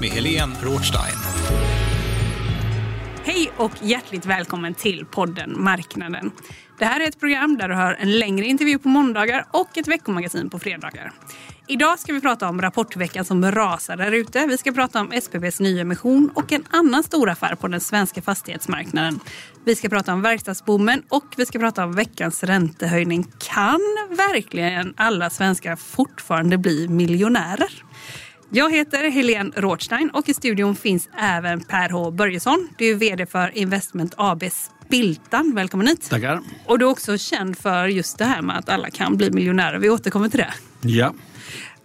med 0.00 0.10
Helene 0.10 0.54
Rothstein. 0.62 1.16
Hej 3.24 3.50
och 3.56 3.72
hjärtligt 3.82 4.26
välkommen 4.26 4.74
till 4.74 5.06
podden 5.10 5.62
Marknaden. 5.62 6.30
Det 6.78 6.84
här 6.84 7.00
är 7.00 7.08
ett 7.08 7.20
program 7.20 7.56
där 7.56 7.68
du 7.68 7.74
hör 7.74 7.96
en 8.00 8.18
längre 8.18 8.46
intervju 8.46 8.78
på 8.78 8.88
måndagar 8.88 9.46
och 9.50 9.78
ett 9.78 9.88
veckomagasin 9.88 10.50
på 10.50 10.58
fredagar. 10.58 11.12
Idag 11.66 11.98
ska 11.98 12.12
vi 12.12 12.20
prata 12.20 12.48
om 12.48 12.62
rapportveckan 12.62 13.24
som 13.24 13.52
rasar 13.52 13.96
där 13.96 14.12
ute. 14.12 14.46
Vi 14.46 14.58
ska 14.58 14.72
prata 14.72 15.00
om 15.00 15.12
SPBs 15.22 15.60
nyemission 15.60 16.30
och 16.34 16.52
en 16.52 16.64
annan 16.70 17.02
stor 17.02 17.30
affär 17.30 17.54
på 17.54 17.68
den 17.68 17.80
svenska 17.80 18.22
fastighetsmarknaden. 18.22 19.20
Vi 19.64 19.76
ska 19.76 19.88
prata 19.88 20.12
om 20.12 20.22
verkstadsboomen 20.22 21.02
och 21.08 21.24
vi 21.36 21.46
ska 21.46 21.58
prata 21.58 21.84
om 21.84 21.92
veckans 21.92 22.44
räntehöjning. 22.44 23.26
Kan 23.38 23.80
verkligen 24.10 24.94
alla 24.96 25.30
svenskar 25.30 25.76
fortfarande 25.76 26.58
bli 26.58 26.88
miljonärer? 26.88 27.84
Jag 28.50 28.72
heter 28.72 29.10
Helene 29.10 29.50
Rothstein 29.56 30.10
och 30.10 30.28
i 30.28 30.34
studion 30.34 30.76
finns 30.76 31.08
även 31.18 31.60
Per 31.60 31.90
H 31.90 32.10
Börjesson. 32.10 32.68
Du 32.78 32.90
är 32.90 32.94
vd 32.94 33.26
för 33.26 33.58
Investment 33.58 34.14
AB 34.16 34.44
Spiltan. 34.86 35.52
Välkommen 35.54 35.86
hit. 35.86 36.10
Tackar. 36.10 36.40
Och 36.66 36.78
du 36.78 36.84
är 36.84 36.90
också 36.90 37.18
känd 37.18 37.58
för 37.58 37.86
just 37.88 38.18
det 38.18 38.24
här 38.24 38.42
med 38.42 38.58
att 38.58 38.68
alla 38.68 38.90
kan 38.90 39.16
bli 39.16 39.30
miljonärer. 39.30 39.78
Vi 39.78 39.90
återkommer 39.90 40.28
till 40.28 40.38
det. 40.40 40.54
Ja. 40.88 41.14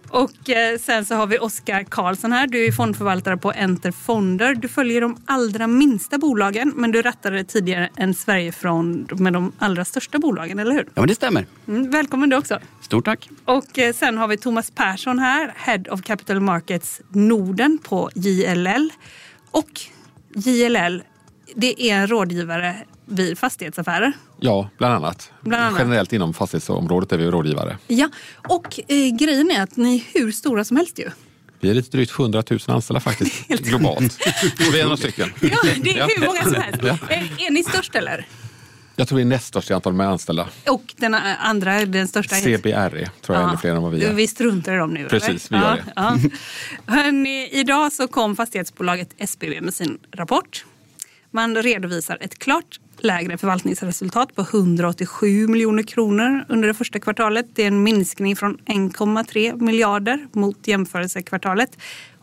Och 0.08 0.50
eh, 0.50 0.78
sen 0.78 1.04
så 1.04 1.14
har 1.14 1.26
vi 1.26 1.38
Oskar 1.38 1.84
Karlsson 1.84 2.32
här. 2.32 2.46
Du 2.46 2.66
är 2.66 2.72
fondförvaltare 2.72 3.36
på 3.36 3.52
Enter 3.52 3.90
Fonder. 3.90 4.54
Du 4.54 4.68
följer 4.68 5.00
de 5.00 5.16
allra 5.26 5.66
minsta 5.66 6.18
bolagen 6.18 6.72
men 6.76 6.90
du 6.90 7.02
rattade 7.02 7.44
tidigare 7.44 7.90
en 7.96 8.14
Sverigefond 8.14 9.20
med 9.20 9.32
de 9.32 9.52
allra 9.58 9.84
största 9.84 10.18
bolagen, 10.18 10.58
eller 10.58 10.72
hur? 10.72 10.84
Ja, 10.94 11.00
men 11.00 11.08
det 11.08 11.14
stämmer. 11.14 11.46
Mm, 11.68 11.90
välkommen 11.90 12.28
du 12.28 12.36
också. 12.36 12.58
Stort 12.80 13.04
tack. 13.04 13.28
Och 13.44 13.78
eh, 13.78 13.94
sen 13.94 14.18
har 14.18 14.28
vi 14.28 14.36
Thomas 14.36 14.70
Persson 14.70 15.18
här, 15.18 15.54
Head 15.56 15.82
of 15.90 16.02
Capital 16.02 16.40
Markets 16.40 17.00
Norden 17.08 17.78
på 17.78 18.10
JLL. 18.14 18.90
Och 19.50 19.80
JLL, 20.34 21.02
det 21.54 21.82
är 21.90 21.94
en 21.96 22.06
rådgivare 22.06 22.76
vid 23.04 23.38
fastighetsaffärer. 23.38 24.12
Ja, 24.40 24.68
bland 24.78 24.94
annat. 24.94 25.32
Bland 25.40 25.64
annat. 25.64 25.78
Generellt 25.78 26.12
inom 26.12 26.34
fastighetsområdet 26.34 27.12
är 27.12 27.18
vi 27.18 27.26
rådgivare. 27.26 27.78
Ja, 27.86 28.08
och 28.48 28.80
eh, 28.88 29.16
grejen 29.16 29.50
är 29.50 29.62
att 29.62 29.76
ni 29.76 29.96
är 29.96 30.20
hur 30.20 30.32
stora 30.32 30.64
som 30.64 30.76
helst 30.76 30.98
ju. 30.98 31.10
Vi 31.60 31.70
är 31.70 31.74
lite 31.74 31.90
drygt 31.90 32.18
100 32.18 32.42
000 32.50 32.60
anställda 32.68 33.00
faktiskt, 33.00 33.48
globalt. 33.48 34.18
Och 34.68 34.74
vi 34.74 34.80
är 34.80 34.84
några 34.84 34.96
stycken. 34.96 35.30
Ja, 35.40 35.58
det 35.82 35.98
är 35.98 36.08
hur 36.18 36.26
många 36.26 36.42
som 36.42 36.54
helst. 36.54 36.80
Ja. 36.82 36.98
Är, 37.08 37.46
är 37.46 37.50
ni 37.50 37.62
störst 37.62 37.94
eller? 37.94 38.26
Jag 38.96 39.08
tror 39.08 39.16
vi 39.16 39.22
är 39.22 39.26
näst 39.26 39.46
störst 39.46 39.70
i 39.70 39.74
antal 39.74 39.92
med 39.92 40.08
anställda. 40.08 40.48
Och 40.68 40.94
den 40.96 41.14
eh, 41.14 41.46
andra, 41.46 41.84
den 41.84 42.08
största? 42.08 42.36
CBRE 42.36 43.10
tror 43.22 43.38
jag 43.38 43.44
är 43.44 43.48
ännu 43.48 43.56
fler 43.56 43.70
än 43.70 43.82
vad 43.82 43.92
vi 43.92 44.04
är. 44.04 44.12
Vi 44.12 44.26
struntar 44.26 44.74
i 44.74 44.76
dem 44.76 44.94
nu. 44.94 45.08
Precis, 45.08 45.50
eller? 45.50 45.60
vi 45.60 45.66
gör 45.66 45.84
ja, 45.96 46.18
Ja. 46.22 46.30
Hörrni, 46.94 47.48
idag 47.52 47.92
så 47.92 48.08
kom 48.08 48.36
fastighetsbolaget 48.36 49.08
SBB 49.18 49.60
med 49.60 49.74
sin 49.74 49.98
rapport. 50.12 50.64
Man 51.30 51.62
redovisar 51.62 52.18
ett 52.20 52.38
klart 52.38 52.80
lägre 53.04 53.38
förvaltningsresultat 53.38 54.34
på 54.34 54.42
187 54.42 55.48
miljoner 55.48 55.82
kronor 55.82 56.44
under 56.48 56.68
det 56.68 56.74
första 56.74 56.98
kvartalet. 56.98 57.46
Det 57.54 57.62
är 57.62 57.66
en 57.66 57.82
minskning 57.82 58.36
från 58.36 58.56
1,3 58.58 59.60
miljarder 59.60 60.26
mot 60.32 60.68
jämförelsekvartalet. 60.68 61.78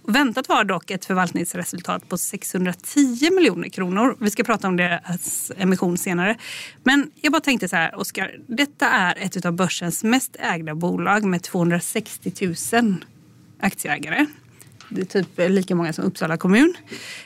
Väntat 0.08 0.50
var 0.50 0.64
dock 0.64 0.92
ett 0.92 1.06
förvaltningsresultat 1.06 2.10
på 2.10 2.18
610 2.18 3.32
miljoner 3.32 3.70
kronor. 3.70 4.16
Vi 4.20 4.30
ska 4.30 4.44
prata 4.44 4.68
om 4.68 4.78
deras 4.78 5.52
emission 5.58 5.98
senare. 5.98 6.38
Men 6.84 7.12
jag 7.22 7.32
bara 7.32 7.42
tänkte 7.42 7.68
så 7.68 7.76
här, 7.76 7.96
Oskar. 7.96 8.36
Detta 8.48 8.90
är 8.90 9.18
ett 9.20 9.46
av 9.46 9.54
börsens 9.54 10.04
mest 10.04 10.36
ägda 10.40 10.76
bolag 10.76 11.24
med 11.24 11.44
260 11.44 12.56
000 12.74 12.96
aktieägare. 13.60 14.26
Det 14.90 15.02
är 15.02 15.06
typ 15.06 15.28
lika 15.38 15.76
många 15.76 15.94
som 15.94 16.06
Uppsala 16.06 16.38
kommun. 16.38 16.74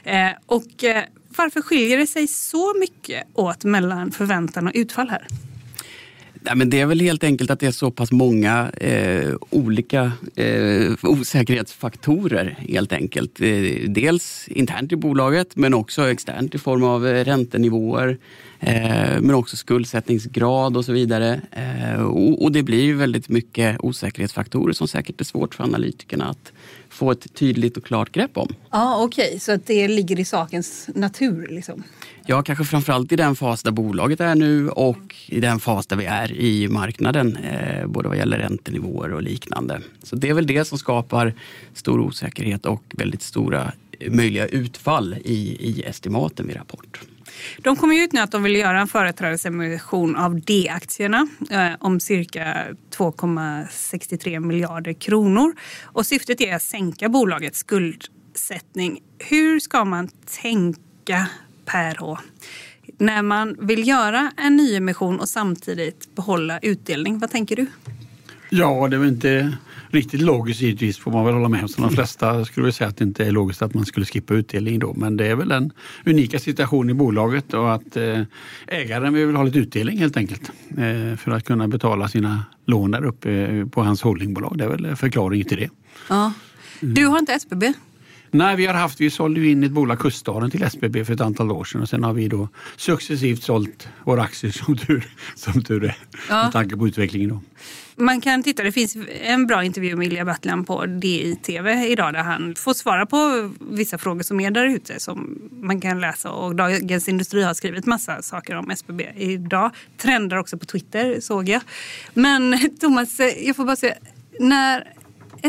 Eh, 0.03 0.31
och 0.45 0.83
eh, 0.83 1.03
varför 1.37 1.61
skiljer 1.61 1.97
det 1.97 2.07
sig 2.07 2.27
så 2.27 2.73
mycket 2.79 3.23
åt 3.33 3.63
mellan 3.63 4.11
förväntan 4.11 4.67
och 4.67 4.73
utfall 4.75 5.09
här? 5.09 5.27
Nej, 6.45 6.55
men 6.55 6.69
det 6.69 6.81
är 6.81 6.85
väl 6.85 6.99
helt 6.99 7.23
enkelt 7.23 7.51
att 7.51 7.59
det 7.59 7.67
är 7.67 7.71
så 7.71 7.91
pass 7.91 8.11
många 8.11 8.69
eh, 8.69 9.33
olika 9.49 10.11
eh, 10.35 10.91
osäkerhetsfaktorer 11.03 12.57
helt 12.59 12.93
enkelt. 12.93 13.41
Eh, 13.41 13.89
dels 13.89 14.47
internt 14.47 14.91
i 14.91 14.95
bolaget 14.95 15.55
men 15.55 15.73
också 15.73 16.09
externt 16.11 16.55
i 16.55 16.57
form 16.57 16.83
av 16.83 17.07
eh, 17.07 17.25
räntenivåer 17.25 18.17
eh, 18.59 19.21
men 19.21 19.35
också 19.35 19.57
skuldsättningsgrad 19.57 20.77
och 20.77 20.85
så 20.85 20.91
vidare. 20.91 21.41
Eh, 21.51 22.01
och, 22.01 22.43
och 22.43 22.51
det 22.51 22.63
blir 22.63 22.83
ju 22.83 22.95
väldigt 22.95 23.29
mycket 23.29 23.77
osäkerhetsfaktorer 23.79 24.73
som 24.73 24.87
säkert 24.87 25.21
är 25.21 25.25
svårt 25.25 25.55
för 25.55 25.63
analytikerna 25.63 26.25
att 26.25 26.51
få 26.95 27.11
ett 27.11 27.33
tydligt 27.33 27.77
och 27.77 27.85
klart 27.85 28.11
grepp 28.11 28.37
om. 28.37 28.55
Ja, 28.71 29.03
okej. 29.03 29.39
Så 29.39 29.51
att 29.51 29.65
det 29.65 29.87
ligger 29.87 30.19
i 30.19 30.25
sakens 30.25 30.89
natur 30.95 31.47
liksom. 31.49 31.83
Ja, 32.25 32.41
kanske 32.41 32.65
framförallt 32.65 33.11
i 33.11 33.15
den 33.15 33.35
fas 33.35 33.63
där 33.63 33.71
bolaget 33.71 34.19
är 34.19 34.35
nu 34.35 34.69
och 34.69 35.15
i 35.27 35.39
den 35.39 35.59
fas 35.59 35.87
där 35.87 35.95
vi 35.95 36.05
är 36.05 36.31
i 36.31 36.67
marknaden. 36.67 37.37
Eh, 37.37 37.87
både 37.87 38.09
vad 38.09 38.17
gäller 38.17 38.37
räntenivåer 38.37 39.13
och 39.13 39.21
liknande. 39.21 39.81
Så 40.03 40.15
det 40.15 40.29
är 40.29 40.33
väl 40.33 40.47
det 40.47 40.65
som 40.65 40.77
skapar 40.77 41.33
stor 41.73 41.99
osäkerhet 41.99 42.65
och 42.65 42.83
väldigt 42.89 43.21
stora 43.21 43.71
eh, 43.99 44.11
möjliga 44.11 44.47
utfall 44.47 45.15
i, 45.23 45.57
i 45.59 45.83
estimaten 45.83 46.47
vid 46.47 46.55
rapport. 46.55 47.01
De 47.57 47.75
kommer 47.75 47.95
ju 47.95 48.03
ut 48.03 48.13
nu 48.13 48.19
att 48.19 48.31
de 48.31 48.43
vill 48.43 48.55
göra 48.55 48.81
en 48.81 48.87
företrädesemission 48.87 50.15
av 50.15 50.41
D-aktierna 50.41 51.27
eh, 51.49 51.71
om 51.79 51.99
cirka 51.99 52.67
2,63 52.97 54.39
miljarder 54.39 54.93
kronor. 54.93 55.55
Och 55.83 56.05
syftet 56.05 56.41
är 56.41 56.55
att 56.55 56.61
sänka 56.61 57.09
bolagets 57.09 57.59
skuldsättning. 57.59 58.99
Hur 59.19 59.59
ska 59.59 59.85
man 59.85 60.09
tänka 60.41 61.27
per 61.65 61.95
H? 61.99 62.17
När 62.97 63.21
man 63.21 63.57
vill 63.59 63.87
göra 63.87 64.31
en 64.37 64.55
nyemission 64.55 65.19
och 65.19 65.29
samtidigt 65.29 66.15
behålla 66.15 66.59
utdelning. 66.59 67.19
Vad 67.19 67.31
tänker 67.31 67.55
du? 67.55 67.65
Ja, 68.49 68.87
det 68.87 68.95
är 68.95 68.99
väl 68.99 69.09
inte 69.09 69.57
riktigt 69.95 70.21
logiskt 70.21 70.61
givetvis 70.61 70.97
får 70.97 71.11
man 71.11 71.25
väl 71.25 71.33
hålla 71.33 71.49
med 71.49 71.61
om. 71.61 71.69
Så 71.69 71.81
de 71.81 71.91
flesta 71.91 72.45
skulle 72.45 72.63
väl 72.63 72.73
säga 72.73 72.87
att 72.87 72.97
det 72.97 73.03
inte 73.03 73.25
är 73.25 73.31
logiskt 73.31 73.61
att 73.61 73.73
man 73.73 73.85
skulle 73.85 74.05
skippa 74.05 74.33
utdelning 74.33 74.79
då. 74.79 74.93
Men 74.93 75.17
det 75.17 75.27
är 75.27 75.35
väl 75.35 75.47
den 75.47 75.71
unika 76.05 76.39
situationen 76.39 76.89
i 76.89 76.93
bolaget 76.93 77.53
och 77.53 77.73
att 77.73 77.97
eh, 77.97 78.21
ägaren 78.67 79.13
vill 79.13 79.35
ha 79.35 79.43
lite 79.43 79.59
utdelning 79.59 79.97
helt 79.97 80.17
enkelt. 80.17 80.51
Eh, 80.69 81.17
för 81.17 81.31
att 81.31 81.43
kunna 81.43 81.67
betala 81.67 82.07
sina 82.07 82.45
lån 82.65 82.91
där 82.91 83.05
uppe 83.05 83.31
eh, 83.31 83.65
på 83.65 83.83
hans 83.83 84.01
holdingbolag. 84.01 84.57
Det 84.57 84.63
är 84.63 84.69
väl 84.69 84.95
förklaringen 84.95 85.47
till 85.47 85.57
det. 85.57 85.69
Ja. 86.09 86.33
Du 86.79 87.05
har 87.05 87.19
inte 87.19 87.33
SBB? 87.33 87.73
Nej, 88.37 88.55
vi 88.55 88.65
har 88.65 88.73
haft, 88.73 89.01
vi 89.01 89.09
sålde 89.09 89.47
in 89.47 89.63
ett 89.63 89.71
bolag, 89.71 89.99
Kuststaden, 89.99 90.51
till 90.51 90.63
SBB 90.63 91.05
för 91.05 91.13
ett 91.13 91.21
antal 91.21 91.51
år 91.51 91.63
sedan 91.63 91.81
och 91.81 91.89
sen 91.89 92.03
har 92.03 92.13
vi 92.13 92.27
då 92.27 92.49
successivt 92.75 93.43
sålt 93.43 93.87
våra 94.03 94.21
aktier 94.21 94.51
som 94.51 94.77
tur, 94.77 95.07
som 95.35 95.63
tur 95.63 95.83
är. 95.83 95.97
Ja. 96.29 96.43
Med 96.43 96.51
tanke 96.51 96.77
på 96.77 96.87
utvecklingen 96.87 97.29
då. 97.29 97.41
Man 97.95 98.21
kan 98.21 98.43
titta, 98.43 98.63
det 98.63 98.71
finns 98.71 98.97
en 99.21 99.47
bra 99.47 99.63
intervju 99.63 99.95
med 99.95 100.07
Ilja 100.07 100.25
Battlan 100.25 100.65
på 100.65 100.85
DI-TV 100.85 101.87
idag 101.87 102.13
där 102.13 102.23
han 102.23 102.55
får 102.55 102.73
svara 102.73 103.05
på 103.05 103.51
vissa 103.59 103.97
frågor 103.97 104.23
som 104.23 104.39
är 104.39 104.51
där 104.51 104.65
ute 104.65 104.99
som 104.99 105.39
man 105.51 105.81
kan 105.81 106.01
läsa. 106.01 106.31
Och 106.31 106.55
Dagens 106.55 107.07
Industri 107.09 107.43
har 107.43 107.53
skrivit 107.53 107.85
massa 107.85 108.21
saker 108.21 108.55
om 108.55 108.71
SBB 108.71 109.03
idag. 109.15 109.71
Trendar 109.97 110.37
också 110.37 110.57
på 110.57 110.65
Twitter 110.65 111.19
såg 111.19 111.49
jag. 111.49 111.61
Men 112.13 112.59
Thomas, 112.79 113.19
jag 113.19 113.55
får 113.55 113.65
bara 113.65 113.75
säga, 113.75 113.95
när 114.39 114.94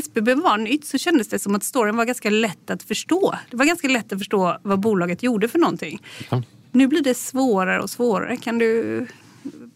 SBB 0.05 0.35
var 0.35 0.59
nytt 0.59 0.87
så 0.87 0.99
kändes 0.99 1.29
det 1.29 1.39
som 1.39 1.55
att 1.55 1.65
storyn 1.65 1.97
var 1.97 2.05
ganska 2.05 2.31
lätt 2.31 2.71
att 2.71 2.83
förstå. 2.83 3.35
Det 3.51 3.57
var 3.57 3.65
ganska 3.65 3.89
lätt 3.89 4.13
att 4.13 4.19
förstå 4.19 4.59
vad 4.63 4.81
bolaget 4.81 5.23
gjorde 5.23 5.49
för 5.49 5.59
någonting. 5.59 6.03
Ja. 6.31 6.43
Nu 6.73 6.87
blir 6.87 7.03
det 7.03 7.15
svårare 7.15 7.83
och 7.83 7.91
svårare. 7.91 8.37
Kan 8.37 8.59
du, 8.59 9.07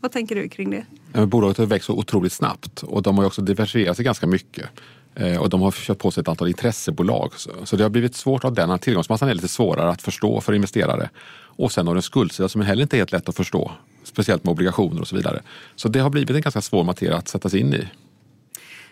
vad 0.00 0.12
tänker 0.12 0.34
du 0.34 0.48
kring 0.48 0.70
det? 0.70 0.84
Ja, 1.12 1.26
Bolaget 1.26 1.58
har 1.58 1.66
växt 1.66 1.86
så 1.86 1.92
otroligt 1.92 2.32
snabbt 2.32 2.82
och 2.82 3.02
de 3.02 3.18
har 3.18 3.24
också 3.24 3.42
diversifierat 3.42 3.96
sig 3.96 4.04
ganska 4.04 4.26
mycket. 4.26 4.68
Eh, 5.14 5.36
och 5.36 5.50
de 5.50 5.60
har 5.60 5.70
köpt 5.70 6.00
på 6.00 6.10
sig 6.10 6.20
ett 6.20 6.28
antal 6.28 6.48
intressebolag. 6.48 7.32
Så, 7.64 7.76
det 7.76 7.82
har 7.82 7.90
blivit 7.90 8.16
svårt 8.16 8.44
av 8.44 8.54
den. 8.54 8.78
Tillgångsmassan 8.78 9.28
är 9.28 9.34
lite 9.34 9.48
svårare 9.48 9.90
att 9.90 10.02
förstå 10.02 10.40
för 10.40 10.52
investerare. 10.52 11.10
Och 11.42 11.72
sen 11.72 11.86
har 11.86 11.94
du 11.94 11.98
en 11.98 12.02
skuldsida 12.02 12.48
som 12.48 12.60
heller 12.60 12.82
inte 12.82 12.96
är 12.96 12.98
helt 12.98 13.12
lätt 13.12 13.28
att 13.28 13.36
förstå. 13.36 13.72
Speciellt 14.04 14.44
med 14.44 14.52
obligationer 14.52 15.00
och 15.00 15.08
så 15.08 15.16
vidare. 15.16 15.42
Så 15.76 15.88
det 15.88 16.00
har 16.00 16.10
blivit 16.10 16.30
en 16.30 16.42
ganska 16.42 16.60
svår 16.60 16.84
materia 16.84 17.16
att 17.16 17.28
sätta 17.28 17.48
sig 17.48 17.60
in 17.60 17.74
i. 17.74 17.88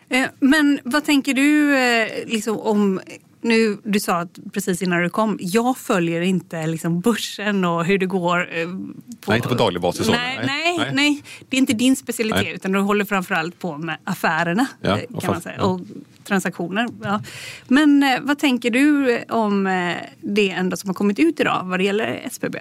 Eh, 0.08 0.26
Men 0.40 0.80
vad 0.84 1.04
tänker 1.04 1.34
du 1.34 1.76
eh, 1.78 2.08
liksom, 2.26 2.58
om 2.58 3.00
nu, 3.40 3.76
du 3.84 4.00
sa 4.00 4.16
att 4.20 4.38
precis 4.52 4.82
innan 4.82 5.02
du 5.02 5.10
kom, 5.10 5.38
jag 5.40 5.78
följer 5.78 6.20
inte 6.20 6.66
liksom 6.66 7.00
börsen 7.00 7.64
och 7.64 7.84
hur 7.84 7.98
det 7.98 8.06
går. 8.06 8.58
eh, 8.58 8.66
På, 9.20 9.30
Nej, 9.30 9.36
inte 9.36 9.48
på 9.48 9.54
daglig 9.54 9.82
basis. 9.82 10.08
Nej, 10.08 10.40
nej, 10.46 10.78
Nej. 10.78 10.90
nej. 10.94 11.22
det 11.48 11.56
är 11.56 11.58
inte 11.58 11.72
din 11.72 11.96
specialitet 11.96 12.42
Nej. 12.44 12.54
utan 12.54 12.72
du 12.72 12.78
håller 12.78 13.04
framförallt 13.04 13.58
på 13.58 13.78
med 13.78 13.96
affärerna 14.04 14.66
Ja, 14.80 14.92
och 14.94 15.00
kan 15.00 15.08
man 15.26 15.34
fast- 15.34 15.42
säga, 15.42 15.56
ja. 15.58 15.64
och 15.64 15.80
transaktioner. 16.24 16.88
Ja. 17.02 17.22
Men 17.68 18.04
vad 18.22 18.38
tänker 18.38 18.70
du 18.70 19.18
om 19.28 19.64
det 20.20 20.50
enda 20.50 20.76
som 20.76 20.88
har 20.90 20.94
kommit 20.94 21.18
ut 21.18 21.40
idag 21.40 21.60
vad 21.64 21.80
det 21.80 21.84
gäller 21.84 22.20
SBB? 22.24 22.58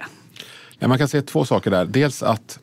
Ja, 0.78 0.88
man 0.88 0.98
kan 0.98 1.08
säga 1.08 1.22
två 1.22 1.44
saker 1.44 1.70
där. 1.70 1.84
Dels 1.84 2.22
att 2.22 2.58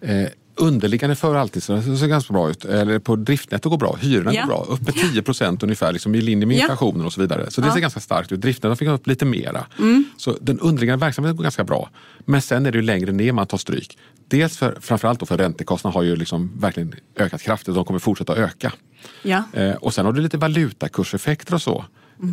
eh, 0.00 0.22
underliggande 0.54 1.16
för 1.16 1.34
alltid 1.34 1.62
så 1.62 1.72
det 1.72 1.96
ser 1.96 2.06
ganska 2.06 2.32
bra 2.32 2.50
ut. 2.50 2.64
Eller 2.64 2.98
på 2.98 3.16
driftnetto 3.16 3.68
går 3.70 3.78
bra, 3.78 3.96
hyrorna 4.00 4.34
Ja. 4.34 4.40
går 4.42 4.48
bra. 4.48 4.64
Upp 4.68 4.80
med 4.80 4.94
10 4.94 5.22
procent 5.22 5.62
ungefär, 5.62 5.92
liksom 5.92 6.14
i 6.14 6.20
linje 6.20 6.46
med 6.46 6.56
Ja. 6.56 6.60
inflationen 6.60 7.06
och 7.06 7.12
så 7.12 7.20
vidare. 7.20 7.50
Så 7.50 7.60
det 7.60 7.64
Ja. 7.64 7.68
Mm. 7.70 7.74
ser 7.74 7.80
ganska 7.80 8.00
starkt 8.00 8.32
ut. 8.32 8.40
Driftnetto 8.40 8.76
fick 8.76 8.88
upp 8.88 9.06
lite 9.06 9.24
mera. 9.24 9.66
Så 10.16 10.36
den 10.40 10.60
underliggande 10.60 11.04
verksamheten 11.06 11.36
går 11.36 11.42
ganska 11.42 11.64
bra. 11.64 11.90
Men 12.18 12.42
sen 12.42 12.66
är 12.66 12.72
det 12.72 12.78
ju 12.78 12.82
längre 12.82 13.12
ner 13.12 13.32
man 13.32 13.46
tar 13.46 13.58
stryk. 13.58 13.98
Dels 14.28 14.56
för, 14.58 14.76
framförallt 14.80 15.20
då 15.20 15.26
för 15.26 15.36
räntekostnaderna 15.38 15.98
har 15.98 16.02
ju 16.02 16.16
liksom 16.16 16.52
verkligen 16.60 16.94
ökat 17.16 17.42
kraftigt 17.42 17.68
och 17.68 17.74
de 17.74 17.84
kommer 17.84 18.00
fortsätta 18.00 18.36
öka. 18.36 18.72
Ja. 19.22 19.42
Eh, 19.52 19.74
och 19.74 19.94
sen 19.94 20.06
har 20.06 20.12
du 20.12 20.20
lite 20.20 20.36
valutakurseffekter 20.38 21.54
och 21.54 21.62
så 21.62 21.84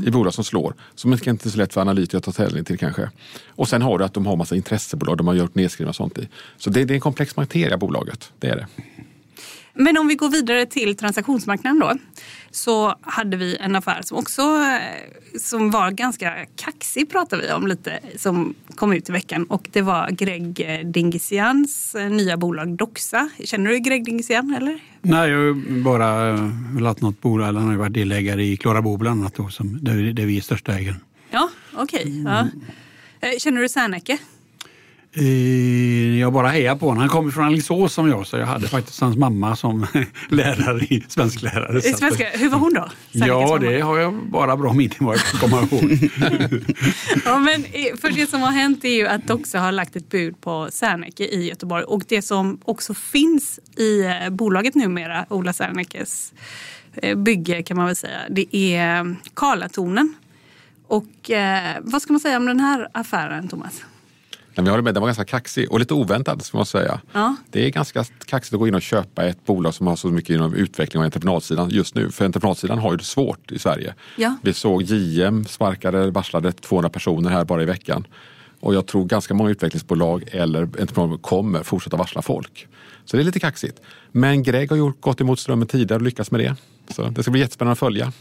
i 0.06 0.12
bolag 0.12 0.34
som 0.34 0.44
slår. 0.44 0.74
Som 0.96 1.14
inte 1.14 1.48
är 1.48 1.50
så 1.50 1.58
lätt 1.58 1.74
för 1.74 1.82
analytiker 1.82 2.18
att 2.18 2.24
ta 2.24 2.32
ställning 2.32 2.64
till 2.64 2.78
kanske. 2.78 3.10
Och 3.48 3.70
sen 3.70 3.82
har 3.82 3.98
du 3.98 4.06
att 4.06 4.14
de 4.14 4.26
har 4.26 4.36
massa 4.36 4.56
intressebolag, 4.56 5.18
de 5.18 5.28
har 5.28 5.34
gjort 5.34 5.56
nedskrivna 5.56 5.90
och 5.90 5.96
sånt 5.96 6.18
i. 6.18 6.28
Så 6.58 6.70
det, 6.70 6.86
det 6.86 6.94
är 6.94 6.96
en 6.96 7.02
komplex 7.02 7.36
materia 7.36 7.78
bolaget, 7.78 8.32
det 8.40 8.48
är 8.48 8.56
det. 8.56 8.68
Men 9.80 9.98
om 9.98 10.08
vi 10.08 10.16
går 10.16 10.30
vidare 10.30 10.66
till 10.66 10.98
transaktionsmarknaden 10.98 11.80
då. 11.80 11.94
Så 12.52 12.96
hade 13.02 13.38
vi 13.38 13.58
en 13.58 13.76
affär 13.76 14.02
som 14.02 14.18
också 14.18 14.42
eh, 14.42 15.40
som 15.40 15.72
var 15.72 15.92
ganska 15.92 16.34
kaxig 16.56 17.10
pratar 17.10 17.38
vi 17.38 17.52
om 17.52 17.68
lite 17.68 18.00
som 18.18 18.54
kom 18.76 18.94
ut 18.94 19.10
i 19.10 19.12
veckan 19.12 19.44
och 19.44 19.70
det 19.72 19.82
var 19.82 20.10
Greg 20.12 20.82
Dingesians 20.86 21.96
eh, 21.96 22.10
nya 22.10 22.38
bolag 22.38 22.78
Doxa. 22.78 23.30
Känner 23.44 23.70
du 23.70 23.80
Greg 23.80 24.06
Dingesian 24.06 24.56
eller? 24.56 24.80
Nej, 25.02 25.30
jag 25.30 25.38
har 25.38 25.84
bara 25.84 26.30
eh, 26.30 26.86
haft 26.88 27.02
något 27.02 27.22
bolag, 27.22 27.50
eller 27.50 27.60
han 27.60 27.68
har 27.68 27.74
ju 27.74 27.80
varit 27.80 27.94
delägare 27.94 28.44
i 28.44 28.58
Klarabo 28.58 28.98
bland 28.98 29.22
annat 29.22 29.36
då, 29.36 29.50
som, 29.50 29.84
där, 29.84 30.14
där 30.14 30.26
vi 30.26 30.38
är 30.38 30.42
största 30.42 30.74
ägaren. 30.74 31.00
Ja, 31.32 31.50
okej. 31.74 32.24
Ja. 32.26 32.48
Eh, 33.22 33.38
Känner 33.38 33.62
du 33.62 33.70
Serneke? 33.70 34.18
Eh, 35.14 36.20
Jag 36.20 36.34
bara 36.34 36.48
hejar 36.48 36.76
på 36.76 36.86
honom. 36.86 37.00
Han 37.00 37.10
kommer 37.10 37.32
från 37.32 37.46
Alingsås 37.46 37.94
som 37.94 38.10
jag, 38.10 38.28
så 38.28 38.38
jag 38.38 38.46
hade 38.46 38.68
faktiskt 38.68 39.00
hans 39.02 39.18
mamma 39.18 39.56
som 39.56 39.86
lärare 40.30 40.80
i 40.84 41.04
svensklärare. 41.08 41.82
Svenska. 41.82 42.26
Hur 42.34 42.50
var 42.50 42.58
hon 42.58 42.74
då? 42.74 42.90
Sernekes 43.12 43.28
Ja, 43.28 43.58
det 43.58 43.80
har 43.82 43.98
jag 43.98 44.14
bara 44.14 44.58
bra 44.58 44.74
minnen 44.74 44.96
vad 45.00 45.16
jag 45.16 45.24
kan 45.24 45.40
komma 45.50 45.62
ihåg. 45.72 46.10
Ja, 47.26 47.40
men 47.40 47.64
eh, 47.66 47.96
för 48.02 48.10
det 48.16 48.30
som 48.30 48.42
har 48.42 48.52
hänt 48.52 48.86
är 48.86 48.90
ju 48.94 49.08
att 49.08 49.28
Doxa 49.28 49.60
har 49.60 49.72
lagt 49.72 49.96
ett 49.96 50.10
bud 50.10 50.42
på 50.42 50.68
Serneke 50.72 51.24
i 51.24 51.48
Göteborg. 51.50 51.84
Och 51.84 52.04
det 52.08 52.22
som 52.22 52.60
också 52.66 52.94
finns 52.94 53.60
i 53.78 54.02
eh, 54.06 54.30
bolaget 54.30 54.76
numera, 54.76 55.26
Ola 55.30 55.54
Sernekes 55.54 56.34
bygge 57.16 57.64
kan 57.64 57.78
man 57.78 57.86
väl 57.86 57.96
säga, 57.96 58.18
det 58.30 58.56
är 58.56 59.16
Karlatornen. 59.34 60.14
Och 60.88 61.32
eh, 61.32 61.78
vad 61.82 62.02
ska 62.02 62.14
man 62.14 62.20
säga 62.20 62.38
om 62.38 62.46
den 62.46 62.60
här 62.60 62.88
affären, 62.92 63.48
Thomas? 63.48 63.82
Men 64.60 64.64
vi 64.66 64.70
håller 64.70 64.84
med, 64.84 64.94
den 64.94 65.02
var 65.02 65.08
ganska 65.08 65.26
kaxig 65.26 65.72
och 65.72 65.80
lite 65.80 65.94
oväntad 65.94 66.42
ska 66.42 66.58
man 66.58 66.66
säga. 66.66 67.02
Ja. 67.12 67.36
Det 67.52 67.66
är 67.66 67.70
ganska 67.70 68.04
kaxigt 68.26 68.54
att 68.54 68.60
gå 68.60 68.68
in 68.68 68.76
och 68.76 68.82
köpa 68.82 69.26
ett 69.26 69.46
bolag 69.46 69.74
som 69.74 69.88
har 69.88 69.96
så 69.96 70.08
mycket 70.08 70.30
inom 70.36 70.54
utveckling 70.54 71.00
och 71.00 71.06
entreprenadsidan 71.06 71.70
just 71.70 71.96
nu. 71.96 72.12
För 72.12 72.26
entreprenadsidan 72.26 72.80
har 72.80 72.92
ju 72.92 72.98
det 72.98 73.04
svårt 73.04 73.52
i 73.52 73.60
Sverige. 73.60 73.94
Ja. 74.18 74.36
Vi 74.42 74.54
såg 74.54 74.82
JM 74.82 75.46
sparkade, 75.46 76.12
varslade 76.12 76.52
200 76.52 76.90
personer 76.90 77.30
här 77.30 77.46
bara 77.46 77.62
i 77.62 77.66
veckan. 77.66 78.08
Och 78.60 78.76
jag 78.76 78.88
tror 78.88 79.06
ganska 79.06 79.34
många 79.34 79.50
utvecklingsbolag 79.50 80.24
eller 80.32 80.62
entreprenadbolag 80.62 81.22
kommer 81.22 81.64
fortsätta 81.64 81.98
varsla 81.98 82.22
folk. 82.22 82.68
Så 83.06 83.18
det 83.18 83.24
är 83.24 83.26
lite 83.26 83.40
kaxigt. 83.40 83.82
Men 84.12 84.44
Greg 84.44 84.70
har 84.70 84.78
gjort, 84.78 85.02
gått 85.02 85.22
emot 85.22 85.40
strömmen 85.40 85.68
tidigare 85.68 86.00
och 86.00 86.06
lyckats 86.06 86.32
med 86.32 86.40
det. 86.40 86.56
Så 86.96 87.10
det 87.10 87.24
ska 87.24 87.32
bli 87.32 87.42
jättespännande 87.42 87.74
att 87.74 87.80
följa. 87.80 88.14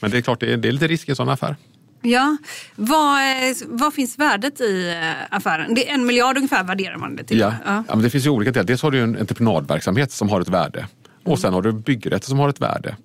Men 0.00 0.10
det 0.10 0.16
är 0.16 0.22
klart, 0.22 0.40
det 0.40 0.52
är, 0.52 0.56
det 0.56 0.68
är 0.68 0.72
lite 0.72 0.86
risk 0.86 1.08
i 1.08 1.12
en 1.12 1.16
sån 1.16 1.28
affär. 1.28 1.56
Ja, 2.02 2.36
vad, 2.76 3.20
eh, 3.20 3.56
vad 3.66 3.94
finns 3.94 4.18
värdet 4.18 4.60
i 4.60 4.88
eh, 4.88 5.36
affären? 5.36 5.74
Det 5.74 5.90
är 5.90 5.94
en 5.94 6.06
miljard 6.06 6.36
ungefär 6.36 6.64
värderar 6.64 6.96
man 6.96 7.16
det 7.16 7.24
till. 7.24 7.38
Ja. 7.38 7.54
Ja. 7.64 7.84
men 7.88 8.02
det 8.02 8.10
finns 8.10 8.26
ju 8.26 8.30
olika 8.30 8.52
delar. 8.52 8.64
Dels 8.64 8.82
har 8.82 8.90
du 8.90 9.00
en 9.00 9.16
entreprenadverksamhet 9.16 10.12
som 10.12 10.28
har 10.28 10.40
ett 10.40 10.48
värde. 10.48 10.86
Och 11.24 11.38
sen 11.38 11.52
har 11.54 11.62
du 11.62 11.72
byggrätter 11.72 12.28
som 12.28 12.38
har 12.38 12.48
ett 12.48 12.60
värde. 12.60 12.96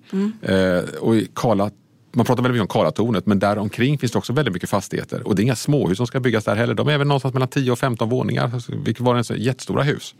Eh, 0.42 0.94
och 1.00 1.16
i 1.16 1.28
Karla, 1.34 1.70
man 2.12 2.26
pratar 2.26 2.42
väldigt 2.42 2.60
mycket 2.60 2.74
om 2.74 2.80
Karlatornet 2.80 3.26
men 3.26 3.38
där 3.38 3.58
omkring 3.58 3.98
finns 3.98 4.12
det 4.12 4.18
också 4.18 4.32
väldigt 4.32 4.54
mycket 4.54 4.70
fastigheter. 4.70 5.26
Och 5.26 5.34
det 5.34 5.42
är 5.42 5.44
inga 5.44 5.56
småhus 5.56 5.96
som 5.96 6.06
ska 6.06 6.20
byggas 6.20 6.44
där 6.44 6.56
heller. 6.56 6.74
De 6.74 6.88
är 6.88 6.98
väl 6.98 7.06
någonstans 7.06 7.34
mellan 7.34 7.48
10 7.48 7.72
och 7.72 7.78
15 7.78 8.08
våningar. 8.08 8.50
Vilket 8.84 9.04
var 9.04 9.14
en 9.16 9.24
så 9.24 9.34
jättestora 9.34 9.82
hus. 9.82 10.14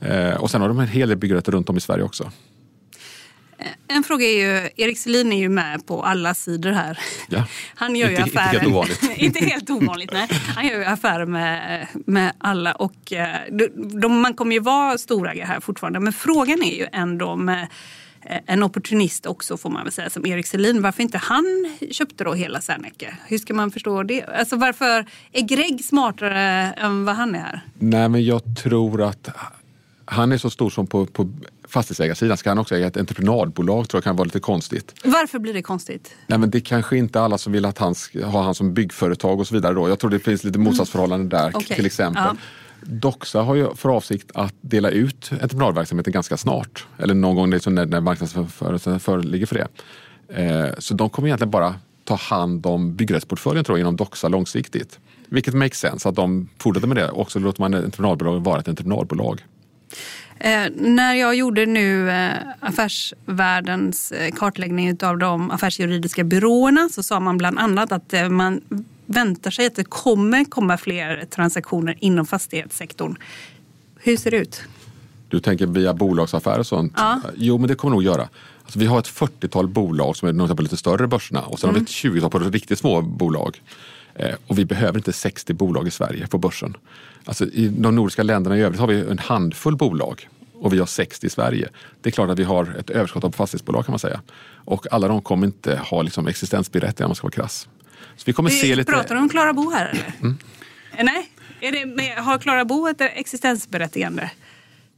Eh, 0.00 0.34
och 0.34 0.50
sen 0.50 0.60
har 0.60 0.68
de 0.68 0.78
en 0.78 0.88
hel 0.88 1.08
del 1.08 1.18
byggrätter 1.18 1.52
runt 1.52 1.68
om 1.68 1.76
i 1.76 1.80
Sverige 1.80 2.04
också. 2.04 2.30
En 3.88 4.02
fråga 4.02 4.26
är 4.26 4.38
ju, 4.62 4.68
Erik 4.76 4.98
Selin 4.98 5.32
är 5.32 5.38
ju 5.38 5.48
med 5.48 5.86
på 5.86 6.02
alla 6.04 6.34
sidor 6.34 6.70
här. 6.70 6.98
Ja. 7.28 7.44
Han 7.74 7.96
gör 7.96 8.08
ju 8.08 8.16
Inte- 8.16 8.28
inte 8.28 8.40
affärer. 8.40 8.60
helt 8.60 8.72
ovanligt. 8.72 9.10
inte 9.16 9.44
helt 9.44 9.70
ovanligt, 9.70 10.12
nej. 10.12 10.28
Han 10.56 10.66
gör 10.66 10.78
ju 10.78 10.84
affärer 10.84 11.26
med, 11.26 11.86
med 12.06 12.32
alla 12.38 12.72
och 12.72 13.12
eh, 13.12 13.36
de, 13.50 14.00
de, 14.00 14.20
man 14.20 14.34
kommer 14.34 14.52
ju 14.54 14.60
vara 14.60 14.98
storägare 14.98 15.46
här 15.46 15.60
fortfarande. 15.60 16.00
Men 16.00 16.12
frågan 16.12 16.62
är 16.62 16.76
ju 16.78 16.86
ändå 16.92 17.36
med 17.36 17.66
eh, 18.22 18.38
en 18.46 18.62
opportunist 18.62 19.26
också 19.26 19.56
får 19.56 19.70
man 19.70 19.82
väl 19.84 19.92
säga 19.92 20.10
som 20.10 20.26
Erik 20.26 20.46
Selin. 20.46 20.82
Varför 20.82 21.02
inte 21.02 21.18
han 21.18 21.76
köpte 21.90 22.24
då 22.24 22.34
hela 22.34 22.60
Serneke? 22.60 23.16
Hur 23.26 23.38
ska 23.38 23.54
man 23.54 23.70
förstå 23.70 24.02
det? 24.02 24.22
Alltså 24.24 24.56
varför 24.56 25.06
är 25.32 25.42
Greg 25.42 25.84
smartare 25.84 26.40
än 26.72 27.04
vad 27.04 27.16
han 27.16 27.34
är? 27.34 27.60
Nej 27.78 28.08
men 28.08 28.24
jag 28.24 28.42
tror 28.62 29.02
att 29.02 29.28
han 30.04 30.32
är 30.32 30.38
så 30.38 30.50
stor 30.50 30.70
som 30.70 30.86
på, 30.86 31.06
på 31.06 31.28
fastighetsägarsidan. 31.70 32.36
Ska 32.36 32.50
han 32.50 32.58
också 32.58 32.74
äga 32.76 32.86
ett 32.86 32.96
entreprenadbolag 32.96 33.88
tror 33.88 33.98
jag 33.98 34.04
kan 34.04 34.16
vara 34.16 34.24
lite 34.24 34.40
konstigt. 34.40 34.94
Varför 35.04 35.38
blir 35.38 35.54
det 35.54 35.62
konstigt? 35.62 36.14
Nej, 36.26 36.38
men 36.38 36.50
det 36.50 36.60
kanske 36.60 36.96
inte 36.96 37.20
alla 37.20 37.38
som 37.38 37.52
vill 37.52 37.64
att 37.64 37.78
han 37.78 37.94
ska 37.94 38.26
ha 38.26 38.42
han 38.42 38.54
som 38.54 38.74
byggföretag 38.74 39.40
och 39.40 39.46
så 39.46 39.54
vidare. 39.54 39.74
Då. 39.74 39.88
Jag 39.88 39.98
tror 39.98 40.10
det 40.10 40.18
finns 40.18 40.44
lite 40.44 40.58
motsatsförhållanden 40.58 41.28
där 41.28 41.40
Mm. 41.40 41.52
Okej, 41.54 41.76
till 41.76 41.86
exempel. 41.86 42.22
ja. 42.26 42.36
Doxa 42.82 43.42
har 43.42 43.54
ju 43.54 43.74
för 43.74 43.88
avsikt 43.88 44.30
att 44.34 44.54
dela 44.60 44.90
ut 44.90 45.30
entreprenadverksamheten 45.32 46.12
ganska 46.12 46.36
snart. 46.36 46.86
Eller 46.98 47.14
någon 47.14 47.36
gång 47.36 47.50
liksom 47.50 47.74
när, 47.74 47.86
när 47.86 48.00
marknadsförutsättningar 48.00 48.98
föreligger 48.98 49.46
för 49.46 49.54
det. 49.54 49.68
Eh, 50.42 50.74
så 50.78 50.94
de 50.94 51.10
kommer 51.10 51.28
egentligen 51.28 51.50
bara 51.50 51.74
ta 52.04 52.14
hand 52.14 52.66
om 52.66 52.96
byggrättsportföljen 52.96 53.64
tror 53.64 53.78
jag, 53.78 53.82
inom 53.82 53.96
Doxa 53.96 54.28
långsiktigt. 54.28 54.98
Vilket 55.28 55.54
makes 55.54 55.78
sense 55.78 56.08
att 56.08 56.14
de 56.14 56.48
fortsätter 56.58 56.88
med 56.88 56.96
det 56.96 57.08
och 57.08 57.32
så 57.32 57.38
låter 57.38 57.60
man 57.60 57.74
ett 57.74 57.84
entreprenadbolag 57.84 58.40
vara 58.40 58.60
ett 58.60 58.68
entreprenadbolag. 58.68 59.44
Eh, 60.40 60.70
när 60.76 61.14
jag 61.14 61.34
gjorde 61.34 61.66
nu 61.66 62.10
eh, 62.10 62.32
affärsvärldens 62.60 64.12
eh, 64.12 64.30
kartläggning 64.34 64.98
av 65.02 65.18
de 65.18 65.50
affärsjuridiska 65.50 66.24
byråerna 66.24 66.88
så 66.88 67.02
sa 67.02 67.20
man 67.20 67.38
bland 67.38 67.58
annat 67.58 67.92
att 67.92 68.12
eh, 68.12 68.28
man 68.28 68.60
väntar 69.06 69.50
sig 69.50 69.66
att 69.66 69.76
det 69.76 69.84
kommer 69.84 70.44
komma 70.44 70.78
fler 70.78 71.24
transaktioner 71.30 71.96
inom 72.00 72.26
fastighetssektorn. 72.26 73.16
Hur 73.96 74.16
ser 74.16 74.30
det 74.30 74.36
ut? 74.36 74.62
Du 75.28 75.40
tänker 75.40 75.66
via 75.66 75.94
bolagsaffärer 75.94 76.58
och 76.58 76.66
sånt? 76.66 76.92
Ja. 76.96 77.20
Jo, 77.36 77.58
men 77.58 77.68
det 77.68 77.74
kommer 77.74 77.92
nog 77.92 78.02
göra. 78.02 78.28
Alltså, 78.62 78.78
vi 78.78 78.86
har 78.86 78.98
ett 78.98 79.08
40-tal 79.08 79.68
bolag 79.68 80.16
som 80.16 80.40
är 80.40 80.54
på 80.54 80.62
lite 80.62 80.76
större 80.76 81.06
börserna 81.06 81.42
och 81.42 81.58
sen 81.58 81.70
har 81.70 81.74
vi 81.74 81.82
ett 81.82 81.88
20-tal 81.88 82.30
på 82.30 82.38
riktigt 82.38 82.78
små 82.78 83.02
bolag. 83.02 83.60
Eh, 84.14 84.34
och 84.46 84.58
vi 84.58 84.64
behöver 84.64 84.98
inte 84.98 85.12
60 85.12 85.54
bolag 85.54 85.86
i 85.86 85.90
Sverige 85.90 86.26
på 86.26 86.38
börsen. 86.38 86.76
Alltså, 87.24 87.44
I 87.44 87.68
de 87.68 87.94
nordiska 87.94 88.22
länderna 88.22 88.58
i 88.58 88.60
övrigt 88.60 88.80
har 88.80 88.86
vi 88.86 89.00
en 89.00 89.18
handfull 89.18 89.76
bolag 89.76 90.28
och 90.54 90.72
vi 90.72 90.78
har 90.78 90.86
60 90.86 91.26
i 91.26 91.30
Sverige. 91.30 91.68
Det 92.00 92.08
är 92.08 92.12
klart 92.12 92.30
att 92.30 92.38
vi 92.38 92.44
har 92.44 92.76
ett 92.78 92.90
överskott 92.90 93.24
av 93.24 93.32
fastighetsbolag 93.32 93.84
kan 93.84 93.92
man 93.92 93.98
säga. 93.98 94.20
Och 94.64 94.86
alla 94.92 95.08
de 95.08 95.22
kommer 95.22 95.46
inte 95.46 95.76
ha 95.76 96.02
liksom, 96.02 96.26
existensberättigande 96.26 97.04
om 97.04 97.08
man 97.08 97.16
ska 97.16 97.24
vara 97.24 97.32
krass. 97.32 97.68
Så 98.16 98.22
vi 98.26 98.32
kommer 98.32 98.50
se 98.50 98.66
Vi 98.66 98.76
lite... 98.76 98.92
Pratar 98.92 99.14
du 99.14 99.20
om 99.20 99.28
Klara 99.28 99.52
Bo 99.52 99.70
här 99.70 99.88
eller? 99.88 100.34
Eh, 100.96 101.04
Nej, 101.04 101.30
är 101.60 101.72
det 101.72 101.86
med, 101.86 102.16
har 102.16 102.38
Klara 102.38 102.64
Bo 102.64 102.86
ett 102.88 103.00
existensberättigande? 103.00 104.30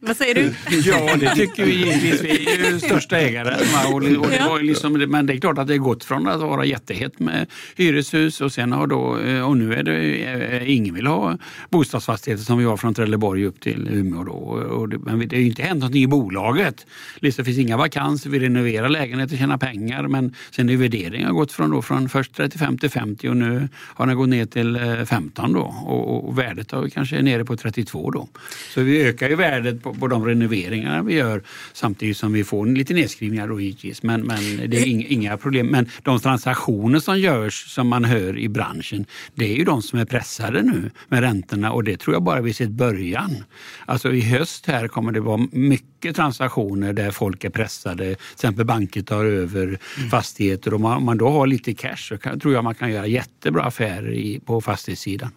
Vad 0.04 0.16
säger 0.16 0.35
du? 0.35 0.54
Ja, 0.85 1.16
det 1.16 1.35
tycker 1.35 1.64
vi 1.64 1.73
givetvis. 1.73 2.23
Vi 2.23 2.52
är 2.52 2.73
ju 2.73 2.80
största 2.80 3.18
ägare. 3.18 3.54
Och 3.92 4.00
det 4.00 4.16
var 4.16 4.62
liksom, 4.62 4.92
men 4.92 5.26
det 5.26 5.32
är 5.32 5.37
klart 5.37 5.59
att 5.59 5.66
det 5.66 5.73
har 5.73 5.78
gått 5.78 6.04
från 6.04 6.28
att 6.28 6.40
vara 6.40 6.64
jättehett 6.64 7.18
med 7.18 7.47
hyreshus 7.76 8.40
och 8.40 8.52
sen 8.52 8.73
har 8.73 8.87
då, 8.87 9.00
och 9.47 9.56
nu 9.56 9.75
är 9.75 9.82
det, 9.82 10.71
ingen 10.71 10.94
vill 10.94 11.06
ha 11.06 11.38
bostadsfastigheter 11.71 12.44
som 12.44 12.59
vi 12.59 12.64
har 12.64 12.76
från 12.76 12.94
Trelleborg 12.94 13.44
upp 13.44 13.61
till 13.61 13.88
Umeå. 13.88 14.25
Då. 14.25 14.32
Och 14.32 14.88
det, 14.88 14.99
men 14.99 15.28
det 15.28 15.37
har 15.37 15.40
ju 15.40 15.47
inte 15.47 15.62
hänt 15.62 15.82
något 15.82 15.94
i 15.94 16.06
bolaget. 16.06 16.87
Det 17.21 17.32
finns 17.32 17.59
inga 17.59 17.76
vakanser, 17.76 18.30
vi 18.30 18.38
renoverar 18.38 18.88
lägenheter 18.88 19.35
och 19.35 19.38
tjänar 19.38 19.59
pengar 19.59 20.09
men 20.09 20.35
sen 20.50 20.68
är 20.68 20.76
värderingen 20.76 21.26
har 21.26 21.35
gått 21.35 21.52
från, 21.52 21.71
då, 21.71 21.82
från 21.82 22.09
först 22.09 22.35
35 22.35 22.78
till 22.78 22.90
50 22.90 23.28
och 23.28 23.37
nu 23.37 23.68
har 23.75 24.06
den 24.06 24.16
gått 24.16 24.28
ner 24.28 24.47
till 24.47 24.78
15 25.06 25.52
då 25.52 25.61
och, 25.61 26.28
och 26.28 26.38
värdet 26.38 26.71
har 26.71 26.88
kanske 26.88 27.16
är 27.16 27.23
nere 27.23 27.44
på 27.44 27.56
32 27.56 28.11
då. 28.11 28.28
Så 28.75 28.80
vi 28.80 29.02
ökar 29.02 29.28
ju 29.28 29.37
värdet 29.37 29.82
på, 29.82 29.92
på 29.93 30.09
de 30.09 30.27
renoveringarna 30.27 31.03
vi 31.03 31.15
gör 31.15 31.43
samtidigt 31.73 32.17
som 32.17 32.33
vi 32.33 32.45
får 32.45 32.67
lite 32.67 32.95
nedskrivningar 32.95 33.49
då 33.49 33.61
givetvis. 33.61 34.03
Men, 34.03 34.21
men 34.21 34.71
det 34.71 34.77
är 34.77 34.87
inga, 34.87 35.07
inga 35.07 35.37
problem. 35.37 35.67
Men 35.67 35.89
de 36.03 36.19
transaktioner 36.19 36.99
som 36.99 37.21
görs 37.21 37.75
som 37.75 37.89
man 37.89 38.05
hör 38.05 38.39
i 38.39 38.49
branschen 38.49 39.07
det 39.35 39.53
är 39.53 39.57
ju 39.57 39.65
de 39.65 39.83
som 39.83 39.99
är 39.99 40.05
pressade 40.05 40.63
nu 40.63 40.91
med 41.09 41.21
räntorna 41.21 41.73
och 41.73 41.85
det 41.85 41.97
tror 41.97 42.15
jag 42.15 42.23
bara 42.23 42.41
vi 42.41 42.53
sett 42.53 42.71
början. 42.71 43.45
Alltså 43.87 44.13
i 44.13 44.21
höst 44.21 44.67
här 44.67 44.89
kommer 44.89 45.13
det 45.13 45.21
vara 45.21 45.49
mycket 45.53 46.17
transaktioner 46.17 46.93
där 46.93 47.11
folk 47.11 47.45
är 47.45 47.51
pressade. 47.51 48.05
Till 48.05 48.17
exempel 48.35 48.65
banker 48.65 49.03
tar 49.03 49.25
över 49.25 49.67
mm. 49.67 50.11
fastigheter 50.11 50.75
och 50.75 50.81
man, 50.81 51.05
man 51.05 51.19
då 51.19 51.29
har 51.29 51.47
lite 51.47 51.75
cash 51.75 51.97
så 51.97 52.19
kan, 52.19 52.41
tror 52.41 52.55
jag 52.55 52.65
man 52.65 52.75
kan 52.75 52.91
göra 52.91 53.07
jättebra 53.07 53.63
affärer 53.63 54.13
i, 54.13 54.41
på 54.41 54.61
fastighetssidan. 54.61 55.31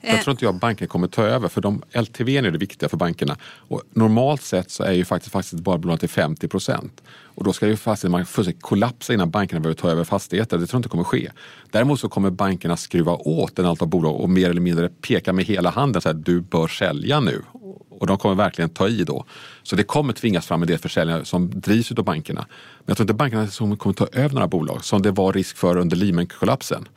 Jag 0.00 0.22
tror 0.22 0.32
inte 0.32 0.44
jag 0.44 0.54
banken 0.54 0.88
kommer 0.88 1.08
ta 1.08 1.22
över 1.22 1.48
för 1.48 1.60
de, 1.60 1.82
LTV 1.92 2.36
är 2.36 2.42
det 2.42 2.58
viktiga 2.58 2.88
för 2.88 2.96
bankerna. 2.96 3.36
Och 3.42 3.82
normalt 3.90 4.42
sett 4.42 4.70
så 4.70 4.82
är 4.82 4.92
ju 4.92 5.04
faktiskt, 5.04 5.32
faktiskt 5.32 5.62
bara 5.62 5.78
belånat 5.78 6.00
till 6.00 6.08
50 6.08 6.48
procent. 6.48 7.02
Och 7.08 7.44
då 7.44 7.52
ska 7.52 7.66
ju 7.66 7.76
fastigheten 7.76 8.26
fullständigt 8.26 8.62
kollapsa 8.62 9.14
innan 9.14 9.30
bankerna 9.30 9.60
behöver 9.60 9.80
ta 9.80 9.90
över 9.90 10.04
fastigheter. 10.04 10.58
Det 10.58 10.66
tror 10.66 10.78
jag 10.78 10.78
inte 10.78 10.88
kommer 10.88 11.04
ske. 11.04 11.30
Däremot 11.70 12.00
så 12.00 12.08
kommer 12.08 12.30
bankerna 12.30 12.76
skruva 12.76 13.12
åt 13.12 13.58
en 13.58 13.66
antal 13.66 13.88
bolag 13.88 14.20
och 14.20 14.30
mer 14.30 14.50
eller 14.50 14.60
mindre 14.60 14.88
peka 14.88 15.32
med 15.32 15.44
hela 15.44 15.70
handen 15.70 16.02
så 16.02 16.08
här, 16.08 16.14
du 16.14 16.40
bör 16.40 16.68
sälja 16.68 17.20
nu. 17.20 17.42
Och 17.90 18.06
de 18.06 18.18
kommer 18.18 18.34
verkligen 18.34 18.70
ta 18.70 18.88
i 18.88 19.04
då. 19.04 19.24
Så 19.62 19.76
det 19.76 19.82
kommer 19.82 20.12
tvingas 20.12 20.46
fram 20.46 20.62
en 20.62 20.68
del 20.68 20.78
försäljningar 20.78 21.24
som 21.24 21.60
drivs 21.60 21.92
av 21.92 22.04
bankerna. 22.04 22.46
Men 22.50 22.84
jag 22.86 22.96
tror 22.96 23.04
inte 23.04 23.14
bankerna 23.14 23.76
kommer 23.76 23.94
ta 23.94 24.06
över 24.12 24.34
några 24.34 24.48
bolag 24.48 24.84
som 24.84 25.02
det 25.02 25.10
var 25.10 25.32
risk 25.32 25.56
för 25.56 25.76
under 25.76 25.96
Lehman-kollapsen. 25.96 26.88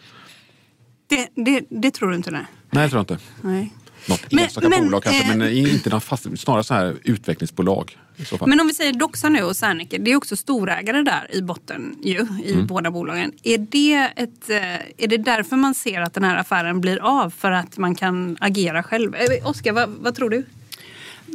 Det, 1.09 1.27
det, 1.35 1.65
det, 1.69 1.91
tror 1.91 2.09
du 2.09 2.15
inte? 2.15 2.31
Nej, 2.31 2.45
nej 2.69 2.81
jag 2.81 2.91
tror 2.91 3.01
inte. 3.01 3.17
Nej. 3.41 3.73
Något 4.09 4.31
men, 4.31 4.43
enstaka 4.43 4.69
men, 4.69 4.85
bolag 4.85 5.03
kanske, 5.03 5.35
men 5.35 5.57
inte 5.57 5.89
någon 5.89 6.01
fast, 6.01 6.39
snarare 6.39 6.63
så 6.63 6.73
här 6.73 6.97
utvecklingsbolag. 7.03 7.97
Men 8.45 8.59
om 8.59 8.67
vi 8.67 8.73
säger 8.73 8.93
Doxa 8.93 9.29
nu 9.29 9.43
och 9.43 9.55
Serneke, 9.55 9.97
det 9.97 10.11
är 10.11 10.15
också 10.15 10.35
storägare 10.35 11.03
där 11.03 11.35
i 11.35 11.41
botten 11.41 11.95
ju, 12.03 12.27
i 12.43 12.53
mm. 12.53 12.67
båda 12.67 12.91
bolagen. 12.91 13.31
Är 13.43 13.57
det, 13.57 14.11
ett, 14.15 14.49
eh, 14.49 15.03
är 15.03 15.07
det 15.07 15.17
därför 15.17 15.55
man 15.55 15.75
ser 15.75 16.01
att 16.01 16.13
den 16.13 16.23
här 16.23 16.37
affären 16.37 16.81
blir 16.81 16.99
av? 17.01 17.29
För 17.29 17.51
att 17.51 17.77
man 17.77 17.95
kan 17.95 18.37
agera 18.39 18.83
själv? 18.83 19.15
Eh, 19.15 19.49
Oskar, 19.49 19.73
vad, 19.73 19.89
vad 19.89 20.15
tror 20.15 20.29
du? 20.29 20.45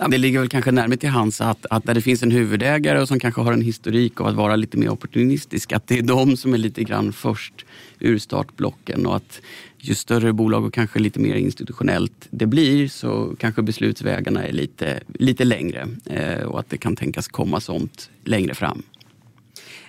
Det 0.08 0.18
ligger 0.18 0.38
väl 0.38 0.48
kanske 0.48 0.70
närmare 0.70 0.96
till 0.96 1.08
hands 1.08 1.40
att, 1.40 1.66
att 1.70 1.84
där 1.84 1.94
det 1.94 2.00
finns 2.00 2.22
en 2.22 2.30
huvudägare 2.30 3.06
som 3.06 3.20
kanske 3.20 3.40
har 3.40 3.52
en 3.52 3.60
historik 3.60 4.20
av 4.20 4.26
att 4.26 4.34
vara 4.34 4.56
lite 4.56 4.76
mer 4.76 4.88
opportunistisk, 4.88 5.72
att 5.72 5.86
det 5.86 5.98
är 5.98 6.02
de 6.02 6.36
som 6.36 6.54
är 6.54 6.58
lite 6.58 6.84
grann 6.84 7.12
först 7.12 7.64
ur 8.00 8.18
startblocken 8.18 9.06
och 9.06 9.16
att 9.16 9.40
ju 9.78 9.94
större 9.94 10.32
bolag 10.32 10.64
och 10.64 10.74
kanske 10.74 10.98
lite 10.98 11.20
mer 11.20 11.34
institutionellt 11.34 12.28
det 12.30 12.46
blir 12.46 12.88
så 12.88 13.36
kanske 13.38 13.62
beslutsvägarna 13.62 14.46
är 14.46 14.52
lite, 14.52 15.00
lite 15.14 15.44
längre 15.44 15.88
eh, 16.06 16.42
och 16.42 16.60
att 16.60 16.70
det 16.70 16.76
kan 16.76 16.96
tänkas 16.96 17.28
komma 17.28 17.60
sånt 17.60 18.10
längre 18.24 18.54
fram. 18.54 18.82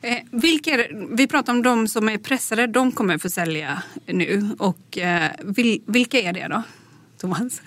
Eh, 0.02 0.18
vilka, 0.32 0.86
vi 1.12 1.28
pratar 1.28 1.54
om 1.54 1.62
de 1.62 1.88
som 1.88 2.10
är 2.10 2.18
pressade, 2.18 2.68
de 2.68 2.92
kommer 2.92 3.18
få 3.18 3.30
sälja 3.30 3.84
nu. 4.06 4.50
Och, 4.60 4.98
eh, 4.98 5.32
vil, 5.44 5.82
vilka 5.86 6.20
är 6.20 6.34
det 6.34 6.48
då? 6.48 6.64
Thomas? 7.18 7.62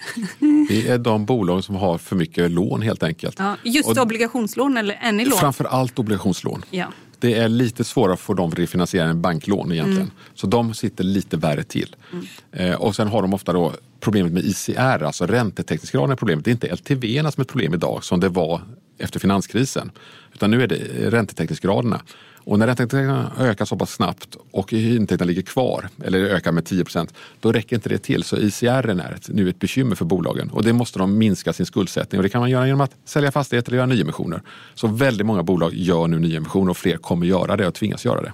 Det 0.68 0.88
är 0.88 0.98
de 0.98 1.24
bolag 1.24 1.64
som 1.64 1.74
har 1.74 1.98
för 1.98 2.16
mycket 2.16 2.50
lån 2.50 2.82
helt 2.82 3.02
enkelt. 3.02 3.36
Ja, 3.38 3.56
just 3.64 3.88
och, 3.88 3.98
obligationslån 3.98 4.76
eller 4.76 4.94
är 4.94 5.12
lån? 5.12 5.38
Framför 5.38 5.64
allt 5.64 5.98
obligationslån. 5.98 6.64
Ja. 6.70 6.86
Det 7.20 7.34
är 7.34 7.48
lite 7.48 7.84
svårare 7.84 8.12
att 8.12 8.20
få 8.20 8.34
dem 8.34 8.50
refinansiera 8.50 9.08
än 9.08 9.22
banklån 9.22 9.72
egentligen. 9.72 10.00
Mm. 10.00 10.14
Så 10.34 10.46
de 10.46 10.74
sitter 10.74 11.04
lite 11.04 11.36
värre 11.36 11.62
till. 11.62 11.96
Mm. 12.12 12.26
Eh, 12.52 12.80
och 12.80 12.96
sen 12.96 13.08
har 13.08 13.22
de 13.22 13.34
ofta 13.34 13.52
då 13.52 13.72
problemet 14.00 14.32
med 14.32 14.44
ICR, 14.44 15.02
alltså 15.02 15.26
räntetäckningsgraden 15.26 16.10
är 16.10 16.16
problemet. 16.16 16.44
Det 16.44 16.50
är 16.50 16.52
inte 16.52 16.74
LTV 16.74 17.18
som 17.18 17.26
är 17.26 17.42
ett 17.42 17.48
problem 17.48 17.74
idag 17.74 18.04
som 18.04 18.20
det 18.20 18.28
var 18.28 18.60
efter 18.98 19.20
finanskrisen. 19.20 19.90
Utan 20.34 20.50
nu 20.50 20.62
är 20.62 20.66
det 20.66 21.10
räntetäckningsgraderna. 21.10 22.00
Och 22.48 22.58
när 22.58 22.66
räntetäckningen 22.66 23.24
ökar 23.38 23.64
så 23.64 23.76
pass 23.76 23.92
snabbt 23.92 24.36
och 24.50 24.72
intäkterna 24.72 25.28
ligger 25.28 25.42
kvar, 25.42 25.88
eller 26.04 26.18
ökar 26.18 26.52
med 26.52 26.64
10 26.64 26.84
procent, 26.84 27.14
då 27.40 27.52
räcker 27.52 27.76
inte 27.76 27.88
det 27.88 27.98
till. 27.98 28.24
Så 28.24 28.36
ICR 28.36 28.66
är 28.66 29.12
ett, 29.12 29.28
nu 29.28 29.48
ett 29.48 29.58
bekymmer 29.58 29.96
för 29.96 30.04
bolagen 30.04 30.50
och 30.50 30.64
det 30.64 30.72
måste 30.72 30.98
de 30.98 31.18
minska 31.18 31.52
sin 31.52 31.66
skuldsättning 31.66 32.18
och 32.18 32.22
det 32.22 32.28
kan 32.28 32.40
man 32.40 32.50
göra 32.50 32.66
genom 32.66 32.80
att 32.80 32.94
sälja 33.04 33.32
fastigheter 33.32 33.70
eller 33.70 33.76
göra 33.76 33.86
nyemissioner. 33.86 34.42
Så 34.74 34.86
väldigt 34.86 35.26
många 35.26 35.42
bolag 35.42 35.74
gör 35.74 36.08
nu 36.08 36.18
nyemissioner 36.18 36.70
och 36.70 36.76
fler 36.76 36.96
kommer 36.96 37.26
göra 37.26 37.56
det 37.56 37.66
och 37.66 37.74
tvingas 37.74 38.04
göra 38.04 38.22
det. 38.22 38.32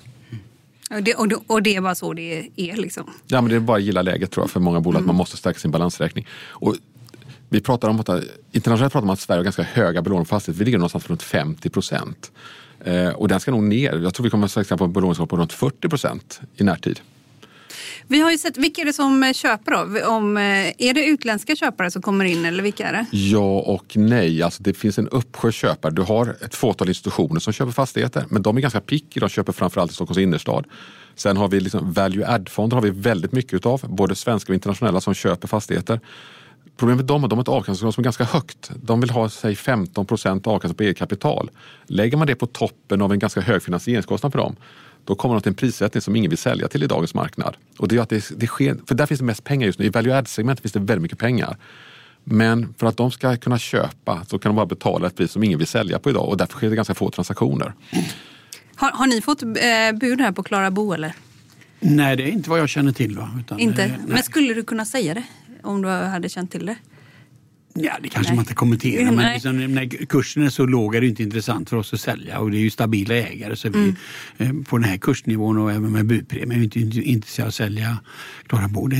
Och 0.97 1.03
det, 1.03 1.15
och, 1.15 1.29
det, 1.29 1.37
och 1.47 1.63
det 1.63 1.77
är 1.77 1.81
bara 1.81 1.95
så 1.95 2.13
det 2.13 2.49
är? 2.57 2.77
Liksom. 2.77 3.11
Ja, 3.27 3.41
men 3.41 3.51
det 3.51 3.57
är 3.57 3.61
bara 3.61 3.77
att 3.77 3.83
gilla 3.83 4.03
läget 4.03 4.31
tror 4.31 4.45
jag 4.45 4.51
för 4.51 4.61
många 4.61 4.81
bolag, 4.81 4.99
mm. 4.99 5.05
att 5.05 5.07
man 5.07 5.17
måste 5.17 5.37
stärka 5.37 5.59
sin 5.59 5.71
balansräkning. 5.71 6.27
Och 6.49 6.77
vi 7.55 7.61
pratar 7.61 7.89
om 7.89 8.01
att, 8.01 8.09
internationellt 8.53 8.93
pratar 8.93 9.07
man 9.07 9.11
om 9.11 9.15
att 9.15 9.21
Sverige 9.21 9.39
har 9.39 9.45
ganska 9.45 9.63
höga 9.63 10.03
belåning 10.03 10.25
på 10.25 10.29
fastigheter. 10.29 10.59
Vi 10.59 10.65
ligger 10.65 10.79
någonstans 10.79 11.09
runt 11.09 11.23
50 11.23 11.71
procent. 11.71 12.33
Eh, 12.85 13.09
och 13.09 13.29
den 13.29 13.41
ska 13.41 13.51
nog 13.51 13.63
ner. 13.63 13.99
Jag 13.99 14.15
tror 14.15 14.25
vi 14.25 14.31
kommer 14.31 14.61
att 14.61 14.79
på 14.79 14.85
en 14.85 14.93
belåningsgrad 14.93 15.29
på 15.29 15.37
runt 15.37 15.53
40 15.53 15.89
procent 15.89 16.41
i 16.57 16.65
närtid. 16.65 17.01
Vi 18.07 18.21
har 18.21 18.31
ju 18.31 18.39
sett, 18.39 18.57
vilka 18.57 18.83
är 18.83 18.87
det 18.87 18.93
som 18.93 19.33
köper 19.35 19.73
då? 19.73 20.07
Om, 20.07 20.37
eh, 20.37 20.43
är 20.79 20.95
det 20.95 21.07
utländska 21.07 21.57
köpare 21.57 21.91
som 21.91 22.03
kommer 22.03 22.25
in 22.25 22.45
eller 22.45 22.63
vilka 22.63 22.89
är 22.89 22.93
det? 22.93 23.07
Ja 23.17 23.61
och 23.61 23.97
nej. 23.97 24.43
Alltså 24.43 24.63
det 24.63 24.75
finns 24.75 24.99
en 24.99 25.09
uppsjö 25.09 25.53
köpare. 25.53 25.93
Du 25.93 26.03
har 26.03 26.37
ett 26.45 26.55
fåtal 26.55 26.89
institutioner 26.89 27.41
som 27.41 27.53
köper 27.53 27.73
fastigheter 27.73 28.25
men 28.29 28.43
de 28.43 28.57
är 28.57 28.61
ganska 28.61 28.81
picky. 28.81 29.21
De 29.21 29.29
köper 29.29 29.53
framförallt 29.53 29.91
i 29.91 29.95
Stockholms 29.95 30.19
innerstad. 30.19 30.67
Sen 31.15 31.37
har 31.37 31.49
vi 31.49 31.61
liksom 31.61 31.93
value 31.93 32.27
add-fonder 32.27 32.77
har 32.77 32.83
vi 32.83 32.91
väldigt 32.91 33.33
mycket 33.33 33.55
utav. 33.55 33.81
Både 33.89 34.15
svenska 34.15 34.53
och 34.53 34.55
internationella 34.55 35.01
som 35.01 35.15
köper 35.15 35.49
fastigheter. 35.49 36.01
Problemet 36.77 36.99
med 36.99 37.07
dem 37.07 37.23
är 37.23 37.27
att 37.27 37.31
de 37.31 37.37
har 37.37 37.43
ett 37.43 37.49
avkastningskrav 37.49 37.93
som 37.93 38.03
är 38.03 38.05
ganska 38.05 38.25
högt. 38.25 38.71
De 38.83 39.01
vill 39.01 39.11
ha 39.11 39.29
säg 39.29 39.57
15 39.57 40.07
procent 40.07 40.47
avkastning 40.47 40.77
på 40.77 40.83
eget 40.83 40.97
kapital. 40.97 41.51
Lägger 41.87 42.17
man 42.17 42.27
det 42.27 42.35
på 42.35 42.47
toppen 42.47 43.03
av 43.03 43.13
en 43.13 43.19
ganska 43.19 43.41
hög 43.41 43.63
finansieringskostnad 43.63 44.33
för 44.33 44.39
dem 44.39 44.57
då 45.05 45.15
kommer 45.15 45.35
de 45.35 45.41
till 45.41 45.51
en 45.51 45.55
prissättning 45.55 46.01
som 46.01 46.17
ingen 46.17 46.31
vill 46.31 46.39
sälja 46.39 46.69
till 46.69 46.83
i 46.83 46.87
dagens 46.87 47.15
marknad. 47.15 47.57
Och 47.79 47.89
det 47.89 47.97
är 47.97 48.01
att 48.01 48.09
det, 48.09 48.31
det 48.37 48.47
sker, 48.47 48.77
för 48.89 48.95
där 48.95 49.07
finns 49.07 49.21
det 49.21 49.27
mest 49.27 49.45
pengar 49.45 49.67
just 49.67 49.79
nu. 49.79 49.85
I 49.85 49.89
value 49.89 50.17
add-segmentet 50.19 50.63
finns 50.63 50.73
det 50.73 50.79
väldigt 50.79 51.03
mycket 51.03 51.19
pengar. 51.19 51.57
Men 52.25 52.75
för 52.79 52.87
att 52.87 52.97
de 52.97 53.11
ska 53.11 53.37
kunna 53.37 53.59
köpa 53.59 54.25
så 54.29 54.39
kan 54.39 54.51
de 54.51 54.57
bara 54.57 54.67
betala 54.67 55.07
ett 55.07 55.17
pris 55.17 55.31
som 55.31 55.45
ingen 55.45 55.59
vill 55.59 55.69
sälja 55.69 55.99
på 55.99 56.11
idag 56.11 56.29
och 56.29 56.37
därför 56.37 56.53
sker 56.53 56.71
det 56.71 56.77
ganska 56.77 56.95
få 56.95 57.11
transaktioner. 57.11 57.73
Har, 58.77 58.91
har 58.91 59.07
ni 59.07 59.21
fått 59.21 59.43
eh, 59.43 59.49
bud 60.01 60.21
här 60.21 60.33
på 60.33 60.43
Klara 60.43 60.71
Bo 60.71 60.93
eller? 60.93 61.15
Nej, 61.81 62.17
det 62.17 62.23
är 62.23 62.29
inte 62.29 62.51
vad 62.51 62.61
jag 62.61 62.69
känner 62.69 62.93
till. 62.93 63.17
Va? 63.17 63.31
Utan, 63.41 63.61
inte? 63.61 63.85
Eh, 63.85 63.91
men 64.07 64.23
skulle 64.23 64.55
du 64.55 64.63
kunna 64.63 64.85
säga 64.85 65.15
det? 65.15 65.23
Om 65.65 65.83
du 65.83 65.89
hade 65.89 66.29
känt 66.29 66.51
till 66.51 66.67
det? 66.67 66.77
Ja, 67.77 67.93
det 68.03 68.09
kanske 68.09 68.31
Nej. 68.31 68.37
man 68.37 68.43
inte 68.43 68.55
kommenterar. 68.55 69.13
Men 69.13 69.33
liksom, 69.33 69.75
när 69.75 70.07
kursen 70.07 70.43
är 70.43 70.51
så 70.51 70.67
låg 70.67 70.95
är 70.95 71.01
det 71.01 71.07
inte 71.07 71.23
intressant 71.23 71.71
för 71.71 71.77
oss 71.77 71.95
att 71.95 72.01
sälja 72.01 72.39
och 72.39 72.51
det 72.51 72.57
är 72.57 72.61
ju 72.61 72.71
stabila 72.71 73.15
ägare. 73.15 73.57
Så 73.57 73.69
mm. 73.69 73.97
vi, 74.37 74.47
eh, 74.47 74.53
på 74.69 74.79
den 74.79 74.89
här 74.89 74.97
kursnivån 74.97 75.59
och 75.59 75.73
även 75.73 75.93
med 75.93 76.07
budpremie 76.07 76.57
är 76.57 76.59
vi 76.59 76.65
inte 76.65 76.79
intresserade 77.01 77.47
av 77.47 77.49
att 77.49 77.55
sälja 77.55 77.99
Klara 78.47 78.69
Bo. 78.69 78.87
Det, 78.87 78.97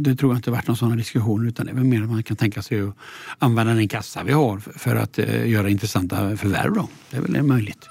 det 0.00 0.16
tror 0.16 0.32
jag 0.32 0.38
inte 0.38 0.50
varit 0.50 0.66
någon 0.66 0.76
sån 0.76 0.96
diskussion 0.96 1.48
utan 1.48 1.66
det 1.66 1.72
är 1.72 1.76
väl 1.76 1.84
mer 1.84 2.02
att 2.02 2.10
man 2.10 2.22
kan 2.22 2.36
tänka 2.36 2.62
sig 2.62 2.80
att 2.80 2.96
använda 3.38 3.74
den 3.74 3.88
kassa 3.88 4.22
vi 4.24 4.32
har 4.32 4.58
för 4.58 4.96
att 4.96 5.18
uh, 5.18 5.48
göra 5.48 5.68
intressanta 5.68 6.36
förvärv. 6.36 6.74
Då. 6.74 6.88
Det 7.10 7.16
är 7.16 7.20
väl 7.20 7.42
möjligt. 7.42 7.88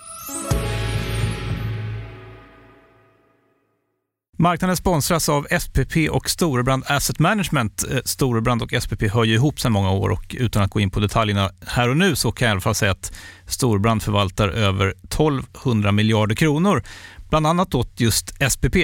Marknaden 4.42 4.78
sponsras 4.78 5.30
av 5.30 5.48
SPP 5.60 6.10
och 6.12 6.30
Storebrand 6.30 6.84
Asset 6.88 7.20
Management. 7.20 7.84
Eh, 7.92 8.00
Storebrand 8.06 8.62
och 8.62 8.74
SPP 8.84 9.04
hör 9.14 9.24
ju 9.24 9.34
ihop 9.34 9.60
sedan 9.60 9.72
många 9.72 9.92
år 9.92 10.10
och 10.10 10.36
utan 10.40 10.64
att 10.64 10.72
gå 10.72 10.80
in 10.80 10.90
på 10.90 11.00
detaljerna 11.00 11.52
här 11.68 11.90
och 11.90 11.98
nu 11.98 12.16
så 12.16 12.32
kan 12.32 12.46
jag 12.46 12.52
i 12.52 12.54
alla 12.54 12.62
fall 12.62 12.76
säga 12.76 12.92
att 12.92 13.14
Storebrand 13.48 14.04
förvaltar 14.04 14.50
över 14.50 14.90
1200 14.90 15.92
miljarder 15.92 16.36
kronor, 16.36 16.84
bland 17.30 17.48
annat 17.48 17.76
åt 17.76 18.00
just 18.00 18.52
SPP. 18.52 18.76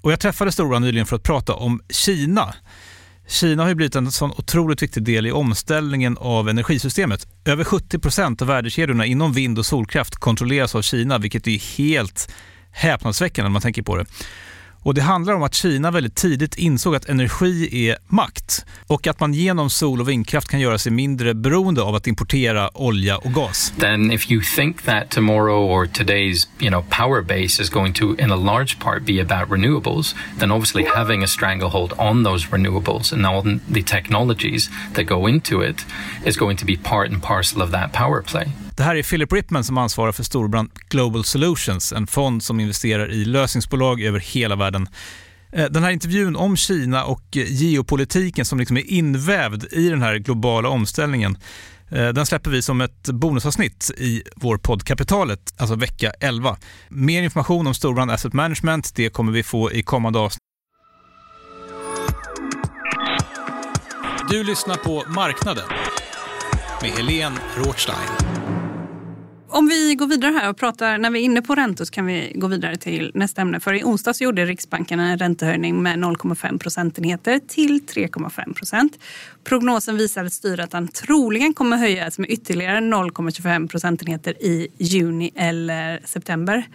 Och 0.00 0.12
jag 0.12 0.20
träffade 0.20 0.52
Storebrand 0.52 0.84
nyligen 0.84 1.06
för 1.06 1.16
att 1.16 1.22
prata 1.22 1.54
om 1.54 1.80
Kina. 1.90 2.54
Kina 3.28 3.62
har 3.62 3.68
ju 3.68 3.74
blivit 3.74 3.96
en 3.96 4.12
sån 4.12 4.30
otroligt 4.30 4.82
viktig 4.82 5.02
del 5.02 5.26
i 5.26 5.32
omställningen 5.32 6.16
av 6.20 6.48
energisystemet. 6.48 7.26
Över 7.44 7.64
70 7.64 7.98
procent 7.98 8.42
av 8.42 8.48
värdekedjorna 8.48 9.06
inom 9.06 9.32
vind 9.32 9.58
och 9.58 9.66
solkraft 9.66 10.14
kontrolleras 10.14 10.74
av 10.74 10.82
Kina, 10.82 11.18
vilket 11.18 11.46
är 11.46 11.76
helt 11.76 12.28
häpnadsväckande 12.70 13.48
när 13.48 13.52
man 13.52 13.62
tänker 13.62 13.82
på 13.82 13.96
det. 13.96 14.04
Och 14.82 14.94
Det 14.94 15.02
handlar 15.02 15.34
om 15.34 15.42
att 15.42 15.54
Kina 15.54 15.90
väldigt 15.90 16.14
tidigt 16.14 16.54
insåg 16.54 16.94
att 16.94 17.08
energi 17.08 17.88
är 17.88 17.96
makt 18.06 18.66
och 18.86 19.06
att 19.06 19.20
man 19.20 19.34
genom 19.34 19.70
sol 19.70 20.00
och 20.00 20.08
vindkraft 20.08 20.48
kan 20.48 20.60
göra 20.60 20.78
sig 20.78 20.92
mindre 20.92 21.34
beroende 21.34 21.82
av 21.82 21.94
att 21.94 22.06
importera 22.06 22.70
olja 22.74 23.16
och 23.16 23.32
gas. 23.32 23.72
Then 23.78 24.12
if 24.12 24.30
you 24.30 24.42
think 24.56 24.82
that 24.82 25.10
tomorrow 25.10 25.70
or 25.70 25.86
today's 25.86 26.48
you 26.60 26.70
know, 26.70 26.84
power 26.90 27.22
base 27.22 27.62
is 27.62 27.70
going 27.70 27.92
to 27.94 28.04
in 28.18 28.30
a 28.30 28.36
large 28.36 28.78
part 28.78 29.06
be 29.06 29.20
about 29.20 29.50
renewables, 29.50 30.14
then 30.38 30.50
obviously 30.50 30.84
having 30.96 31.22
a 31.22 31.26
stranglehold 31.26 31.92
on 31.98 32.24
those 32.24 32.48
renewables 32.48 33.12
and 33.12 33.26
all 33.26 33.42
the 33.74 33.82
technologies 33.82 34.70
that 34.94 35.04
go 35.04 35.28
into 35.28 35.60
it 35.60 35.84
is 36.24 36.36
going 36.38 36.58
to 36.58 36.64
be 36.64 36.76
part 36.76 37.10
and 37.10 37.22
parcel 37.22 37.62
of 37.62 37.70
that 37.70 37.92
power 37.92 38.22
play. 38.22 38.67
Det 38.78 38.84
här 38.84 38.96
är 38.96 39.02
Philip 39.02 39.32
Ripman 39.32 39.64
som 39.64 39.78
ansvarar 39.78 40.12
för 40.12 40.22
Storbrand 40.22 40.70
Global 40.88 41.24
Solutions, 41.24 41.92
en 41.92 42.06
fond 42.06 42.42
som 42.42 42.60
investerar 42.60 43.10
i 43.10 43.24
lösningsbolag 43.24 44.02
över 44.02 44.20
hela 44.20 44.56
världen. 44.56 44.88
Eh, 45.52 45.64
den 45.64 45.82
här 45.82 45.90
intervjun 45.90 46.36
om 46.36 46.56
Kina 46.56 47.04
och 47.04 47.36
eh, 47.36 47.52
geopolitiken 47.52 48.44
som 48.44 48.58
liksom 48.58 48.76
är 48.76 48.90
invävd 48.90 49.64
i 49.72 49.88
den 49.88 50.02
här 50.02 50.16
globala 50.16 50.68
omställningen 50.68 51.38
eh, 51.90 52.08
den 52.08 52.26
släpper 52.26 52.50
vi 52.50 52.62
som 52.62 52.80
ett 52.80 53.08
bonusavsnitt 53.08 53.90
i 53.96 54.22
vår 54.36 54.56
podd 54.58 54.84
Kapitalet, 54.84 55.54
alltså 55.56 55.74
vecka 55.74 56.12
11. 56.20 56.56
Mer 56.88 57.22
information 57.22 57.66
om 57.66 57.74
Storbrand 57.74 58.10
Asset 58.10 58.32
Management 58.32 58.94
det 58.94 59.10
kommer 59.10 59.32
vi 59.32 59.42
få 59.42 59.72
i 59.72 59.82
kommande 59.82 60.18
avsnitt. 60.18 60.42
Du 64.30 64.44
lyssnar 64.44 64.76
på 64.76 65.04
Marknaden 65.08 65.68
med 66.82 66.90
Helene 66.90 67.36
Rothstein. 67.56 68.37
Om 69.50 69.68
vi 69.68 69.94
går 69.94 70.06
vidare 70.06 70.32
här 70.32 70.50
och 70.50 70.56
pratar, 70.56 70.98
när 70.98 71.10
vi 71.10 71.18
är 71.18 71.22
inne 71.22 71.42
på 71.42 71.54
räntor 71.54 71.84
så 71.84 71.92
kan 71.92 72.06
vi 72.06 72.32
gå 72.34 72.46
vidare 72.46 72.76
till 72.76 73.12
nästa 73.14 73.42
ämne. 73.42 73.60
För 73.60 73.74
i 73.74 73.84
onsdags 73.84 74.20
gjorde 74.20 74.46
Riksbanken 74.46 75.00
en 75.00 75.18
räntehöjning 75.18 75.82
med 75.82 75.98
0,5 75.98 76.58
procentenheter 76.58 77.40
till 77.48 77.80
3,5 77.82 78.54
procent. 78.54 78.98
Prognosen 79.44 79.96
visar 79.96 80.24
att 80.24 80.32
styrräntan 80.32 80.88
troligen 80.88 81.54
kommer 81.54 81.76
höjas 81.76 82.18
med 82.18 82.30
ytterligare 82.30 82.78
0,25 82.78 83.68
procentenheter 83.68 84.42
i 84.42 84.68
juni 84.78 85.30
eller 85.34 86.00
september. 86.04 86.66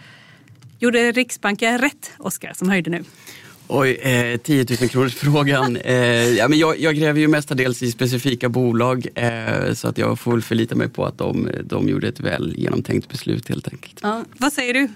Gjorde 0.78 1.12
Riksbanken 1.12 1.78
rätt, 1.78 2.12
Oskar, 2.18 2.52
som 2.52 2.68
höjde 2.68 2.90
nu? 2.90 3.04
Oj, 3.68 3.90
eh, 4.02 4.36
10 4.40 4.66
000 4.80 4.88
kronors 4.88 5.14
frågan. 5.14 5.76
Eh, 5.84 6.28
ja, 6.28 6.48
men 6.48 6.58
jag, 6.58 6.80
jag 6.80 6.96
gräver 6.96 7.20
ju 7.20 7.28
mestadels 7.28 7.82
i 7.82 7.90
specifika 7.90 8.48
bolag 8.48 9.06
eh, 9.14 9.74
så 9.74 9.88
att 9.88 9.98
jag 9.98 10.18
får 10.18 10.40
förlita 10.40 10.74
mig 10.74 10.88
på 10.88 11.04
att 11.04 11.18
de, 11.18 11.48
de 11.64 11.88
gjorde 11.88 12.08
ett 12.08 12.20
väl 12.20 12.54
genomtänkt 12.56 13.08
beslut 13.08 13.48
helt 13.48 13.68
enkelt. 13.68 14.00
Ja, 14.02 14.24
vad 14.38 14.52
säger 14.52 14.74
du? 14.74 14.88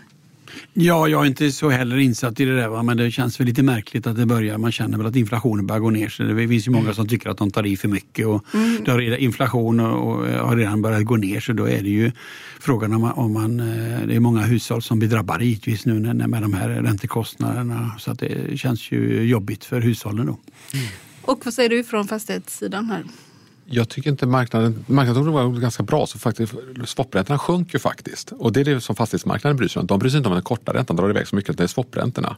Ja, 0.73 1.09
jag 1.09 1.23
är 1.23 1.27
inte 1.27 1.53
så 1.53 1.71
heller 1.71 1.97
insatt 1.97 2.41
i 2.41 2.45
det 2.45 2.57
där, 2.57 2.69
va? 2.69 2.83
men 2.83 2.97
det 2.97 3.11
känns 3.11 3.41
väl 3.41 3.47
lite 3.47 3.63
märkligt 3.63 4.07
att 4.07 4.17
det 4.17 4.27
börjar. 4.27 4.59
Man 4.59 4.73
känner 4.73 4.99
väl 4.99 5.07
att 5.07 5.17
inflationen 5.17 5.67
börjar 5.67 5.81
gå 5.81 5.91
ner. 5.91 6.09
Så 6.09 6.23
det 6.23 6.49
finns 6.49 6.67
ju 6.67 6.71
många 6.71 6.95
som 6.95 7.09
tycker 7.09 7.31
att 7.31 7.39
de 7.39 7.51
tar 7.51 7.67
i 7.67 7.77
för 7.77 7.89
mycket. 7.89 8.27
Och 8.27 8.45
mm. 8.55 8.85
det 8.85 8.91
har 8.91 8.99
redan, 8.99 9.19
inflation 9.19 9.81
och, 9.81 10.21
och 10.21 10.27
har 10.27 10.57
redan 10.57 10.83
börjat 10.83 11.05
gå 11.05 11.17
ner 11.17 11.41
så 11.41 11.53
då 11.53 11.69
är 11.69 11.83
det 11.83 11.89
ju 11.89 12.13
frågan 12.61 12.95
om 12.95 13.01
man, 13.01 13.13
om 13.13 13.33
man 13.33 13.61
eh, 13.61 14.07
det 14.07 14.15
är 14.15 14.21
många 14.21 14.41
hushåll 14.41 14.83
som 14.83 14.99
blir 14.99 15.09
drabbade 15.09 15.45
givetvis 15.45 15.87
nu 15.87 16.15
med 16.15 16.43
de 16.43 16.55
här 16.55 16.69
räntekostnaderna. 16.69 17.95
Så 17.99 18.11
att 18.11 18.19
det 18.19 18.59
känns 18.59 18.93
ju 18.93 19.23
jobbigt 19.23 19.65
för 19.65 19.81
hushållen 19.81 20.27
då. 20.27 20.39
Mm. 20.75 20.87
Och 21.23 21.41
vad 21.45 21.55
säger 21.55 21.69
du 21.69 21.85
från 21.85 22.09
fastighetssidan 22.09 22.91
här? 22.91 23.05
Jag 23.71 23.89
tycker 23.89 24.11
inte 24.11 24.27
marknaden, 24.27 24.85
marknaden 24.87 25.33
var 25.33 25.49
ganska 25.61 25.83
bra. 25.83 26.07
Så 26.07 26.19
faktiskt, 26.19 26.55
swapräntorna 26.85 27.39
sjönk 27.39 27.75
ju 27.75 27.81
faktiskt. 27.81 28.33
Och 28.33 28.53
det 28.53 28.61
är 28.61 28.65
det 28.65 28.81
som 28.81 28.97
fastighetsmarknaden 28.97 29.57
bryr 29.57 29.69
sig 29.69 29.81
om. 29.81 29.87
De 29.87 29.99
bryr 29.99 30.11
sig 30.11 30.19
inte 30.19 30.29
om 30.29 30.35
den 30.35 30.43
korta 30.43 30.75
räntan 30.75 30.97
drar 30.97 31.11
iväg 31.11 31.27
så 31.27 31.37
mycket, 31.37 31.59
det 31.59 31.63
är 31.63 31.67
swapräntorna. 31.67 32.37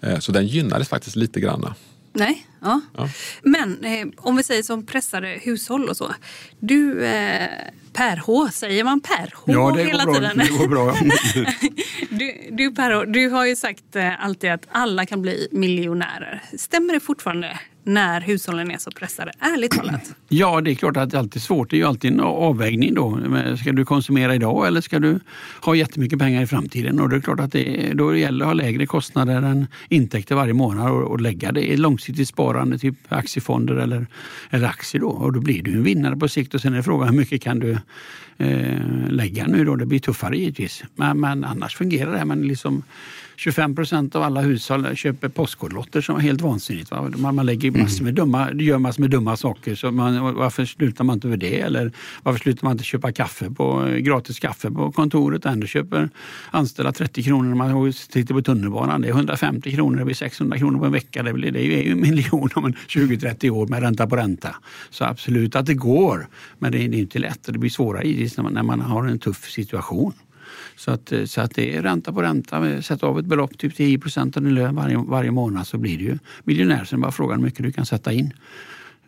Eh, 0.00 0.18
så 0.18 0.32
den 0.32 0.46
gynnades 0.46 0.88
faktiskt 0.88 1.16
lite 1.16 1.40
grann. 1.40 1.74
Nej, 2.12 2.46
ja. 2.60 2.80
ja. 2.96 3.08
Men 3.42 3.84
eh, 3.84 4.06
om 4.16 4.36
vi 4.36 4.42
säger 4.42 4.62
som 4.62 4.86
pressade 4.86 5.38
hushåll 5.42 5.88
och 5.88 5.96
så. 5.96 6.14
Du, 6.58 7.04
eh, 7.04 7.48
Per 7.92 8.16
H, 8.16 8.48
säger 8.52 8.84
man 8.84 9.00
Per 9.00 9.34
H 9.34 9.52
ja, 9.52 9.72
det 9.76 9.84
hela 9.84 10.04
går 10.04 10.14
tiden? 10.14 10.36
Bra. 10.36 10.44
Det 10.44 10.58
går 10.58 10.68
bra. 10.68 10.94
du, 12.18 12.48
du, 12.50 12.74
per 12.74 12.94
H, 12.94 13.04
du 13.04 13.28
har 13.28 13.46
ju 13.46 13.56
sagt 13.56 13.96
eh, 13.96 14.24
alltid 14.24 14.50
att 14.50 14.66
alla 14.70 15.06
kan 15.06 15.22
bli 15.22 15.48
miljonärer. 15.52 16.42
Stämmer 16.58 16.94
det 16.94 17.00
fortfarande? 17.00 17.60
När 17.94 18.20
hushållen 18.20 18.70
är 18.70 18.78
så 18.78 18.90
pressade? 18.90 19.32
Ärligt 19.40 19.70
talat. 19.70 20.14
Ja, 20.28 20.60
det 20.60 20.70
är 20.70 20.74
klart 20.74 20.96
att 20.96 21.10
det 21.10 21.16
är 21.16 21.18
alltid 21.18 21.42
svårt. 21.42 21.70
Det 21.70 21.76
är 21.76 21.78
ju 21.78 21.84
alltid 21.84 22.12
en 22.12 22.20
avvägning 22.20 22.94
då. 22.94 23.18
Ska 23.60 23.72
du 23.72 23.84
konsumera 23.84 24.34
idag 24.34 24.66
eller 24.66 24.80
ska 24.80 24.98
du 24.98 25.20
ha 25.60 25.74
jättemycket 25.74 26.18
pengar 26.18 26.42
i 26.42 26.46
framtiden? 26.46 27.00
Och 27.00 27.08
det 27.08 27.16
är 27.16 27.20
klart 27.20 27.40
att 27.40 27.52
det 27.52 27.92
då 27.94 28.16
gäller 28.16 28.44
att 28.44 28.48
ha 28.48 28.54
lägre 28.54 28.86
kostnader 28.86 29.42
än 29.42 29.66
intäkter 29.88 30.34
varje 30.34 30.52
månad 30.52 30.90
och, 30.90 31.02
och 31.02 31.20
lägga 31.20 31.52
det 31.52 31.72
i 31.72 31.76
långsiktigt 31.76 32.28
sparande, 32.28 32.78
typ 32.78 32.94
aktiefonder 33.08 33.74
eller, 33.74 34.06
eller 34.50 34.66
aktier 34.66 35.00
då. 35.00 35.08
Och 35.08 35.32
då 35.32 35.40
blir 35.40 35.62
du 35.62 35.72
en 35.72 35.82
vinnare 35.82 36.16
på 36.16 36.28
sikt 36.28 36.54
och 36.54 36.60
sen 36.60 36.74
är 36.74 36.82
frågan 36.82 37.08
hur 37.08 37.16
mycket 37.16 37.42
kan 37.42 37.58
du 37.58 37.78
eh, 38.38 39.08
lägga 39.08 39.46
nu 39.46 39.64
då? 39.64 39.76
Det 39.76 39.86
blir 39.86 39.98
tuffare 39.98 40.36
givetvis. 40.36 40.84
Men, 40.94 41.20
men 41.20 41.44
annars 41.44 41.76
fungerar 41.76 42.18
det. 42.18 42.24
Men 42.24 42.48
liksom, 42.48 42.82
25 43.40 43.74
procent 43.74 44.16
av 44.16 44.22
alla 44.22 44.40
hushåll 44.40 44.96
köper 44.96 45.28
postkodlotter 45.28 46.00
som 46.00 46.16
är 46.16 46.20
helt 46.20 46.40
vansinnigt. 46.40 46.90
Va? 46.90 47.10
Man, 47.16 47.34
man 47.34 47.46
lägger 47.46 47.70
massor 47.70 48.04
med 48.04 48.14
dumma, 48.14 48.52
gör 48.52 48.78
massor 48.78 49.00
med 49.00 49.10
dumma 49.10 49.36
saker. 49.36 49.74
Så 49.74 49.90
man, 49.90 50.34
varför 50.34 50.64
slutar 50.64 51.04
man 51.04 51.14
inte 51.14 51.26
med 51.26 51.38
det? 51.38 51.60
Eller 51.60 51.92
varför 52.22 52.38
slutar 52.40 52.64
man 52.64 52.72
inte 52.72 52.84
köpa 52.84 53.12
kaffe 53.12 53.50
på, 53.50 53.96
gratis 53.98 54.38
kaffe 54.38 54.70
på 54.70 54.92
kontoret? 54.92 55.46
Ändå 55.46 55.66
köper 55.66 56.10
anställda 56.50 56.92
30 56.92 57.22
kronor 57.22 57.48
när 57.48 57.56
man 57.56 57.92
sitter 57.92 58.34
på 58.34 58.42
tunnelbanan. 58.42 59.00
Det 59.00 59.08
är 59.08 59.12
150 59.12 59.70
kronor, 59.70 59.98
det 59.98 60.04
blir 60.04 60.14
600 60.14 60.58
kronor 60.58 60.78
på 60.78 60.84
en 60.84 60.92
vecka. 60.92 61.22
Det, 61.22 61.32
blir, 61.32 61.50
det 61.50 61.60
är 61.60 61.82
ju 61.82 61.92
en 61.92 62.00
miljon 62.00 62.50
om 62.54 62.72
20-30 62.88 63.50
år 63.50 63.66
med 63.66 63.80
ränta 63.82 64.06
på 64.06 64.16
ränta. 64.16 64.56
Så 64.90 65.04
absolut 65.04 65.56
att 65.56 65.66
det 65.66 65.74
går. 65.74 66.28
Men 66.58 66.72
det 66.72 66.78
är, 66.78 66.94
inte 66.94 67.18
lätt 67.18 67.46
och 67.46 67.52
det 67.52 67.58
blir 67.58 67.70
svårare 67.70 68.50
när 68.50 68.62
man 68.62 68.80
har 68.80 69.06
en 69.06 69.18
tuff 69.18 69.50
situation. 69.50 70.12
Så 70.80 70.90
att, 70.90 71.12
eh, 71.12 71.24
så 71.24 71.40
att 71.40 71.54
det 71.54 71.76
är 71.76 71.82
ränta 71.82 72.12
på 72.12 72.22
ränta. 72.22 72.82
Sätt 72.82 73.02
av 73.02 73.18
ett 73.18 73.24
belopp, 73.24 73.58
typ 73.58 73.76
10 73.76 73.98
procent 73.98 74.36
av 74.36 74.42
din 74.42 74.54
lön 74.54 74.74
varje, 74.74 74.96
varje 74.96 75.30
månad 75.30 75.66
så 75.66 75.78
blir 75.78 75.98
du 75.98 76.04
ju 76.04 76.18
miljonär. 76.44 76.84
Sen 76.84 77.00
bara 77.00 77.12
frågan 77.12 77.38
hur 77.38 77.44
mycket 77.44 77.62
du 77.62 77.72
kan 77.72 77.86
sätta 77.86 78.12
in. 78.12 78.32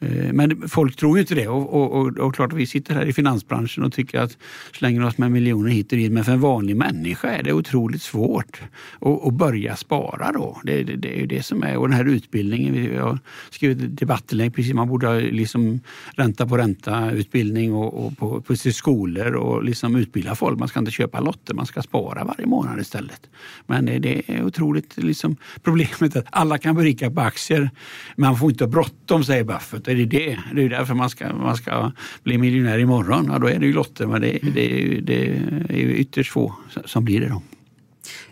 Eh, 0.03 0.33
men 0.33 0.69
folk 0.69 0.97
tror 0.97 1.17
ju 1.17 1.21
inte 1.21 1.35
det 1.35 1.49
och, 1.49 1.75
och, 1.75 2.01
och, 2.01 2.19
och 2.19 2.35
klart 2.35 2.53
vi 2.53 2.67
sitter 2.67 2.95
här 2.95 3.07
i 3.07 3.13
finansbranschen 3.13 3.85
och 3.85 3.93
tycker 3.93 4.21
att 4.21 4.39
slänger 4.73 5.05
oss 5.05 5.19
med 5.19 5.33
miljoner 5.33 5.71
hit 5.71 5.93
och 5.93 5.99
dit. 5.99 6.13
Men 6.13 6.25
för 6.25 6.33
en 6.33 6.41
vanlig 6.41 6.77
människa 6.77 7.29
är 7.29 7.43
det 7.43 7.53
otroligt 7.53 8.03
svårt 8.03 8.63
att, 9.01 9.27
att 9.27 9.35
börja 9.35 9.77
spara 9.77 10.33
då. 10.33 10.61
Det, 10.65 10.83
det, 10.83 10.97
det 10.97 11.17
är 11.17 11.21
ju 11.21 11.27
det 11.27 11.43
som 11.43 11.63
är. 11.63 11.77
Och 11.77 11.89
den 11.89 11.97
här 11.97 12.05
utbildningen, 12.05 12.95
jag 12.95 13.03
har 13.03 13.19
skrivit 13.51 13.97
debattinlägg 13.97 14.55
precis, 14.55 14.75
man 14.75 14.89
borde 14.89 15.07
ha 15.07 15.15
liksom 15.15 15.81
ränta 16.15 16.47
på 16.47 16.57
ränta 16.57 17.11
utbildning 17.11 17.75
och, 17.75 18.07
och 18.07 18.19
på, 18.19 18.41
på 18.41 18.57
skolor 18.57 19.33
och 19.35 19.65
liksom 19.65 19.97
utbilda 19.97 20.35
folk. 20.35 20.59
Man 20.59 20.69
ska 20.69 20.79
inte 20.79 20.93
köpa 20.93 21.21
lotter, 21.21 21.55
man 21.55 21.67
ska 21.67 21.83
spara 21.83 22.25
varje 22.25 22.47
månad 22.47 22.81
istället. 22.81 23.21
Men 23.67 23.85
det, 23.85 23.99
det 23.99 24.23
är 24.27 24.45
otroligt 24.45 24.97
liksom 24.97 25.37
problemet 25.63 26.17
att 26.17 26.27
alla 26.31 26.59
kan 26.59 26.75
berika 26.75 27.11
på 27.11 27.21
aktier. 27.21 27.71
Man 28.17 28.37
får 28.37 28.51
inte 28.51 28.65
ha 28.65 28.69
bråttom 28.71 29.25
säger 29.25 29.45
Buffett 29.45 29.89
är 29.93 29.97
det 29.97 30.05
det. 30.05 30.39
Det 30.55 30.63
är 30.63 30.69
därför 30.69 30.95
man 30.95 31.11
ska, 31.11 31.35
man 31.35 31.57
ska 31.57 31.93
bli 32.23 32.39
miljonär 32.39 32.79
imorgon. 32.79 33.29
Ja, 33.33 33.39
då 33.39 33.49
är 33.49 33.59
det 33.59 33.67
ju 33.67 33.73
lotter, 33.73 34.07
men 34.07 34.21
det, 34.21 34.39
det, 34.43 35.01
det 35.01 35.27
är 35.69 35.79
ju 35.79 35.97
ytterst 35.97 36.33
få 36.33 36.55
som 36.85 37.05
blir 37.05 37.21
det 37.21 37.29
då. 37.29 37.43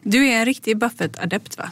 Du 0.03 0.27
är 0.27 0.39
en 0.39 0.45
riktig 0.45 0.77
Buffett-adept 0.77 1.59
va? 1.59 1.71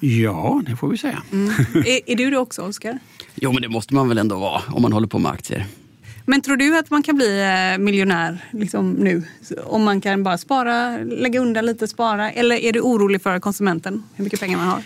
Ja, 0.00 0.62
det 0.66 0.76
får 0.76 0.88
vi 0.88 0.98
säga. 0.98 1.22
Mm. 1.32 1.48
Är, 1.74 2.10
är, 2.10 2.16
du 2.16 2.30
det 2.30 2.38
också, 2.38 2.62
Oskar? 2.62 2.98
Jo, 3.34 3.52
men 3.52 3.62
det 3.62 3.68
måste 3.68 3.94
man 3.94 4.08
väl 4.08 4.18
ändå 4.18 4.38
vara 4.38 4.62
om 4.68 4.82
man 4.82 4.92
håller 4.92 5.08
på 5.08 5.18
med 5.18 5.32
aktier. 5.32 5.66
Men 6.26 6.40
tror 6.40 6.56
du 6.56 6.78
att 6.78 6.90
man 6.90 7.02
kan 7.02 7.16
bli 7.16 7.40
eh, 7.40 7.78
miljonär 7.78 8.44
liksom 8.50 8.92
nu? 8.92 9.22
Om 9.64 9.84
man 9.84 10.00
kan 10.00 10.22
bara 10.22 10.38
spara, 10.38 10.98
lägga 10.98 11.40
undan 11.40 11.66
lite, 11.66 11.88
spara? 11.88 12.30
Eller 12.30 12.56
är 12.56 12.72
du 12.72 12.80
orolig 12.80 13.22
för 13.22 13.40
konsumenten, 13.40 14.02
hur 14.14 14.24
mycket 14.24 14.40
pengar 14.40 14.58
man 14.58 14.68
har? 14.68 14.82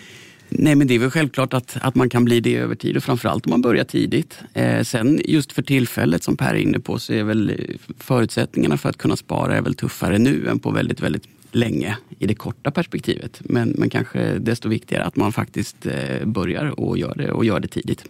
Nej, 0.58 0.74
men 0.74 0.86
det 0.86 0.94
är 0.94 0.98
väl 0.98 1.10
självklart 1.10 1.54
att, 1.54 1.76
att 1.80 1.94
man 1.94 2.08
kan 2.08 2.24
bli 2.24 2.40
det 2.40 2.56
över 2.56 2.74
tid 2.74 2.96
och 2.96 3.04
framförallt 3.04 3.46
om 3.46 3.50
man 3.50 3.62
börjar 3.62 3.84
tidigt. 3.84 4.38
Eh, 4.52 4.82
sen 4.82 5.20
just 5.24 5.52
för 5.52 5.62
tillfället 5.62 6.22
som 6.22 6.36
Per 6.36 6.54
är 6.54 6.58
inne 6.58 6.80
på 6.80 6.98
så 6.98 7.12
är 7.12 7.22
väl 7.22 7.50
eh, 7.50 7.56
förutsättningarna 7.98 8.76
för 8.76 8.88
att 8.88 8.98
kunna 8.98 9.16
spara 9.16 9.56
är 9.56 9.62
väl 9.62 9.74
tuffare 9.74 10.18
nu 10.18 10.48
än 10.48 10.58
på 10.58 10.70
väldigt, 10.70 11.00
väldigt 11.00 11.24
länge 11.52 11.96
i 12.18 12.26
det 12.26 12.34
korta 12.34 12.70
perspektivet. 12.70 13.40
Men, 13.44 13.74
men 13.78 13.90
kanske 13.90 14.38
desto 14.38 14.68
viktigare 14.68 15.04
att 15.04 15.16
man 15.16 15.32
faktiskt 15.32 15.86
eh, 15.86 16.26
börjar 16.26 16.80
och 16.80 16.98
gör 16.98 17.14
det 17.14 17.30
och 17.32 17.44
gör 17.44 17.60
det 17.60 17.68
tidigt. 17.68 18.04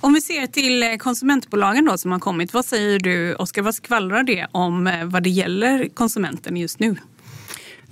Om 0.00 0.14
vi 0.14 0.20
ser 0.20 0.46
till 0.46 0.82
eh, 0.82 0.96
konsumentbolagen 0.96 1.84
då 1.84 1.98
som 1.98 2.12
har 2.12 2.18
kommit. 2.18 2.54
Vad 2.54 2.64
säger 2.64 2.98
du 2.98 3.34
Oskar, 3.34 3.62
vad 3.62 3.74
skvallrar 3.74 4.22
det 4.22 4.46
om 4.52 4.86
eh, 4.86 5.04
vad 5.04 5.22
det 5.22 5.30
gäller 5.30 5.88
konsumenten 5.94 6.56
just 6.56 6.78
nu? 6.78 6.96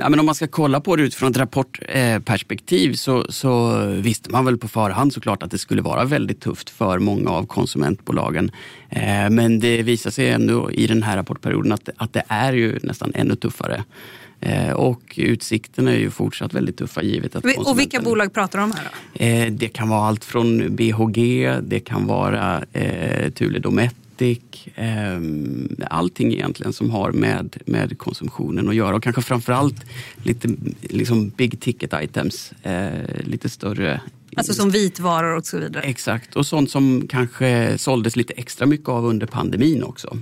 Ja, 0.03 0.09
men 0.09 0.21
om 0.21 0.27
man 0.27 0.35
ska 0.35 0.47
kolla 0.47 0.81
på 0.81 0.97
det 0.97 1.03
utifrån 1.03 1.31
ett 1.31 1.37
rapportperspektiv 1.37 2.95
så, 2.95 3.27
så 3.29 3.85
visste 3.87 4.31
man 4.31 4.45
väl 4.45 4.59
på 4.59 4.69
förhand 4.69 5.13
såklart 5.13 5.43
att 5.43 5.51
det 5.51 5.59
skulle 5.59 5.83
vara 5.83 6.05
väldigt 6.05 6.41
tufft 6.41 6.71
för 6.71 6.99
många 6.99 7.31
av 7.31 7.47
konsumentbolagen. 7.47 8.51
Eh, 8.89 9.31
men 9.31 9.61
det 9.61 9.83
visar 9.83 10.11
sig 10.11 10.31
ändå 10.31 10.71
i 10.71 10.87
den 10.87 11.03
här 11.03 11.17
rapportperioden 11.17 11.73
att, 11.73 11.89
att 11.97 12.13
det 12.13 12.23
är 12.29 12.53
ju 12.53 12.79
nästan 12.83 13.13
ännu 13.15 13.37
tuffare. 13.37 13.85
Eh, 14.41 14.73
och 14.73 15.15
utsikterna 15.17 15.93
är 15.93 15.99
ju 15.99 16.11
fortsatt 16.11 16.55
väldigt 16.55 16.77
tuffa 16.77 17.03
givet 17.03 17.37
att 17.37 17.45
Och 17.45 17.79
vilka 17.79 18.01
bolag 18.01 18.33
pratar 18.33 18.59
du 18.59 18.65
om 18.65 18.73
här 18.73 18.91
då? 19.13 19.25
Eh, 19.25 19.53
det 19.53 19.69
kan 19.69 19.89
vara 19.89 20.07
allt 20.07 20.25
från 20.25 20.77
BHG, 20.77 21.51
det 21.63 21.81
kan 21.81 22.07
vara 22.07 22.63
eh, 22.73 23.31
Thule 23.31 23.59
Dometic, 24.17 24.69
eh, 24.75 25.21
allting 25.91 26.33
egentligen 26.33 26.73
som 26.73 26.91
har 26.91 27.13
med, 27.13 27.57
med 27.67 27.99
konsumtionen 27.99 28.69
att 28.69 28.75
göra 28.75 28.97
och 28.97 29.03
kanske 29.03 29.23
framförallt 29.23 29.85
lite 30.23 30.49
liksom 30.81 31.29
big 31.29 31.61
ticket 31.61 31.93
items, 32.03 32.53
eh, 32.63 33.25
lite 33.25 33.49
större 33.49 34.01
Alltså 34.37 34.55
som 34.55 34.71
vitvaror 34.71 35.37
och 35.37 35.47
så 35.47 35.59
vidare? 35.59 35.83
Exakt, 35.83 36.37
och 36.37 36.47
sånt 36.47 36.71
som 36.71 37.07
kanske 37.09 37.79
såldes 37.79 38.17
lite 38.17 38.33
extra 38.33 38.67
mycket 38.67 38.89
av 38.89 39.07
under 39.07 39.27
pandemin 39.27 39.83
också. 39.83 40.19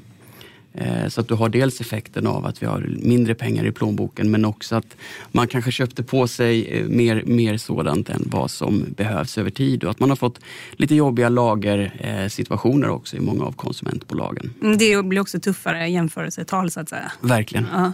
Eh, 0.74 1.09
så 1.09 1.20
att 1.20 1.28
du 1.28 1.35
har 1.35 1.48
dels 1.48 1.80
effekten 1.80 2.26
av 2.26 2.46
att 2.46 2.62
vi 2.62 2.66
har 2.66 2.88
mindre 3.02 3.35
pengar 3.35 3.66
i 3.66 3.72
plånboken 3.72 4.30
men 4.30 4.44
också 4.44 4.76
att 4.76 4.96
man 5.33 5.48
kanske 5.48 5.72
köpte 5.72 6.02
på 6.02 6.28
sig 6.28 6.68
eh, 6.68 6.87
mer, 6.87 7.22
mer 7.26 7.56
sådant 7.56 8.09
än 8.09 8.22
vad 8.26 8.50
som 8.50 8.85
behövs 8.96 9.38
över 9.38 9.50
tid 9.50 9.85
och 9.85 9.90
att 9.90 10.00
man 10.00 10.09
har 10.09 10.16
fått 10.16 10.40
lite 10.72 10.94
jobbiga 10.94 11.28
lagersituationer 11.28 12.88
också 12.88 13.16
i 13.16 13.20
många 13.20 13.44
av 13.44 13.52
konsumentbolagen. 13.52 14.54
Mm, 14.62 14.78
det 14.78 15.02
blir 15.04 15.20
också 15.20 15.40
tuffare 15.40 15.88
jämförelsetal 15.88 16.70
så 16.70 16.80
att 16.80 16.88
säga. 16.88 17.12
Verkligen. 17.20 17.66
Ja. 17.72 17.92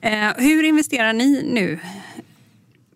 Eh, 0.00 0.32
hur 0.36 0.64
investerar 0.64 1.12
ni 1.12 1.42
nu 1.52 1.78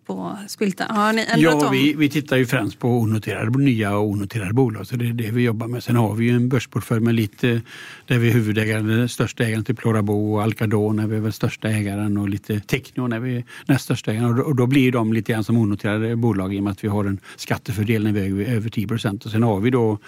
på 0.05 0.37
Spilta? 0.47 0.85
Har 0.89 1.13
ni 1.13 1.21
ändrat 1.21 1.39
Ja, 1.39 1.67
om? 1.67 1.71
vi, 1.73 1.93
vi 1.93 2.09
tittar 2.09 2.37
ju 2.37 2.45
främst 2.45 2.79
på 2.79 2.89
onoterade, 2.89 3.59
nya 3.59 3.97
och 3.97 4.09
onoterade 4.09 4.53
bolag. 4.53 4.87
Så 4.87 4.95
det 4.95 5.07
är 5.09 5.13
det 5.13 5.31
vi 5.31 5.43
jobbar 5.43 5.67
med. 5.67 5.83
Sen 5.83 5.95
har 5.95 6.15
vi 6.15 6.25
ju 6.25 6.35
en 6.35 6.49
börsportfölj 6.49 7.01
med 7.01 7.15
lite 7.15 7.61
där 8.05 8.19
vi 8.19 8.29
är 8.29 8.33
huvudägare, 8.33 8.81
den 8.81 9.09
största 9.09 9.43
ägaren 9.43 9.63
till 9.63 9.75
Plorabo 9.75 10.33
och 10.33 10.43
Alcadon 10.43 10.99
är 10.99 11.07
vi 11.07 11.19
väl 11.19 11.33
största 11.33 11.67
ägaren 11.69 12.17
och 12.17 12.29
lite 12.29 12.59
Techno 12.59 13.13
är 13.13 13.19
vi 13.19 13.45
näst 13.65 13.83
största 13.83 14.11
ägaren. 14.11 14.29
Och 14.29 14.35
då, 14.35 14.43
och 14.43 14.55
då 14.55 14.67
blir 14.67 14.91
de 14.91 15.13
lite 15.13 15.31
grann 15.31 15.43
som 15.43 15.57
onoterade 15.57 16.15
bolag 16.15 16.55
i 16.55 16.59
och 16.59 16.63
med 16.63 16.71
att 16.71 16.83
vi 16.83 16.87
har 16.87 17.05
en 17.05 17.19
skattefördel 17.35 18.03
när 18.03 18.11
vi 18.11 18.45
är 18.45 18.55
över 18.55 18.69
10 18.69 18.87
procent. 18.87 19.25
Och 19.25 19.31
sen 19.31 19.43
har 19.43 19.59
vi 19.59 19.69
då 19.69 19.99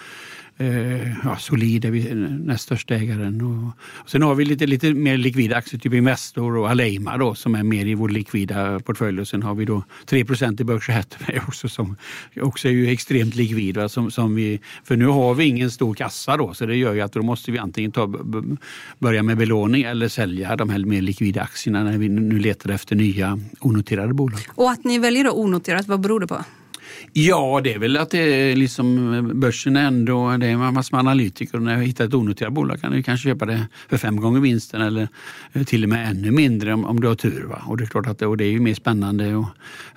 Eh, 0.60 1.08
ja, 1.24 1.36
Solid 1.38 1.84
är 1.84 1.90
vi 1.90 2.14
näst 2.14 2.64
största 2.64 2.94
ägaren. 2.94 3.40
Och, 3.40 3.84
och 3.94 4.10
sen 4.10 4.22
har 4.22 4.34
vi 4.34 4.44
lite, 4.44 4.66
lite 4.66 4.94
mer 4.94 5.16
likvida 5.16 5.56
aktier, 5.56 5.80
typ 5.80 5.94
Investor 5.94 6.56
och 6.56 6.70
Aleima 6.70 7.16
då, 7.16 7.34
som 7.34 7.54
är 7.54 7.62
mer 7.62 7.86
i 7.86 7.94
vår 7.94 8.08
likvida 8.08 8.80
portfölj. 8.80 9.20
Och 9.20 9.28
sen 9.28 9.42
har 9.42 9.54
vi 9.54 9.64
då 9.64 9.82
3 10.06 10.18
i 10.18 10.24
Berkshire 10.24 10.96
Hathaway 10.96 11.40
också 11.48 11.68
som 11.68 11.96
också 12.40 12.68
är 12.68 12.72
ju 12.72 12.90
extremt 12.90 13.34
likvid. 13.34 13.76
Va, 13.76 13.88
som, 13.88 14.10
som 14.10 14.34
vi, 14.34 14.60
för 14.84 14.96
nu 14.96 15.06
har 15.06 15.34
vi 15.34 15.44
ingen 15.44 15.70
stor 15.70 15.94
kassa 15.94 16.36
då, 16.36 16.54
så 16.54 16.66
det 16.66 16.76
gör 16.76 16.94
ju 16.94 17.00
att 17.00 17.12
då 17.12 17.22
måste 17.22 17.50
vi 17.52 17.58
antingen 17.58 17.92
ta, 17.92 18.06
börja 18.98 19.22
med 19.22 19.36
belåning 19.36 19.82
eller 19.82 20.08
sälja 20.08 20.56
de 20.56 20.70
här 20.70 20.78
mer 20.78 21.02
likvida 21.02 21.42
aktierna 21.42 21.84
när 21.84 21.98
vi 21.98 22.08
nu 22.08 22.38
letar 22.38 22.70
efter 22.70 22.96
nya 22.96 23.40
onoterade 23.60 24.14
bolag. 24.14 24.40
Och 24.54 24.70
att 24.70 24.84
ni 24.84 24.98
väljer 24.98 25.24
då 25.24 25.32
onoterat, 25.32 25.88
vad 25.88 26.00
beror 26.00 26.20
det 26.20 26.26
på? 26.26 26.44
Ja, 27.12 27.60
det 27.64 27.74
är 27.74 27.78
väl 27.78 27.96
att 27.96 28.10
det 28.10 28.18
är 28.18 28.56
liksom 28.56 29.14
eh, 29.14 29.22
börsen 29.22 29.76
är 29.76 29.86
ändå, 29.86 30.36
det 30.36 30.46
är 30.46 30.50
en 30.50 30.74
massa 30.74 30.96
analytiker 30.96 31.56
och 31.56 31.62
när 31.62 31.76
jag 31.76 31.84
hittar 31.84 32.04
ett 32.04 32.14
onoterat 32.14 32.52
bolag 32.52 32.80
kan 32.80 32.92
du 32.92 33.02
kanske 33.02 33.28
köpa 33.28 33.46
det 33.46 33.66
för 33.88 33.96
fem 33.96 34.16
gånger 34.16 34.40
vinsten 34.40 34.82
eller 34.82 35.08
eh, 35.52 35.64
till 35.64 35.82
och 35.82 35.88
med 35.88 36.10
ännu 36.10 36.30
mindre 36.30 36.74
om, 36.74 36.84
om 36.84 37.00
du 37.00 37.08
har 37.08 37.14
tur. 37.14 37.44
Va? 37.44 37.62
Och 37.66 37.76
det 37.76 37.84
är 37.84 37.86
klart 37.86 38.06
att 38.06 38.18
det, 38.18 38.26
och 38.26 38.36
det 38.36 38.44
är 38.44 38.50
ju 38.50 38.60
mer 38.60 38.74
spännande. 38.74 39.34
Och, 39.34 39.46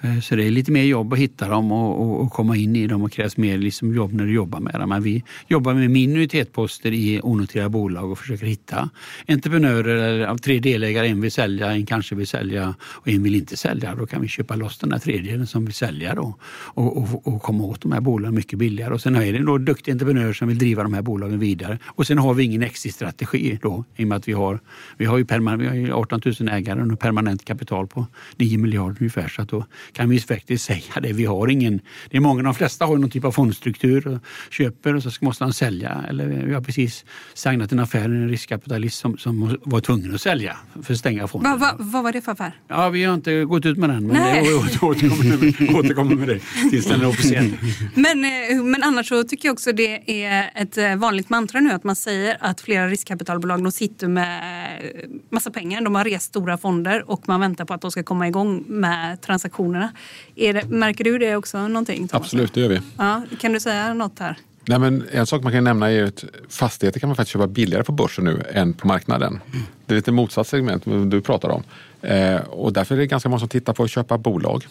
eh, 0.01 0.19
så 0.19 0.35
det 0.35 0.43
är 0.43 0.49
lite 0.49 0.71
mer 0.71 0.83
jobb 0.83 1.13
att 1.13 1.19
hitta 1.19 1.47
dem 1.47 1.71
och, 1.71 2.01
och, 2.01 2.21
och 2.21 2.31
komma 2.31 2.57
in 2.57 2.75
i 2.75 2.87
dem 2.87 3.03
och 3.03 3.11
krävs 3.11 3.37
mer 3.37 3.57
liksom 3.57 3.95
jobb 3.95 4.13
när 4.13 4.25
du 4.25 4.33
jobbar 4.33 4.59
med 4.59 4.73
dem. 4.73 4.89
Men 4.89 5.03
vi 5.03 5.23
jobbar 5.47 5.73
med 5.73 5.91
minoritetsposter 5.91 6.91
i 6.91 7.19
onoterade 7.23 7.69
bolag 7.69 8.11
och 8.11 8.19
försöker 8.19 8.45
hitta 8.45 8.89
entreprenörer 9.27 9.95
eller 9.95 10.27
av 10.27 10.37
tre 10.37 10.59
delägare. 10.59 11.07
En 11.07 11.21
vill 11.21 11.31
sälja, 11.31 11.71
en 11.71 11.85
kanske 11.85 12.15
vill 12.15 12.27
sälja 12.27 12.75
och 12.81 13.07
en 13.07 13.23
vill 13.23 13.35
inte 13.35 13.57
sälja. 13.57 13.95
Då 13.95 14.05
kan 14.05 14.21
vi 14.21 14.27
köpa 14.27 14.55
loss 14.55 14.77
den 14.77 14.89
där 14.89 14.99
tredjedelen 14.99 15.47
som 15.47 15.65
vill 15.65 15.73
sälja 15.73 16.15
då. 16.15 16.35
Och, 16.73 16.90
och, 16.97 17.27
och 17.27 17.41
komma 17.41 17.63
åt 17.63 17.81
de 17.81 17.91
här 17.91 18.01
bolagen 18.01 18.35
mycket 18.35 18.59
billigare. 18.59 18.93
Och 18.93 19.01
sen 19.01 19.15
är 19.15 19.33
det 19.33 19.39
då 19.39 19.57
duktiga 19.57 19.93
entreprenörer 19.93 20.33
som 20.33 20.47
vill 20.47 20.57
driva 20.57 20.83
de 20.83 20.93
här 20.93 21.01
bolagen 21.01 21.39
vidare. 21.39 21.79
Och 21.85 22.07
sen 22.07 22.17
har 22.17 22.33
vi 22.33 22.43
ingen 22.43 22.63
exit-strategi 22.63 23.59
då 23.61 23.83
i 23.95 24.03
och 24.03 24.07
med 24.07 24.15
att 24.15 24.27
vi 24.27 24.33
har, 24.33 24.59
vi 24.97 25.05
har 25.05 25.17
ju 25.17 25.25
vi 25.57 25.67
har 25.67 25.75
ju 25.75 25.93
18 25.93 26.21
000 26.39 26.49
ägare 26.49 26.81
och 26.81 26.99
permanent 26.99 27.45
kapital 27.45 27.87
på 27.87 28.05
9 28.37 28.57
miljarder 28.57 28.95
ungefär. 28.99 29.27
Så 29.27 29.41
att 29.41 29.49
då 29.49 29.65
kan 29.93 30.09
vi 30.09 30.19
faktiskt 30.19 30.65
säga 30.65 31.01
det. 31.01 31.13
Vi 31.13 31.25
har 31.25 31.47
ingen, 31.47 31.79
det 32.09 32.17
är 32.17 32.21
många, 32.21 32.43
de 32.43 32.55
flesta 32.55 32.85
har 32.85 32.97
någon 32.97 33.09
typ 33.09 33.25
av 33.25 33.31
fondstruktur 33.31 34.07
och 34.07 34.19
köper 34.49 34.95
och 34.95 35.03
så 35.03 35.25
måste 35.25 35.43
han 35.43 35.53
sälja. 35.53 36.05
Eller 36.09 36.27
vi 36.27 36.53
har 36.53 36.61
precis 36.61 37.05
signat 37.33 37.71
en 37.71 37.79
affär 37.79 38.07
med 38.07 38.21
en 38.21 38.29
riskkapitalist 38.29 38.99
som, 38.99 39.17
som 39.17 39.57
var 39.63 39.79
tvungen 39.79 40.15
att 40.15 40.21
sälja 40.21 40.57
för 40.83 40.93
att 40.93 40.99
stänga 40.99 41.27
fonden. 41.27 41.51
Va, 41.51 41.57
va, 41.57 41.75
vad 41.79 42.03
var 42.03 42.11
det 42.11 42.21
för 42.21 42.31
affär? 42.31 42.53
Ja, 42.67 42.89
vi 42.89 43.03
har 43.03 43.13
inte 43.13 43.45
gått 43.45 43.65
ut 43.65 43.77
med 43.77 43.89
den 43.89 44.07
men 44.07 44.15
Nej. 44.15 44.43
det, 44.43 44.55
återkommer, 44.85 45.75
återkommer 45.79 46.15
med 46.15 46.27
det 46.27 46.39
är 46.89 47.05
officiell. 47.05 47.57
Men, 47.93 48.25
eh, 48.25 48.63
men 48.63 48.83
annars 48.83 49.09
så 49.09 49.23
tycker 49.23 49.47
jag 49.47 49.53
också 49.53 49.71
det 49.71 50.23
är 50.25 50.51
ett 50.55 50.77
eh, 50.77 50.95
vanligt 50.95 51.29
mantra 51.29 51.59
nu 51.59 51.71
att 51.71 51.83
man 51.83 51.95
säger 51.95 52.37
att 52.39 52.61
flera 52.61 52.87
riskkapitalbolag 52.87 53.63
de 53.63 53.71
sitter 53.71 54.07
med 54.07 54.41
eh, 54.83 55.09
massa 55.29 55.51
pengar. 55.51 55.81
De 55.81 55.95
har 55.95 56.03
rest 56.03 56.25
stora 56.25 56.57
fonder 56.57 57.11
och 57.11 57.27
man 57.27 57.39
väntar 57.39 57.65
på 57.65 57.73
att 57.73 57.81
de 57.81 57.91
ska 57.91 58.03
komma 58.03 58.27
igång 58.27 58.63
med 58.67 59.21
transaktionerna. 59.21 59.91
Det, 60.35 60.69
märker 60.69 61.03
du 61.03 61.17
det 61.17 61.35
också 61.35 61.67
någonting? 61.67 62.07
Thomas? 62.07 62.25
Absolut, 62.25 62.53
det 62.53 62.61
gör 62.61 62.69
vi. 62.69 62.79
Ja, 62.97 63.21
kan 63.39 63.53
du 63.53 63.59
säga 63.59 63.93
något 63.93 64.19
här? 64.19 64.37
Nej, 64.67 64.79
men 64.79 65.07
en 65.11 65.25
sak 65.25 65.43
man 65.43 65.51
kan 65.51 65.63
nämna 65.63 65.91
är 65.91 66.03
att 66.03 66.23
fastigheter 66.49 66.99
kan 66.99 67.09
man 67.09 67.15
faktiskt 67.15 67.33
köpa 67.33 67.47
billigare 67.47 67.83
på 67.83 67.91
börsen 67.91 68.25
nu 68.25 68.43
än 68.53 68.73
på 68.73 68.87
marknaden. 68.87 69.39
Det 69.85 69.93
är 69.93 69.95
lite 69.95 70.11
motsatt 70.11 70.47
segment 70.47 70.83
du 70.85 71.21
pratar 71.21 71.49
om. 71.49 71.63
Eh, 72.01 72.41
och 72.41 72.73
därför 72.73 72.95
är 72.95 72.99
det 72.99 73.05
ganska 73.05 73.29
många 73.29 73.39
som 73.39 73.49
tittar 73.49 73.73
på 73.73 73.83
att 73.83 73.91
köpa 73.91 74.17
bolag. 74.17 74.67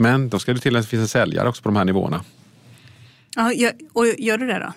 Men 0.00 0.28
då 0.28 0.38
ska 0.38 0.54
det 0.54 0.60
till 0.60 0.76
att 0.76 0.82
det 0.82 0.88
finns 0.88 1.00
en 1.00 1.08
säljare 1.08 1.48
också 1.48 1.62
på 1.62 1.68
de 1.68 1.76
här 1.76 1.84
nivåerna. 1.84 2.24
Ja, 3.36 3.72
och 3.92 4.06
gör 4.06 4.38
du 4.38 4.46
det 4.46 4.58
då? 4.58 4.72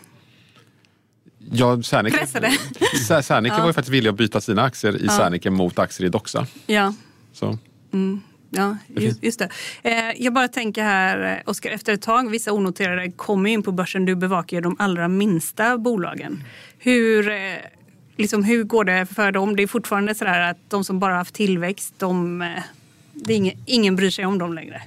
Ja, 1.52 1.84
Serneke, 1.84 2.18
Pressade. 2.18 2.52
Serneke 3.24 3.60
var 3.60 3.68
ju 3.68 3.74
faktiskt 3.74 3.94
villig 3.94 4.10
att 4.10 4.16
byta 4.16 4.42
sina 4.42 4.62
aktier 4.62 5.04
i 5.04 5.08
Serneke 5.08 5.50
mot 5.50 5.80
aktier 5.80 6.08
i 6.08 6.10
Doxa. 6.10 6.48
Ja. 6.66 6.94
Så. 7.34 7.58
Ja, 8.50 8.78
just, 8.88 9.24
just 9.24 9.40
det. 9.40 9.50
Eh, 9.84 10.24
jag 10.24 10.34
bara 10.34 10.48
tänker 10.48 10.84
här, 10.84 11.38
eh, 11.38 11.50
Oskar, 11.50 11.72
efter 11.72 11.94
ett 11.94 12.02
tag, 12.02 12.30
vissa 12.30 12.52
onoterade 12.52 13.12
kommer 13.12 13.50
ju 13.50 13.54
in 13.54 13.64
på 13.64 13.72
börsen. 13.72 14.06
Du 14.06 14.16
bevakar 14.16 14.58
ju 14.58 14.62
de 14.62 14.76
allra 14.80 15.08
minsta 15.08 15.78
bolagen. 15.78 16.44
Hur, 16.78 17.30
eh, 17.30 17.36
liksom, 18.18 18.44
hur 18.44 18.64
går 18.64 18.84
det 18.84 19.06
för 19.06 19.32
dem? 19.32 19.56
Det 19.56 19.64
är 19.64 19.68
fortfarande 19.68 20.16
så 20.16 20.26
att 20.26 20.58
de 20.70 20.84
som 20.84 21.00
bara 21.00 21.16
haft 21.16 21.36
tillväxt, 21.36 21.94
de, 21.98 22.40
det 23.14 23.34
är 23.34 23.38
ingen, 23.38 23.58
ingen 23.66 23.96
bryr 23.96 24.10
sig 24.10 24.26
om 24.26 24.38
dem 24.38 24.54
längre. 24.54 24.82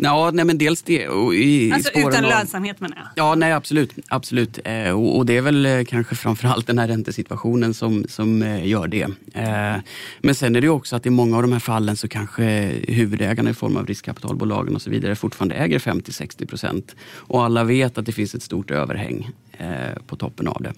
Ja, 0.00 0.30
nej 0.34 0.44
men 0.44 0.58
dels 0.58 0.82
det. 0.82 1.08
Och 1.08 1.34
i, 1.34 1.72
Alltså 1.72 1.90
spåren 1.90 2.08
utan 2.08 2.22
lönsamhet 2.24 2.80
menar 2.80 2.96
jag. 2.96 3.06
Ja, 3.14 3.34
nej 3.34 3.52
absolut. 3.52 3.92
absolut. 4.08 4.58
Eh, 4.64 4.90
och, 4.90 5.26
det 5.26 5.36
är 5.36 5.42
väl 5.42 5.66
eh, 5.66 5.84
kanske 5.84 6.14
framförallt 6.14 6.66
den 6.66 6.78
här 6.78 6.88
räntesituationen 6.88 7.74
som, 7.74 8.04
som 8.08 8.42
eh, 8.42 8.66
gör 8.66 8.88
det. 8.88 9.08
Men 10.20 10.34
sen 10.34 10.56
är 10.56 10.60
det 10.60 10.68
också 10.68 10.96
att 10.96 11.06
i 11.06 11.10
många 11.10 11.36
av 11.36 11.42
de 11.42 11.52
här 11.52 11.60
fallen 11.60 11.96
så 11.96 12.08
kanske 12.08 12.44
huvudägarna 12.88 13.50
i 13.50 13.54
form 13.54 13.76
av 13.76 13.86
riskkapitalbolagen 13.86 14.74
och 14.74 14.82
så 14.82 14.90
vidare 14.90 15.16
fortfarande 15.16 15.54
äger 15.54 15.78
50-60 15.78 16.46
procent. 16.46 16.96
Och 17.14 17.44
alla 17.44 17.64
vet 17.64 17.98
att 17.98 18.06
det 18.06 18.12
finns 18.12 18.34
ett 18.34 18.42
stort 18.42 18.70
överhäng 18.70 19.30
på 20.06 20.16
toppen 20.16 20.48
av 20.48 20.62
det. 20.62 20.72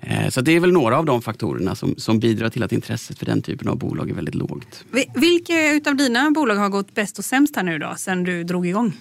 Eh, 0.00 0.28
så 0.28 0.40
det 0.40 0.52
är 0.52 0.60
väl 0.60 0.72
några 0.72 0.98
av 0.98 1.04
de 1.04 1.22
faktorerna 1.22 1.74
som, 1.74 1.94
som 1.98 2.18
bidrar 2.18 2.48
till 2.48 2.62
att 2.62 2.72
intresset 2.72 3.18
för 3.18 3.26
den 3.26 3.42
typen 3.42 3.68
av 3.68 3.78
bolag 3.78 4.10
är 4.10 4.14
väldigt 4.14 4.34
lågt. 4.34 4.84
Vi- 4.92 5.10
Vilka 5.14 5.72
utav 5.72 5.96
dina 5.96 6.30
bolag 6.30 6.54
har 6.56 6.68
gått 6.68 6.94
bäst 6.94 7.18
och 7.18 7.24
sämst 7.24 7.56
här 7.56 7.62
nu 7.62 7.78
då, 7.78 7.94
sen 7.96 8.24
du 8.24 8.44
drog 8.44 8.66
igång? 8.66 8.92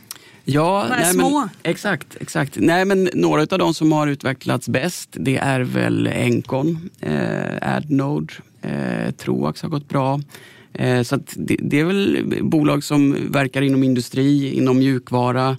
Ja, 0.47 0.85
nej, 0.89 1.13
små. 1.13 1.39
Men, 1.39 1.49
exakt, 1.63 2.07
exakt. 2.19 2.57
Nej, 2.59 2.85
men 2.85 3.09
några 3.13 3.41
av 3.41 3.59
de 3.59 3.73
som 3.73 3.91
har 3.91 4.07
utvecklats 4.07 4.69
bäst 4.69 5.09
det 5.11 5.37
är 5.37 5.59
väl 5.61 6.07
Encon, 6.07 6.89
eh, 6.99 7.75
Adnode, 7.75 8.33
eh, 8.61 9.11
Troax 9.11 9.61
har 9.61 9.69
gått 9.69 9.89
bra. 9.89 10.21
Eh, 10.73 11.01
så 11.03 11.19
det, 11.35 11.57
det 11.61 11.79
är 11.79 11.85
väl 11.85 12.23
bolag 12.41 12.83
som 12.83 13.31
verkar 13.31 13.61
inom 13.61 13.83
industri, 13.83 14.53
inom 14.53 14.77
mjukvara. 14.79 15.49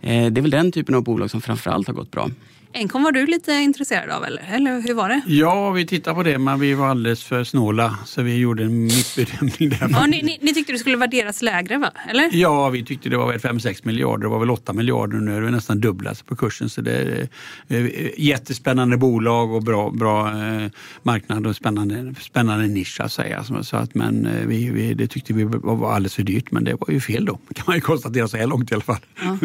Eh, 0.00 0.26
det 0.32 0.40
är 0.40 0.42
väl 0.42 0.50
den 0.50 0.72
typen 0.72 0.94
av 0.94 1.02
bolag 1.04 1.30
som 1.30 1.40
framförallt 1.40 1.86
har 1.86 1.94
gått 1.94 2.10
bra. 2.10 2.30
Encom 2.72 3.02
var 3.02 3.12
du 3.12 3.26
lite 3.26 3.52
intresserad 3.52 4.10
av 4.10 4.24
eller? 4.24 4.42
eller 4.52 4.80
hur 4.80 4.94
var 4.94 5.08
det? 5.08 5.22
Ja, 5.26 5.70
vi 5.70 5.86
tittade 5.86 6.14
på 6.14 6.22
det 6.22 6.38
men 6.38 6.60
vi 6.60 6.74
var 6.74 6.88
alldeles 6.88 7.24
för 7.24 7.44
snåla 7.44 7.98
så 8.04 8.22
vi 8.22 8.38
gjorde 8.38 8.62
en 8.62 8.84
mittbedömning 8.84 9.68
där. 9.68 9.88
Ja, 9.90 10.06
ni, 10.06 10.22
ni, 10.22 10.38
ni 10.40 10.54
tyckte 10.54 10.72
det 10.72 10.78
skulle 10.78 10.96
värderas 10.96 11.42
lägre 11.42 11.78
va? 11.78 11.90
Eller? 12.08 12.28
Ja, 12.32 12.68
vi 12.68 12.84
tyckte 12.84 13.08
det 13.08 13.16
var 13.16 13.32
5-6 13.32 13.80
miljarder. 13.82 14.22
Det 14.22 14.28
var 14.28 14.38
väl 14.38 14.50
8 14.50 14.72
miljarder 14.72 15.16
nu. 15.16 15.40
Det 15.40 15.50
nästan 15.50 15.80
dubblat 15.80 16.26
på 16.26 16.36
kursen. 16.36 16.70
Så 16.70 16.80
det 16.80 16.92
är 16.92 17.28
eh, 17.68 18.10
jättespännande 18.16 18.96
bolag 18.96 19.52
och 19.52 19.62
bra, 19.62 19.90
bra 19.90 20.28
eh, 20.28 20.70
marknad 21.02 21.46
och 21.46 21.56
spännande, 21.56 22.14
spännande 22.20 22.66
nisch 22.66 23.00
att 23.00 23.12
säga. 23.12 23.44
Så 23.62 23.76
att, 23.76 23.94
men 23.94 24.26
eh, 24.26 24.46
vi, 24.46 24.70
vi, 24.70 24.94
det 24.94 25.06
tyckte 25.06 25.32
vi 25.32 25.44
var 25.44 25.92
alldeles 25.92 26.14
för 26.14 26.22
dyrt. 26.22 26.50
Men 26.50 26.64
det 26.64 26.74
var 26.74 26.90
ju 26.90 27.00
fel 27.00 27.24
då, 27.24 27.38
kan 27.54 27.64
man 27.66 27.76
ju 27.76 27.80
konstatera 27.80 28.28
så 28.28 28.36
här 28.36 28.46
långt 28.46 28.70
i 28.70 28.74
alla 28.74 28.82
fall. 28.82 29.00
Ja. 29.22 29.38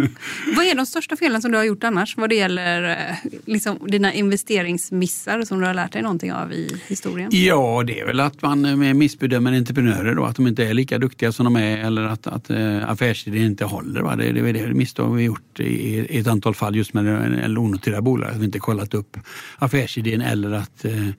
Vad 0.56 0.66
är 0.66 0.76
de 0.76 0.86
största 0.86 1.16
felen 1.16 1.42
som 1.42 1.52
du 1.52 1.58
har 1.58 1.66
gjort 1.66 1.84
annars 1.84 2.18
vad 2.18 2.30
det 2.30 2.36
gäller 2.36 3.15
liksom, 3.46 3.80
dina 3.88 4.14
investeringsmissar 4.14 5.42
som 5.42 5.60
du 5.60 5.66
har 5.66 5.74
lärt 5.74 5.92
dig 5.92 6.02
någonting 6.02 6.34
av 6.34 6.54
i 6.54 6.82
historien? 6.88 7.30
Ja, 7.34 7.84
det 7.88 8.00
är 8.00 8.06
väl 8.06 8.20
att 8.20 8.42
man 8.42 8.98
missbedömer 8.98 9.54
entreprenörer 9.54 10.16
då, 10.16 10.24
att 10.24 10.36
de 10.36 10.48
inte 10.48 10.66
är 10.66 10.74
lika 10.74 10.98
duktiga 10.98 11.32
som 11.32 11.44
de 11.44 11.56
är 11.56 11.78
eller 11.78 12.04
att, 12.04 12.28
att 12.28 12.50
äh, 12.50 12.90
affärsidén 12.90 13.46
inte 13.46 13.66
håller. 13.66 14.02
Va? 14.02 14.16
Det, 14.16 14.32
det 14.32 14.50
är 14.50 14.54
det 14.54 14.74
misstag 14.74 15.16
vi 15.16 15.22
har 15.22 15.28
gjort 15.28 15.60
i, 15.60 15.64
i 15.64 16.18
ett 16.18 16.28
antal 16.28 16.56
fall 16.56 16.76
just 16.76 16.94
med 16.94 17.08
en 17.44 17.58
onoterad 17.58 18.04
bolag, 18.04 18.30
att 18.30 18.38
vi 18.38 18.46
inte 18.46 18.60
kollat 18.60 18.94
upp 18.94 19.18
affärsidén 19.58 20.22
eller 20.22 20.52
att 20.52 20.86
äh, 20.86 21.10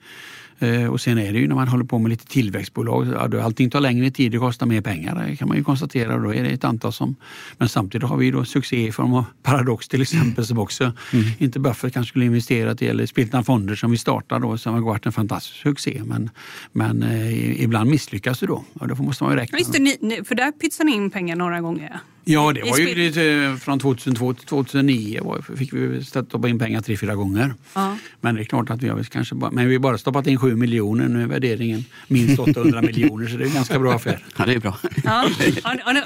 och 0.91 1.01
sen 1.01 1.17
är 1.17 1.33
det 1.33 1.39
ju 1.39 1.47
när 1.47 1.55
man 1.55 1.67
håller 1.67 1.85
på 1.85 1.99
med 1.99 2.09
lite 2.09 2.25
tillväxtbolag, 2.25 3.13
allting 3.15 3.69
tar 3.69 3.79
längre 3.79 4.11
tid 4.11 4.35
och 4.35 4.41
kostar 4.41 4.65
mer 4.65 4.81
pengar 4.81 5.27
det 5.29 5.35
kan 5.35 5.47
man 5.47 5.57
ju 5.57 5.63
konstatera. 5.63 6.17
Då 6.17 6.33
är 6.33 6.43
det 6.43 6.49
ett 6.49 6.63
antal 6.63 6.93
som, 6.93 7.15
men 7.57 7.69
samtidigt 7.69 8.09
har 8.09 8.17
vi 8.17 8.31
då 8.31 8.45
succé 8.45 8.87
i 8.87 8.91
form 8.91 9.13
av 9.13 9.25
Paradox 9.43 9.87
till 9.87 10.01
exempel 10.01 10.45
som 10.45 10.59
också 10.59 10.83
mm. 10.83 11.25
inte 11.37 11.59
Buffett 11.59 11.93
kanske 11.93 12.09
skulle 12.09 12.25
investerat 12.25 12.81
i 12.81 12.87
eller 12.87 13.05
Spiltna 13.05 13.43
Fonder 13.43 13.75
som 13.75 13.91
vi 13.91 13.97
startade 13.97 14.41
då 14.41 14.57
som 14.57 14.73
har 14.73 14.81
varit 14.81 15.05
en 15.05 15.11
fantastisk 15.11 15.55
succé. 15.55 16.01
Men, 16.05 16.29
men 16.71 17.03
eh, 17.03 17.61
ibland 17.63 17.89
misslyckas 17.89 18.39
du 18.39 18.45
då 18.45 18.63
och 18.73 18.87
då 18.87 18.95
måste 18.95 19.23
man 19.23 19.33
ju 19.33 19.39
räkna. 19.39 19.57
Visst, 19.57 19.79
ni, 19.79 20.21
för 20.25 20.35
där 20.35 20.51
pytsade 20.51 20.89
ni 20.89 20.95
in 20.95 21.09
pengar 21.09 21.35
några 21.35 21.61
gånger. 21.61 21.99
Ja, 22.29 22.53
det 22.53 22.61
var 22.61 22.77
ju 22.77 22.95
lite, 22.95 23.57
från 23.61 23.79
2002 23.79 24.33
till 24.33 24.47
2009 24.47 25.23
var, 25.23 25.55
fick 25.57 25.73
vi 25.73 26.03
stoppa 26.03 26.49
in 26.49 26.59
pengar 26.59 26.81
tre, 26.81 26.97
fyra 26.97 27.15
gånger. 27.15 27.53
Ja. 27.73 27.97
Men 28.21 28.35
det 28.35 28.41
är 28.41 28.45
klart 28.45 28.69
att 28.69 28.83
vi 28.83 28.89
har 28.89 29.03
kanske 29.03 29.35
bara, 29.35 29.51
men 29.51 29.67
vi 29.67 29.75
har 29.75 29.79
bara 29.79 29.97
stoppat 29.97 30.27
in 30.27 30.39
7 30.39 30.55
miljoner. 30.55 31.07
Nu 31.07 31.23
är 31.23 31.27
värderingen 31.27 31.85
minst 32.07 32.39
800 32.39 32.81
miljoner 32.91 33.27
så 33.27 33.37
det 33.37 33.43
är 33.43 33.47
en 33.47 33.53
ganska 33.53 33.79
bra 33.79 33.93
affär. 33.93 34.23
Ja, 34.37 34.45
det 34.45 34.53
är 34.53 34.59
bra. 34.59 34.77
Ja, 35.03 35.29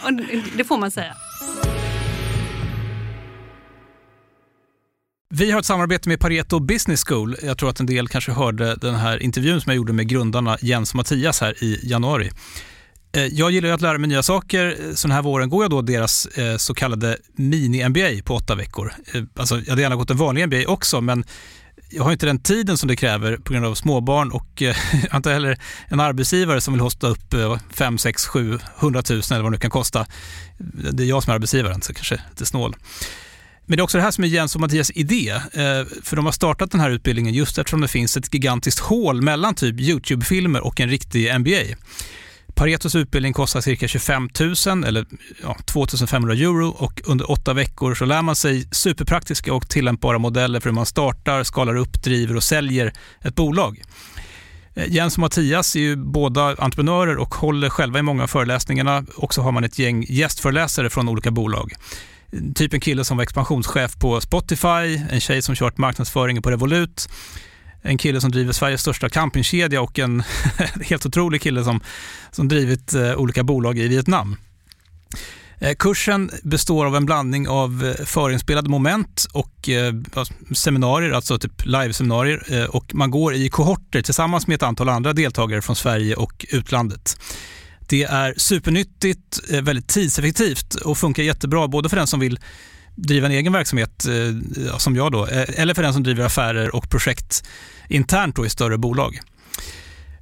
och, 0.03 0.13
det 0.57 0.63
får 0.63 0.77
man 0.77 0.91
säga. 0.91 1.13
Vi 5.29 5.51
har 5.51 5.59
ett 5.59 5.65
samarbete 5.65 6.09
med 6.09 6.19
Pareto 6.19 6.59
Business 6.59 7.03
School. 7.05 7.35
Jag 7.43 7.57
tror 7.57 7.69
att 7.69 7.79
en 7.79 7.85
del 7.85 8.07
kanske 8.07 8.31
hörde 8.31 8.75
den 8.75 8.95
här 8.95 9.23
intervjun 9.23 9.61
som 9.61 9.69
jag 9.69 9.77
gjorde 9.77 9.93
med 9.93 10.07
grundarna 10.07 10.57
Jens 10.61 10.91
och 10.91 10.95
Mattias 10.95 11.41
här 11.41 11.63
i 11.63 11.79
januari. 11.83 12.31
Eh, 13.13 13.25
jag 13.25 13.51
gillar 13.51 13.69
att 13.69 13.81
lära 13.81 13.97
mig 13.97 14.07
nya 14.07 14.23
saker. 14.23 14.77
Så 14.95 15.07
den 15.07 15.15
här 15.15 15.21
våren 15.21 15.49
går 15.49 15.63
jag 15.63 15.71
då 15.71 15.81
deras 15.81 16.25
eh, 16.25 16.57
så 16.57 16.73
kallade 16.73 17.17
mini-MBA 17.35 18.23
på 18.23 18.35
åtta 18.35 18.55
veckor. 18.55 18.93
Eh, 19.13 19.23
alltså, 19.35 19.59
jag 19.59 19.69
hade 19.69 19.81
gärna 19.81 19.95
gått 19.95 20.09
en 20.09 20.17
vanlig 20.17 20.47
MBA 20.47 20.67
också, 20.67 21.01
men 21.01 21.23
jag 21.89 22.03
har 22.03 22.11
inte 22.11 22.25
den 22.25 22.39
tiden 22.39 22.77
som 22.77 22.87
det 22.87 22.95
kräver 22.95 23.37
på 23.37 23.53
grund 23.53 23.65
av 23.65 23.75
småbarn 23.75 24.31
och 24.31 24.47
jag 24.61 24.75
har 25.09 25.17
inte 25.17 25.31
heller 25.31 25.59
en 25.87 25.99
arbetsgivare 25.99 26.61
som 26.61 26.73
vill 26.73 26.81
hosta 26.81 27.07
upp 27.07 27.35
5, 27.73 27.97
6, 27.97 28.25
7, 28.25 28.59
100 28.79 29.03
000 29.09 29.21
eller 29.31 29.41
vad 29.41 29.51
det 29.51 29.55
nu 29.55 29.57
kan 29.57 29.71
kosta. 29.71 30.05
Det 30.91 31.03
är 31.03 31.07
jag 31.07 31.23
som 31.23 31.31
är 31.31 31.35
arbetsgivaren, 31.35 31.81
så 31.81 31.93
kanske 31.93 32.21
lite 32.29 32.45
snål. 32.45 32.75
Men 33.65 33.77
det 33.77 33.81
är 33.81 33.83
också 33.83 33.97
det 33.97 34.03
här 34.03 34.11
som 34.11 34.23
är 34.23 34.27
Jens 34.27 34.55
och 34.55 34.61
Mattias 34.61 34.91
idé. 34.95 35.41
För 36.03 36.15
de 36.15 36.25
har 36.25 36.31
startat 36.31 36.71
den 36.71 36.79
här 36.79 36.89
utbildningen 36.89 37.33
just 37.33 37.57
eftersom 37.57 37.81
det 37.81 37.87
finns 37.87 38.17
ett 38.17 38.33
gigantiskt 38.33 38.79
hål 38.79 39.21
mellan 39.21 39.55
typ 39.55 39.79
YouTube-filmer 39.79 40.61
och 40.61 40.79
en 40.79 40.89
riktig 40.89 41.39
MBA. 41.39 41.75
Paretos 42.61 42.95
utbildning 42.95 43.33
kostar 43.33 43.61
cirka 43.61 43.87
25 43.87 44.29
000 44.67 44.83
eller 44.83 45.05
ja, 45.43 45.57
2 45.65 45.85
500 46.07 46.35
euro 46.35 46.67
och 46.67 47.01
under 47.05 47.31
åtta 47.31 47.53
veckor 47.53 47.93
så 47.95 48.05
lär 48.05 48.21
man 48.21 48.35
sig 48.35 48.67
superpraktiska 48.71 49.53
och 49.53 49.69
tillämpbara 49.69 50.19
modeller 50.19 50.59
för 50.59 50.69
hur 50.69 50.75
man 50.75 50.85
startar, 50.85 51.43
skalar 51.43 51.75
upp, 51.75 52.03
driver 52.03 52.35
och 52.35 52.43
säljer 52.43 52.93
ett 53.21 53.35
bolag. 53.35 53.81
Eh, 54.73 54.85
Jens 54.89 55.15
och 55.15 55.19
Mattias 55.19 55.75
är 55.75 55.79
ju 55.79 55.95
båda 55.95 56.41
entreprenörer 56.41 57.17
och 57.17 57.35
håller 57.35 57.69
själva 57.69 57.99
i 57.99 58.01
många 58.01 58.23
av 58.23 58.27
föreläsningarna 58.27 59.05
och 59.15 59.33
så 59.33 59.41
har 59.41 59.51
man 59.51 59.63
ett 59.63 59.79
gäng 59.79 60.05
gästföreläsare 60.09 60.89
från 60.89 61.09
olika 61.09 61.31
bolag. 61.31 61.73
Typ 62.55 62.73
en 62.73 62.79
kille 62.79 63.05
som 63.05 63.17
var 63.17 63.23
expansionschef 63.23 63.95
på 63.95 64.21
Spotify, 64.21 65.01
en 65.11 65.19
tjej 65.19 65.41
som 65.41 65.55
kört 65.55 65.77
marknadsföringen 65.77 66.43
på 66.43 66.51
Revolut, 66.51 67.09
en 67.81 67.97
kille 67.97 68.21
som 68.21 68.31
driver 68.31 68.53
Sveriges 68.53 68.81
största 68.81 69.09
campingkedja 69.09 69.81
och 69.81 69.99
en 69.99 70.23
helt 70.81 71.05
otrolig 71.05 71.41
kille 71.41 71.63
som, 71.63 71.81
som 72.31 72.47
drivit 72.47 72.93
eh, 72.93 73.15
olika 73.15 73.43
bolag 73.43 73.77
i 73.79 73.87
Vietnam. 73.87 74.35
Eh, 75.59 75.75
kursen 75.79 76.31
består 76.43 76.85
av 76.85 76.95
en 76.95 77.05
blandning 77.05 77.47
av 77.47 77.95
eh, 77.99 78.05
förinspelade 78.05 78.69
moment 78.69 79.25
och 79.33 79.69
alltså 80.13 80.33
seminarier, 80.53 81.11
alltså 81.11 81.39
typ 81.39 81.65
liveseminarier 81.65 82.75
och 82.75 82.95
man 82.95 83.11
går 83.11 83.33
i 83.33 83.49
kohorter 83.49 84.01
tillsammans 84.01 84.47
med 84.47 84.55
ett 84.55 84.63
antal 84.63 84.89
andra 84.89 85.13
deltagare 85.13 85.61
från 85.61 85.75
Sverige 85.75 86.15
och 86.15 86.45
utlandet. 86.49 87.17
Det 87.79 88.03
är 88.03 88.33
supernyttigt, 88.37 89.39
väldigt 89.49 89.87
tidseffektivt 89.87 90.75
och 90.75 90.97
funkar 90.97 91.23
jättebra 91.23 91.67
både 91.67 91.89
för 91.89 91.97
den 91.97 92.07
som 92.07 92.19
vill 92.19 92.39
driva 92.95 93.25
en 93.25 93.33
egen 93.33 93.53
verksamhet, 93.53 94.05
eh, 94.05 94.77
som 94.77 94.95
jag 94.95 95.11
då, 95.11 95.27
eh, 95.27 95.59
eller 95.59 95.73
för 95.73 95.83
den 95.83 95.93
som 95.93 96.03
driver 96.03 96.25
affärer 96.25 96.75
och 96.75 96.89
projekt 96.89 97.43
internt 97.89 98.35
då 98.35 98.45
i 98.45 98.49
större 98.49 98.77
bolag. 98.77 99.19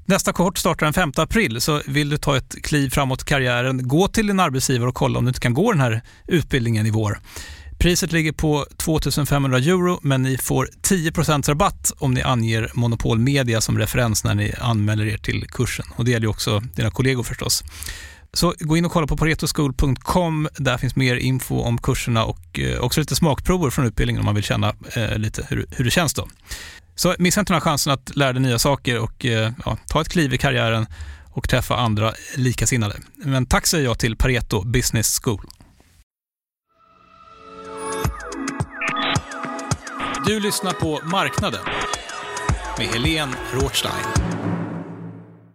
Nästa 0.05 0.34
kohort 0.34 0.58
startar 0.58 0.86
den 0.86 0.93
5 0.93 1.12
april, 1.15 1.62
så 1.62 1.82
vill 1.88 2.10
du 2.10 2.17
ta 2.17 2.38
ett 2.38 2.55
kliv 2.63 2.89
framåt 2.89 3.21
i 3.21 3.25
karriären, 3.25 3.88
gå 3.88 4.08
till 4.08 4.27
din 4.27 4.39
arbetsgivare 4.39 4.89
och 4.89 4.95
kolla 4.95 5.19
om 5.19 5.25
du 5.25 5.29
inte 5.29 5.39
kan 5.39 5.53
gå 5.53 5.71
den 5.71 5.82
här 5.82 6.01
utbildningen 6.27 6.86
i 6.86 6.91
vår. 6.91 7.19
Priset 7.79 8.12
ligger 8.12 8.32
på 8.32 8.65
2 8.77 8.99
500 9.29 9.58
euro, 9.58 9.99
men 10.01 10.23
ni 10.23 10.38
får 10.38 10.69
10% 10.82 11.49
rabatt 11.49 11.93
om 11.97 12.13
ni 12.13 12.21
anger 12.21 12.71
Monopol 12.73 13.19
Media 13.19 13.62
som 13.62 13.77
referens 13.77 14.23
när 14.23 14.36
ni 14.36 14.53
anmäler 14.60 15.05
er 15.05 15.17
till 15.17 15.47
kursen. 15.47 15.86
Och 15.95 16.05
Det 16.05 16.12
gäller 16.12 16.27
också 16.27 16.60
dina 16.75 16.91
kollegor 16.91 17.23
förstås. 17.23 17.63
Så 18.33 18.53
gå 18.59 18.77
in 18.77 18.85
och 18.85 18.91
kolla 18.91 19.07
på 19.07 19.17
paretoschool.com. 19.17 20.49
Där 20.57 20.77
finns 20.77 20.95
mer 20.95 21.15
info 21.15 21.61
om 21.61 21.77
kurserna 21.77 22.25
och 22.25 22.59
eh, 22.59 22.79
också 22.79 22.99
lite 22.99 23.15
smakprover 23.15 23.69
från 23.69 23.85
utbildningen 23.85 24.19
om 24.19 24.25
man 24.25 24.35
vill 24.35 24.43
känna 24.43 24.73
eh, 24.95 25.17
lite 25.17 25.45
hur, 25.49 25.65
hur 25.71 25.85
det 25.85 25.91
känns. 25.91 26.13
då. 26.13 26.27
Så 26.95 27.15
missa 27.19 27.39
inte 27.39 27.53
den 27.53 27.61
här 27.61 27.69
chansen 27.69 27.93
att 27.93 28.15
lära 28.15 28.33
dig 28.33 28.41
nya 28.41 28.59
saker 28.59 28.99
och 28.99 29.25
eh, 29.25 29.51
ja, 29.65 29.77
ta 29.87 30.01
ett 30.01 30.09
kliv 30.09 30.33
i 30.33 30.37
karriären 30.37 30.85
och 31.31 31.49
träffa 31.49 31.75
andra 31.75 32.13
likasinnade. 32.35 32.95
Men 33.15 33.45
tack 33.45 33.67
säger 33.67 33.85
jag 33.85 33.99
till 33.99 34.17
Pareto 34.17 34.63
Business 34.65 35.19
School. 35.23 35.45
Du 40.25 40.39
lyssnar 40.39 40.71
på 40.71 40.99
Marknaden 41.03 41.61
med 42.77 42.87
Helene 42.87 43.33
Rothstein. 43.53 44.28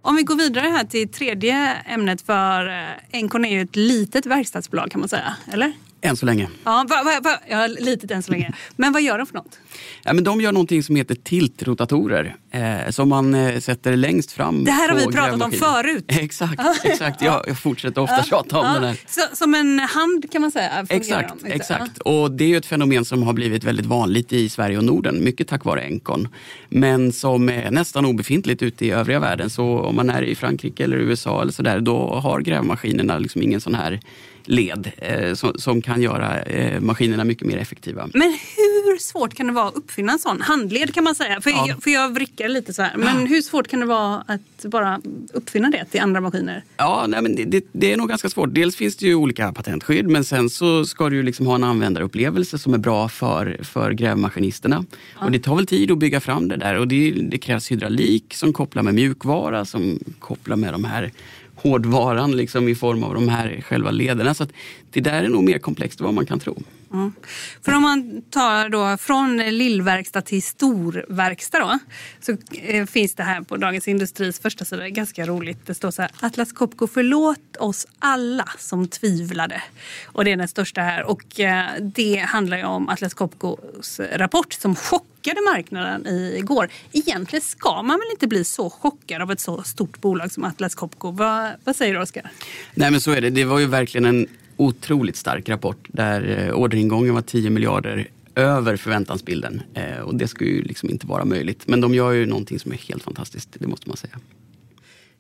Om 0.07 0.17
vi 0.17 0.23
går 0.23 0.37
vidare 0.37 0.67
här 0.67 0.85
till 0.85 1.09
tredje 1.09 1.75
ämnet 1.75 2.23
för 2.23 2.69
eh, 2.69 3.23
NKN 3.23 3.45
är 3.45 3.51
ju 3.51 3.63
ett 3.63 3.77
litet 3.77 4.27
verkstadsbolag 4.27 4.91
kan 4.91 5.01
man 5.01 5.09
säga, 5.09 5.37
eller? 5.53 5.73
Än 6.05 6.17
så 6.17 6.27
länge. 6.27 6.49
Ja, 6.65 6.85
va, 6.89 7.03
va, 7.05 7.21
va, 7.23 7.39
ja, 7.49 7.67
litet 7.67 8.11
än 8.11 8.23
så 8.23 8.33
länge. 8.33 8.53
Men 8.77 8.93
vad 8.93 9.03
gör 9.03 9.19
de 9.19 9.27
för 9.27 9.35
något? 9.35 9.59
Ja, 10.03 10.13
men 10.13 10.25
de 10.25 10.41
gör 10.41 10.53
någonting 10.53 10.83
som 10.83 10.97
heter 10.97 11.15
tiltrotatorer 11.15 12.37
eh, 12.51 12.91
som 12.91 13.09
man 13.09 13.35
eh, 13.35 13.61
sätter 13.61 13.97
längst 13.97 14.33
fram 14.33 14.65
Det 14.65 14.71
här 14.71 14.89
har 14.89 14.97
vi 14.97 15.07
pratat 15.07 15.43
om 15.43 15.53
förut. 15.53 16.05
exakt, 16.09 16.63
exakt. 16.85 17.23
Jag, 17.23 17.45
jag 17.47 17.59
fortsätter 17.59 18.01
ofta 18.01 18.17
ja, 18.17 18.23
tjata 18.23 18.59
om 18.59 18.67
ja. 18.67 18.73
den 18.73 18.85
här. 18.85 19.01
Så, 19.07 19.21
som 19.37 19.55
en 19.55 19.79
hand 19.79 20.33
kan 20.33 20.41
man 20.41 20.51
säga? 20.51 20.87
Exakt, 20.89 21.35
de, 21.43 21.53
exakt. 21.53 21.99
Och 21.99 22.31
det 22.31 22.55
är 22.55 22.59
ett 22.59 22.67
fenomen 22.67 23.05
som 23.05 23.23
har 23.23 23.33
blivit 23.33 23.65
väldigt 23.65 23.87
vanligt 23.87 24.33
i 24.33 24.49
Sverige 24.49 24.79
och 24.79 24.85
Norden, 24.85 25.25
mycket 25.25 25.49
tack 25.49 25.65
vare 25.65 25.83
Encon. 25.83 26.29
Men 26.69 27.13
som 27.13 27.49
är 27.49 27.71
nästan 27.71 28.05
obefintligt 28.05 28.63
ute 28.63 28.87
i 28.87 28.91
övriga 28.91 29.21
världen. 29.21 29.51
Så 29.51 29.79
om 29.79 29.97
man 29.97 30.11
är 30.11 30.23
i 30.23 30.35
Frankrike 30.35 30.85
eller 30.85 30.97
USA 30.97 31.43
eller 31.43 31.53
sådär, 31.53 31.81
då 31.81 32.15
har 32.15 32.41
grävmaskinerna 32.41 33.19
liksom 33.19 33.43
ingen 33.43 33.61
sån 33.61 33.75
här 33.75 34.01
led 34.45 34.93
eh, 34.97 35.35
som, 35.35 35.53
som, 35.59 35.83
kan 35.83 36.03
göra 36.03 36.43
eh, 36.43 36.81
maskinerna 36.81 37.25
mycket 37.25 37.47
mer 37.47 37.59
effektiva. 37.59 38.09
Men 38.15 38.39
hur 38.57 38.99
svårt 38.99 39.35
kan 39.35 39.47
det 39.47 39.53
vara 39.53 39.69
att 39.69 39.75
uppfinna 39.75 40.13
en 40.13 40.19
sån 40.19 40.41
handled 40.41 40.95
kan 40.95 41.05
man 41.05 41.15
säga? 41.15 41.41
För, 41.41 41.51
ja. 41.51 41.65
jag, 41.69 41.83
för 41.83 41.91
jag 41.91 42.15
vrickar 42.15 42.49
lite 42.49 42.75
så 42.75 42.83
här. 42.83 42.97
Men 42.97 43.27
hur 43.27 43.43
svårt 43.43 43.69
kan 43.69 43.81
det 43.81 43.87
vara 43.87 44.25
att 44.27 44.65
bara 44.65 45.01
uppfinna 45.33 45.71
det 45.71 45.85
till 45.85 46.01
andra 46.01 46.21
maskiner? 46.21 46.63
Ja, 46.77 47.05
nej, 47.09 47.23
men 47.23 47.37
det, 47.37 47.45
det, 47.45 47.65
det, 47.73 47.93
är 47.93 47.97
nog 47.97 48.09
ganska 48.09 48.29
svårt. 48.29 48.55
Dels 48.55 48.77
finns 48.77 48.97
det 48.97 49.07
ju 49.07 49.15
olika 49.15 49.53
patentskydd 49.53 50.09
men 50.09 50.25
sen 50.25 50.51
så 50.51 50.85
ska 50.85 51.09
du 51.11 51.17
ju 51.17 51.23
liksom 51.23 51.47
ha 51.47 51.55
en 51.55 51.65
användarupplevelse 51.65 52.59
som 52.59 52.75
är 52.75 52.79
bra 52.79 53.09
för, 53.09 53.59
för 53.63 53.93
grävmaskinisterna. 53.93 54.85
Ja. 55.19 55.25
Och 55.25 55.33
det 55.33 55.39
tar 55.39 55.57
väl 55.57 55.67
tid 55.67 55.91
att 55.91 55.99
bygga 55.99 56.21
fram 56.21 56.49
det 56.49 56.57
där 56.57 56.79
och 56.79 56.89
det, 56.89 57.11
det 57.11 57.39
krävs 57.39 57.73
hydraulik 57.73 58.35
som 58.35 58.53
kopplar 58.53 58.83
med 58.83 58.95
mjukvara 58.95 59.65
som 59.65 59.99
kopplar 60.19 60.57
med 60.57 60.73
de 60.75 60.85
här 60.85 61.13
hårdvaran 61.65 62.37
liksom, 62.37 62.69
i 62.69 62.75
form 62.75 63.05
av 63.05 63.15
de 63.15 63.29
här 63.29 63.61
själva 63.67 63.91
lederna. 63.91 64.35
Så 64.35 64.47
det 64.91 65.01
där 65.01 65.23
är 65.23 65.29
nog 65.29 65.45
mer 65.45 65.59
komplext 65.59 66.01
än 66.01 66.05
vad 66.05 66.15
man 66.15 66.27
kan 66.27 66.41
tro. 66.41 66.63
Mm. 66.95 67.13
För 67.63 67.75
om 67.75 67.83
man 67.83 68.23
tar 68.31 68.69
då 68.69 68.97
från 68.97 69.37
lillverkstad 69.37 70.23
till 70.23 70.43
storverkstad 70.43 71.59
då, 71.59 71.79
så 72.21 72.37
eh, 72.53 72.87
finns 72.87 73.15
det 73.15 73.23
här 73.23 73.41
på 73.41 73.57
Dagens 73.57 73.89
Industris 73.89 74.41
första 74.41 74.65
sida, 74.65 74.89
ganska 74.89 75.27
roligt. 75.27 75.67
Det 75.67 75.75
står 75.75 75.91
så 75.91 76.03
här, 76.03 76.11
Atlas 76.21 76.53
Copco 76.53 76.87
förlåt 76.87 77.57
oss 77.59 77.87
alla 77.99 78.49
som 78.59 78.89
tvivlade. 78.89 79.63
Och 80.07 80.25
det 80.25 80.33
är 80.33 80.37
den 80.37 80.49
största 80.49 80.81
här 80.81 81.03
och 81.05 81.41
eh, 81.41 81.67
det 81.81 82.17
handlar 82.17 82.57
ju 82.57 82.65
om 82.65 82.89
Atlas 82.89 83.15
Copcos 83.15 84.01
rapport 84.13 84.53
som 84.53 84.77
chockade 84.77 85.41
marknaden 85.55 86.07
igår. 86.07 86.69
Egentligen 86.93 87.43
ska 87.43 87.83
man 87.83 87.99
väl 87.99 88.09
inte 88.13 88.27
bli 88.27 88.45
så 88.45 88.71
chockad 88.71 89.23
av 89.23 89.33
ett 89.33 89.41
så 89.41 89.63
stort 89.63 90.01
bolag 90.01 90.33
som 90.33 90.45
Atlas 90.45 90.75
Copco. 90.75 91.11
Vad, 91.11 91.51
vad 91.65 91.77
säger 91.77 91.95
du 91.95 92.01
Oskar? 92.01 92.31
Nej 92.75 92.91
men 92.91 93.01
så 93.01 93.11
är 93.11 93.21
det. 93.21 93.31
Det 93.31 93.45
var 93.45 93.59
ju 93.59 93.67
verkligen 93.67 94.05
en 94.05 94.27
otroligt 94.57 95.17
stark 95.17 95.49
rapport 95.49 95.89
där 95.89 96.47
eh, 96.49 96.55
orderingången 96.55 97.15
var 97.15 97.23
10 97.23 97.51
miljarder 97.51 98.09
över 98.35 98.77
förväntansbilden. 98.77 99.63
Eh, 99.75 99.99
och 99.99 100.15
det 100.15 100.29
skulle 100.29 100.51
ju 100.51 100.63
liksom 100.63 100.91
inte 100.91 101.07
vara 101.07 101.25
möjligt. 101.25 101.63
Men 101.67 101.81
de 101.81 101.95
gör 101.95 102.13
ju 102.13 102.27
någonting 102.27 102.59
som 102.59 102.73
är 102.73 102.77
helt 102.77 103.03
fantastiskt, 103.03 103.57
det 103.59 103.67
måste 103.67 103.89
man 103.89 103.97
säga. 103.97 104.19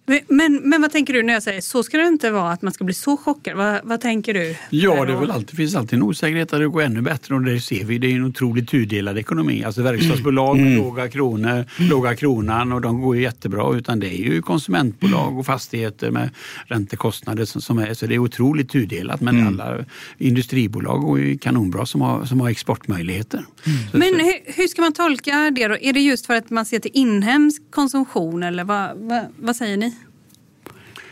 Men, 0.06 0.60
men 0.64 0.82
vad 0.82 0.92
tänker 0.92 1.12
du 1.12 1.22
när 1.22 1.32
jag 1.32 1.42
säger 1.42 1.60
så 1.60 1.82
ska 1.82 1.98
det 1.98 2.06
inte 2.06 2.30
vara 2.30 2.52
att 2.52 2.62
man 2.62 2.72
ska 2.72 2.84
bli 2.84 2.94
så 2.94 3.16
chockad? 3.16 3.56
Vad, 3.56 3.80
vad 3.84 4.00
tänker 4.00 4.34
du? 4.34 4.56
Ja, 4.70 5.04
det 5.04 5.12
är 5.12 5.16
väl 5.16 5.30
alltid, 5.30 5.56
finns 5.56 5.74
alltid 5.74 5.96
en 5.96 6.02
osäkerhet 6.02 6.52
att 6.52 6.60
det 6.60 6.68
går 6.68 6.82
ännu 6.82 7.00
bättre 7.00 7.34
och 7.34 7.42
det 7.42 7.60
ser 7.60 7.84
vi. 7.84 7.98
Det 7.98 8.06
är 8.06 8.14
en 8.14 8.24
otroligt 8.24 8.68
tudelad 8.68 9.18
ekonomi. 9.18 9.64
Alltså 9.64 9.82
verkstadsbolag 9.82 10.56
med 10.56 10.66
mm. 10.66 10.78
låga 10.78 11.08
kronor, 11.08 11.64
låga 11.90 12.16
kronan 12.16 12.72
och 12.72 12.80
de 12.80 13.02
går 13.02 13.16
ju 13.16 13.22
jättebra. 13.22 13.76
Utan 13.76 14.00
det 14.00 14.14
är 14.14 14.24
ju 14.24 14.42
konsumentbolag 14.42 15.38
och 15.38 15.46
fastigheter 15.46 16.10
med 16.10 16.30
räntekostnader 16.66 17.44
som, 17.44 17.60
som 17.60 17.78
är. 17.78 17.94
Så 17.94 18.06
det 18.06 18.14
är 18.14 18.18
otroligt 18.18 18.70
tudelat. 18.70 19.20
Men 19.20 19.40
mm. 19.40 19.46
alla 19.46 19.84
industribolag 20.18 21.00
går 21.00 21.20
ju 21.20 21.38
kanonbra 21.38 21.86
som 21.86 22.00
har, 22.00 22.24
som 22.24 22.40
har 22.40 22.50
exportmöjligheter. 22.50 23.44
Mm. 23.66 23.78
Men 23.92 24.24
hur, 24.24 24.52
hur, 24.54 24.68
ska 24.68 24.82
man 24.82 24.92
tolka 24.92 25.50
det 25.50 25.68
då? 25.68 25.76
Är 25.76 25.92
det 25.92 26.00
just 26.00 26.26
för 26.26 26.34
att 26.34 26.50
man 26.50 26.64
ser 26.64 26.78
till 26.78 26.90
inhemsk 26.94 27.62
konsumtion 27.70 28.42
eller 28.42 28.64
vad, 28.64 28.96
vad, 28.96 29.26
vad 29.36 29.56
säger 29.56 29.76
ni? 29.76 29.93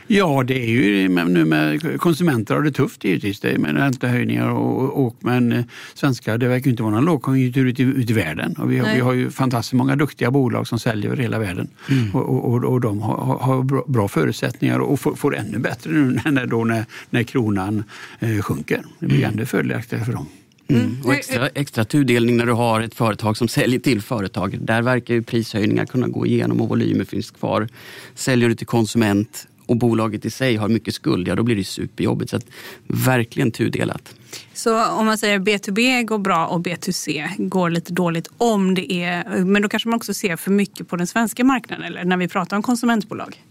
Ja, 0.06 0.42
det 0.46 0.64
är 0.64 0.70
ju 0.70 1.08
nu 1.08 1.44
med 1.44 2.00
konsumenter 2.00 2.54
har 2.54 2.62
det 2.62 2.72
tufft 2.72 3.04
givetvis. 3.04 3.40
Det 3.40 3.50
är 3.50 3.58
med 3.58 3.76
räntehöjningar 3.76 4.48
och, 4.48 5.06
och 5.06 5.16
men 5.20 5.52
eh, 5.52 5.64
svenska, 5.94 6.38
det 6.38 6.48
verkar 6.48 6.70
inte 6.70 6.82
vara 6.82 6.94
någon 6.94 7.04
lågkonjunktur 7.04 7.66
ute, 7.66 7.82
ute 7.82 8.12
i 8.12 8.16
världen. 8.16 8.54
Och 8.58 8.72
vi, 8.72 8.78
har, 8.78 8.94
vi 8.94 9.00
har 9.00 9.12
ju 9.12 9.30
fantastiskt 9.30 9.72
många 9.72 9.96
duktiga 9.96 10.30
bolag 10.30 10.68
som 10.68 10.78
säljer 10.78 11.10
över 11.10 11.22
hela 11.22 11.38
världen. 11.38 11.68
Mm. 11.90 12.14
Och, 12.14 12.54
och, 12.54 12.64
och, 12.64 12.80
de 12.80 13.02
har, 13.02 13.38
har 13.38 13.88
bra 13.92 14.08
förutsättningar 14.08 14.78
och 14.78 15.00
får, 15.00 15.14
får 15.14 15.36
ännu 15.36 15.58
bättre 15.58 15.90
nu 15.90 16.20
när, 16.30 16.46
då 16.46 16.64
när, 16.64 16.84
när 17.10 17.22
kronan 17.22 17.84
eh, 18.20 18.42
sjunker. 18.42 18.82
Det 18.98 19.06
blir 19.06 19.18
mm. 19.18 19.32
ännu 19.32 19.46
fördelaktigare 19.46 20.04
för 20.04 20.12
dem. 20.12 20.26
Mm. 20.68 20.82
mm. 20.82 21.02
Och 21.04 21.14
extra, 21.14 21.48
extra 21.48 21.84
tudelning 21.84 22.36
när 22.36 22.46
du 22.46 22.52
har 22.52 22.80
ett 22.80 22.94
företag 22.94 23.36
som 23.36 23.48
säljer 23.48 23.80
till 23.80 24.02
företag. 24.02 24.58
Där 24.60 24.82
verkar 24.82 25.14
ju 25.14 25.22
prishöjningar 25.22 25.86
kunna 25.86 26.08
gå 26.08 26.26
igenom 26.26 26.60
och 26.60 26.68
volymer 26.68 27.04
finns 27.04 27.30
kvar. 27.30 27.68
Säljer 28.14 28.48
du 28.48 28.54
till 28.54 28.66
konsument 28.66 29.46
och 29.66 29.76
bolaget 29.76 30.24
i 30.24 30.30
sig 30.30 30.56
har 30.56 30.68
mycket 30.68 30.94
skuld, 30.94 31.28
ja 31.28 31.34
då 31.34 31.42
blir 31.42 31.56
det 31.56 31.64
superjobbigt. 31.64 32.30
Så 32.30 32.36
att, 32.36 32.46
verkligen 32.86 33.50
tudelat. 33.50 34.14
Så 34.54 34.84
om 34.84 35.06
man 35.06 35.18
säger 35.18 35.38
B2B 35.38 36.02
går 36.02 36.18
bra 36.18 36.46
och 36.46 36.60
B2C 36.60 37.28
går 37.48 37.70
lite 37.70 37.92
dåligt 37.92 38.28
om 38.38 38.74
det 38.74 38.92
är, 38.92 39.44
men 39.44 39.62
då 39.62 39.68
kanske 39.68 39.88
man 39.88 39.96
också 39.96 40.14
ser 40.14 40.36
för 40.36 40.50
mycket 40.50 40.88
på 40.88 40.96
den 40.96 41.06
svenska 41.06 41.44
marknaden 41.44 41.84
eller 41.84 42.04
när 42.04 42.16
vi 42.16 42.28
pratar 42.28 42.56
om 42.56 42.62
konsumentbolag? 42.62 43.42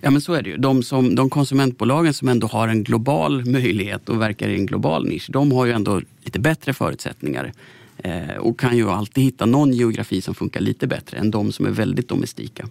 Ja 0.00 0.10
men 0.10 0.20
så 0.20 0.32
är 0.32 0.42
det 0.42 0.50
ju. 0.50 0.56
De, 0.56 0.82
som, 0.82 1.14
de 1.14 1.30
konsumentbolagen 1.30 2.14
som 2.14 2.28
ändå 2.28 2.46
har 2.46 2.68
en 2.68 2.84
global 2.84 3.44
möjlighet 3.44 4.08
och 4.08 4.20
verkar 4.20 4.48
i 4.48 4.54
en 4.54 4.66
global 4.66 5.08
nisch, 5.08 5.26
de 5.30 5.52
har 5.52 5.66
ju 5.66 5.72
ändå 5.72 6.00
lite 6.24 6.40
bättre 6.40 6.74
förutsättningar 6.74 7.52
eh, 7.98 8.36
och 8.36 8.60
kan 8.60 8.76
ju 8.76 8.90
alltid 8.90 9.24
hitta 9.24 9.46
någon 9.46 9.72
geografi 9.72 10.20
som 10.20 10.34
funkar 10.34 10.60
lite 10.60 10.86
bättre 10.86 11.18
än 11.18 11.30
de 11.30 11.52
som 11.52 11.66
är 11.66 11.70
väldigt 11.70 12.08
domestika. 12.08 12.68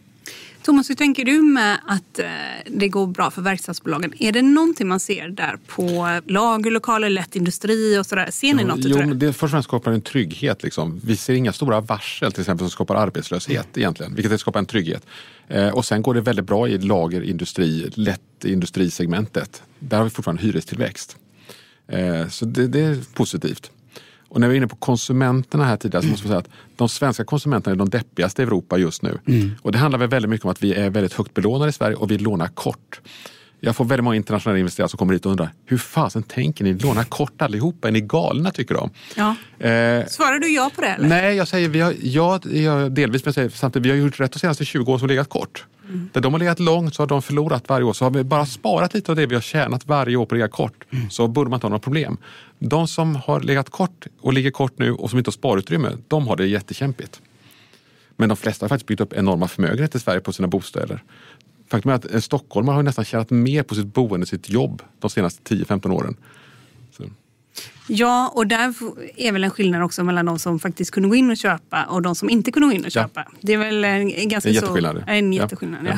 Thomas, 0.64 0.90
hur 0.90 0.96
tänker 0.96 1.26
du 1.26 1.42
med 1.42 1.80
att 1.88 2.20
eh, 2.20 2.26
det 2.68 2.88
går 2.88 3.08
bra 3.08 3.32
för 3.32 3.42
verkstadsbolagen? 3.42 4.14
Är 4.20 4.32
det 4.32 4.42
någonting 4.42 4.88
man 4.88 5.00
ser 5.00 5.28
där 5.28 5.58
på 5.68 6.20
lagerlokaler, 6.26 7.10
lätt 7.10 7.36
industri 7.36 7.98
och 8.00 8.06
sådär? 8.06 8.32
Ser 8.32 8.54
ni 8.54 8.62
jo, 8.62 8.68
något 8.68 8.80
jo, 8.82 8.98
det? 8.98 9.14
det? 9.14 9.34
Först 9.34 9.44
och 9.44 9.50
främst 9.50 9.68
skapar 9.68 9.92
en 9.92 10.02
trygghet. 10.02 10.64
Liksom. 10.64 11.02
Vi 11.04 11.18
ser 11.18 11.34
inga 11.34 11.54
stora 11.54 11.82
varsel 11.82 12.32
till 12.32 12.42
exempel 12.42 12.66
som 12.66 12.72
skapar 12.72 12.96
arbetslöshet 12.96 13.56
mm. 13.56 13.68
egentligen, 13.76 14.16
vilket 14.16 14.40
skapar 14.40 14.60
en 14.60 14.66
trygghet. 14.66 15.06
Eh, 15.48 15.70
och 15.70 15.86
sen 15.86 16.02
går 16.02 16.14
det 16.14 16.22
väldigt 16.22 16.46
bra 16.46 16.68
i 16.68 16.78
lagerindustri, 16.78 17.92
lätt 17.94 18.46
industrisegmentet. 18.46 19.64
Där 19.80 19.98
har 19.98 20.04
vi 20.04 20.10
fortfarande 20.10 20.44
hyrestillväxt. 20.44 21.18
Eh, 21.88 22.28
så 22.28 22.46
det, 22.46 22.68
det 22.68 22.80
är 22.80 22.98
positivt. 23.14 23.72
Och 24.32 24.42
när 24.42 24.48
vi 24.48 24.54
är 24.54 24.58
inne 24.58 24.68
på 24.68 24.76
konsumenterna 24.76 25.66
här 25.66 25.78
tidigare 25.78 26.04
så 26.04 26.10
måste 26.10 26.28
man 26.28 26.32
säga 26.32 26.40
att 26.40 26.78
de 26.78 26.90
svenska 26.90 27.26
konsumenterna 27.26 27.74
är 27.74 27.78
de 27.78 27.90
deppigaste 27.90 28.42
i 28.42 28.46
Europa 28.46 28.78
just 28.78 29.02
nu. 29.02 29.20
Mm. 29.28 29.52
Och 29.62 29.72
det 29.72 29.78
handlar 29.78 30.00
väl 30.00 30.10
väldigt 30.10 30.30
mycket 30.30 30.46
om 30.46 30.52
att 30.52 30.64
vi 30.64 30.74
är 30.74 30.90
väldigt 30.90 31.14
högt 31.14 31.34
belånade 31.34 31.70
i 31.70 31.74
Sverige 31.74 31.96
och 31.96 32.12
vi 32.12 32.18
lånar 32.18 32.48
kort. 32.48 33.02
Jag 33.60 33.76
får 33.76 33.86
väldigt 33.86 34.04
många 34.04 34.16
internationella 34.16 34.60
investerare 34.60 34.90
som 34.90 34.98
kommer 34.98 35.14
hit 35.14 35.26
och 35.26 35.32
undrar 35.32 35.54
hur 35.66 35.78
fasen 35.78 36.24
tänker 36.24 36.64
ni? 36.64 36.74
Låna 36.74 37.04
kort 37.04 37.42
allihopa? 37.42 37.88
Är 37.88 37.92
ni 37.92 38.02
galna 38.02 38.52
tycker 38.52 38.76
de? 38.76 38.90
Ja. 39.16 39.30
Eh, 39.68 40.06
Svarar 40.08 40.40
du 40.40 40.54
ja 40.54 40.72
på 40.76 40.82
det? 40.82 40.88
Eller? 40.88 41.10
Nej, 41.10 41.36
jag 41.36 41.48
säger 41.48 41.70
vi 41.70 41.80
har, 41.80 41.96
ja, 42.02 42.40
jag, 42.52 42.92
delvis, 42.92 43.26
men 43.26 43.28
jag 43.28 43.36
säger 43.36 43.50
samtidigt 43.50 43.86
vi 43.86 43.90
har 43.90 43.98
gjort 43.98 44.20
rätt 44.20 44.32
de 44.32 44.40
senaste 44.40 44.66
20 44.66 44.92
åren 44.92 45.00
som 45.00 45.08
legat 45.08 45.30
kort. 45.30 45.66
Mm. 45.88 46.10
Där 46.14 46.22
de 46.22 46.34
har 46.34 46.40
legat 46.40 46.60
långt 46.60 46.96
så 46.96 47.02
har 47.02 47.08
de 47.08 47.22
förlorat 47.22 47.70
varje 47.70 47.86
år. 47.86 47.94
Så 47.94 48.06
har 48.06 48.12
vi 48.12 48.24
bara 48.24 48.46
sparat 48.46 48.94
lite 48.94 49.12
av 49.12 49.16
det 49.16 49.26
vi 49.26 49.36
har 49.36 49.42
tjänat 49.42 49.88
varje 49.88 50.16
år 50.16 50.26
på 50.26 50.36
att 50.36 50.38
ligga 50.38 50.48
kort 50.48 50.84
mm. 50.90 51.10
så 51.10 51.28
borde 51.28 51.50
man 51.50 51.58
inte 51.58 51.66
ha 51.66 51.70
några 51.70 51.80
problem. 51.80 52.18
De 52.64 52.88
som 52.88 53.16
har 53.16 53.42
legat 53.42 53.70
kort 53.70 54.08
och 54.20 54.34
ligger 54.34 54.52
kort 54.52 54.80
nu 54.80 54.92
och 54.92 55.10
som 55.10 55.20
inte 55.20 55.28
har 55.28 55.34
sparutrymme, 55.34 55.98
de 56.08 56.28
har 56.28 56.36
det 56.36 56.48
jättekämpigt. 56.48 57.22
Men 58.16 58.30
de 58.30 58.38
flesta 58.38 58.64
har 58.64 58.70
faktiskt 58.70 58.88
byggt 58.88 59.02
upp 59.02 59.14
enorma 59.14 59.48
förmögenheter 59.48 60.00
i 60.00 60.02
Sverige 60.02 60.20
på 60.20 60.34
sina 60.34 60.48
bostäder. 60.48 61.04
Faktum 61.68 61.92
är 61.92 61.96
att 61.96 62.06
en 62.06 62.22
stockholmare 62.22 62.76
har 62.76 62.84
nästan 62.84 63.06
tjänat 63.06 63.30
mer 63.30 63.64
på 63.64 63.76
sitt 63.76 63.94
boende, 63.94 64.26
sitt 64.26 64.50
jobb 64.50 64.82
de 65.00 65.10
senaste 65.10 65.56
10-15 65.56 65.92
åren. 65.92 66.18
Ja, 67.94 68.32
och 68.36 68.48
där 68.48 68.74
är 69.16 69.32
väl 69.32 69.44
en 69.44 69.52
skillnad 69.52 69.84
också 69.84 70.04
mellan 70.04 70.26
de 70.26 70.40
som 70.40 70.60
faktiskt 70.60 70.92
kunde 70.92 71.10
gå 71.10 71.16
in 71.16 71.32
och 71.32 71.38
köpa 71.38 71.84
och 71.84 72.02
de 72.02 72.16
som 72.16 72.30
inte 72.30 72.52
kunde 72.52 72.68
gå 72.68 72.74
in 72.74 72.86
och 72.86 72.92
köpa. 72.92 73.26
Ja. 73.28 73.38
Det 73.42 73.54
är 73.54 73.58
väl 73.58 73.86
en, 73.86 74.30
ganska 74.30 74.50
en 74.50 74.56
jätteskillnad. 74.56 74.96
Så, 74.96 75.12
en 75.12 75.34
jätteskillnad 75.34 75.80
ja. 75.86 75.98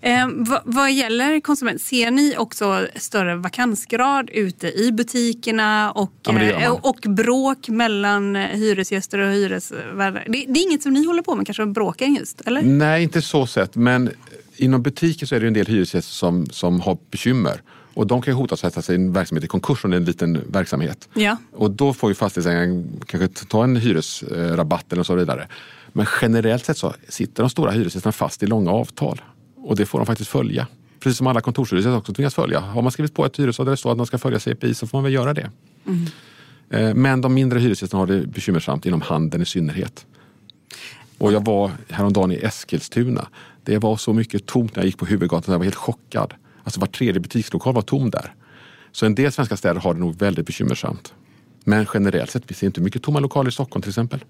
Ja. 0.00 0.08
Eh, 0.08 0.28
vad, 0.32 0.60
vad, 0.64 0.92
gäller 0.92 1.40
konsument, 1.40 1.80
ser 1.80 2.10
ni 2.10 2.34
också 2.38 2.86
större 2.96 3.36
vakansgrad 3.36 4.30
ute 4.30 4.68
i 4.68 4.92
butikerna 4.92 5.92
och, 5.92 6.28
eh, 6.28 6.72
och 6.72 6.98
bråk 7.08 7.68
mellan 7.68 8.36
hyresgäster 8.36 9.18
och 9.18 9.32
hyresvärdar? 9.32 10.24
Det, 10.26 10.44
det, 10.48 10.60
är 10.60 10.62
inget 10.62 10.82
som 10.82 10.92
ni 10.92 11.06
håller 11.06 11.22
på 11.22 11.34
med, 11.34 11.46
kanske 11.46 11.66
bråken 11.66 12.14
just? 12.14 12.40
Eller? 12.40 12.62
Nej, 12.62 13.02
inte 13.02 13.22
så 13.22 13.46
sett. 13.46 13.76
Men 13.76 14.10
inom 14.56 14.82
butiker 14.82 15.26
så 15.26 15.34
är 15.34 15.40
det 15.40 15.46
en 15.46 15.52
del 15.52 15.66
hyresgäster 15.66 16.12
som, 16.12 16.46
som 16.46 16.80
har 16.80 16.98
bekymmer. 17.10 17.60
Och 17.94 18.06
de 18.06 18.22
kan 18.22 18.34
hota 18.34 18.54
att 18.54 18.60
sätta 18.60 18.82
sin 18.82 19.12
verksamhet 19.12 19.44
i 19.44 19.48
konkurs 19.48 19.84
om 19.84 19.90
det 19.90 19.96
är 19.96 20.00
en 20.00 20.04
liten 20.04 20.40
verksamhet. 20.48 21.08
Ja. 21.14 21.36
Och 21.52 21.70
då 21.70 21.92
får 21.92 22.10
ju 22.10 22.14
fastighetsägaren 22.14 23.00
kanske 23.06 23.46
ta 23.46 23.64
en 23.64 23.76
hyresrabatt 23.76 24.92
eller 24.92 25.02
så 25.02 25.14
vidare. 25.14 25.48
Men 25.92 26.06
generellt 26.22 26.64
sett 26.64 26.78
så 26.78 26.94
sitter 27.08 27.42
de 27.42 27.50
stora 27.50 27.70
hyresgästerna 27.70 28.12
fast 28.12 28.42
i 28.42 28.46
långa 28.46 28.70
avtal. 28.70 29.20
Och 29.56 29.76
det 29.76 29.86
får 29.86 29.98
de 29.98 30.06
faktiskt 30.06 30.30
följa. 30.30 30.66
Precis 31.00 31.18
som 31.18 31.26
alla 31.26 31.40
kontorshyresgäster 31.40 31.96
också 31.96 32.14
tvingas 32.14 32.34
följa. 32.34 32.60
Har 32.60 32.82
man 32.82 32.92
skrivit 32.92 33.14
på 33.14 33.26
ett 33.26 33.38
hyresavtal 33.38 33.66
där 33.66 33.70
det 33.70 33.76
står 33.76 33.90
att 33.90 33.96
man 33.96 34.06
ska 34.06 34.18
följa 34.18 34.40
CPI 34.40 34.74
så 34.74 34.86
får 34.86 34.98
man 34.98 35.04
väl 35.04 35.12
göra 35.12 35.34
det. 35.34 35.50
Mm. 35.86 36.06
Eh, 36.70 36.94
men 36.94 37.20
de 37.20 37.34
mindre 37.34 37.58
hyresgästerna 37.58 38.00
har 38.02 38.06
det 38.06 38.26
bekymmersamt 38.26 38.86
inom 38.86 39.00
handeln 39.00 39.42
i 39.42 39.46
synnerhet. 39.46 40.06
Och 41.18 41.32
jag 41.32 41.44
var 41.44 41.70
häromdagen 41.90 42.32
i 42.32 42.36
Eskilstuna. 42.36 43.28
Det 43.64 43.78
var 43.78 43.96
så 43.96 44.12
mycket 44.12 44.46
tomt 44.46 44.76
när 44.76 44.82
jag 44.82 44.86
gick 44.86 44.98
på 44.98 45.06
huvudgatan. 45.06 45.52
Jag 45.52 45.58
var 45.58 45.64
helt 45.64 45.76
chockad. 45.76 46.34
Alltså 46.64 46.80
var 46.80 46.86
tredje 46.86 47.20
butikslokal 47.20 47.74
var 47.74 47.82
tom 47.82 48.10
där. 48.10 48.34
Så 48.92 49.06
en 49.06 49.14
del 49.14 49.32
svenska 49.32 49.56
städer 49.56 49.80
har 49.80 49.94
det 49.94 50.00
nog 50.00 50.18
väldigt 50.18 50.46
bekymmersamt. 50.46 51.14
Men 51.64 51.86
generellt 51.94 52.30
sett, 52.30 52.50
vi 52.50 52.54
ser 52.54 52.66
inte 52.66 52.80
mycket 52.80 53.02
tomma 53.02 53.20
lokaler 53.20 53.48
i 53.48 53.52
Stockholm 53.52 53.82
till 53.82 53.90
exempel. 53.90 54.24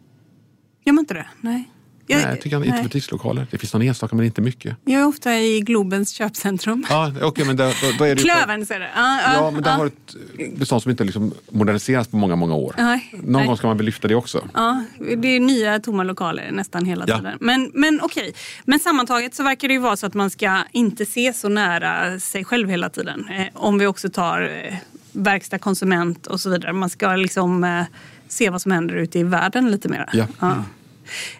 Gör 0.84 0.92
man 0.92 1.02
inte 1.02 1.14
det? 1.14 1.26
Nej. 1.40 1.70
Jag, 2.06 2.16
nej, 2.16 2.26
jag 2.28 2.40
tycker 2.40 2.58
nej. 2.58 2.68
inte 2.68 2.82
butikslokaler. 2.82 3.46
Det 3.50 3.58
finns 3.58 3.72
någon 3.72 3.82
enstaka 3.82 4.16
men 4.16 4.24
inte 4.24 4.40
mycket. 4.40 4.76
Jag 4.84 5.00
är 5.00 5.06
ofta 5.06 5.38
i 5.38 5.60
Globens 5.60 6.10
köpcentrum. 6.10 6.86
Ja, 6.88 7.12
okay, 7.22 7.44
men 7.44 7.56
då, 7.56 7.72
då 7.98 8.04
är 8.04 8.14
det 8.14 8.22
Klövern 8.22 8.66
ser 8.66 8.80
du. 8.80 8.86
Ja, 8.94 9.20
ja, 9.34 9.50
men 9.50 9.62
där 9.62 9.72
har 9.72 9.86
ett 9.86 10.14
bestånd 10.56 10.82
som 10.82 10.90
inte 10.90 11.04
liksom 11.04 11.34
moderniserats 11.50 12.10
på 12.10 12.16
många, 12.16 12.36
många 12.36 12.54
år. 12.54 12.74
Någon 13.12 13.32
nej. 13.32 13.46
gång 13.46 13.56
ska 13.56 13.66
man 13.66 13.76
väl 13.76 13.86
lyfta 13.86 14.08
det 14.08 14.14
också. 14.14 14.48
Ja, 14.54 14.84
det 15.16 15.28
är 15.28 15.40
nya 15.40 15.80
tomma 15.80 16.02
lokaler 16.02 16.50
nästan 16.52 16.84
hela 16.84 17.04
ja. 17.08 17.16
tiden. 17.16 17.38
Men, 17.40 17.70
men 17.74 18.00
okej, 18.02 18.22
okay. 18.22 18.32
men 18.64 18.78
sammantaget 18.78 19.34
så 19.34 19.42
verkar 19.42 19.68
det 19.68 19.74
ju 19.74 19.80
vara 19.80 19.96
så 19.96 20.06
att 20.06 20.14
man 20.14 20.30
ska 20.30 20.64
inte 20.72 21.06
se 21.06 21.32
så 21.32 21.48
nära 21.48 22.20
sig 22.20 22.44
själv 22.44 22.68
hela 22.68 22.90
tiden. 22.90 23.28
Eh, 23.28 23.46
om 23.54 23.78
vi 23.78 23.86
också 23.86 24.10
tar 24.10 24.42
eh, 24.42 24.74
verkstad, 25.12 25.58
konsument 25.58 26.26
och 26.26 26.40
så 26.40 26.50
vidare. 26.50 26.72
Man 26.72 26.90
ska 26.90 27.16
liksom 27.16 27.64
eh, 27.64 27.84
se 28.28 28.50
vad 28.50 28.62
som 28.62 28.72
händer 28.72 28.94
ute 28.94 29.18
i 29.18 29.22
världen 29.22 29.70
lite 29.70 29.88
mer. 29.88 30.08
Ja. 30.12 30.26
ja. 30.40 30.64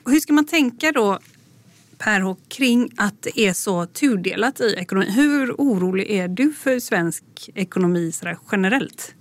Hur 0.06 0.20
ska 0.20 0.32
man 0.32 0.46
tänka 0.46 0.92
då 0.92 1.18
Per 1.98 2.36
kring 2.48 2.90
att 2.96 3.22
det 3.22 3.40
är 3.40 3.52
så 3.52 3.86
tudelat 3.86 4.60
i 4.60 4.74
ekonomin. 4.78 5.10
Hur 5.10 5.52
orolig 5.52 6.10
är 6.10 6.28
du 6.28 6.52
för 6.52 6.80
svensk 6.80 7.24
ekonomi 7.54 8.12
generellt? 8.52 9.14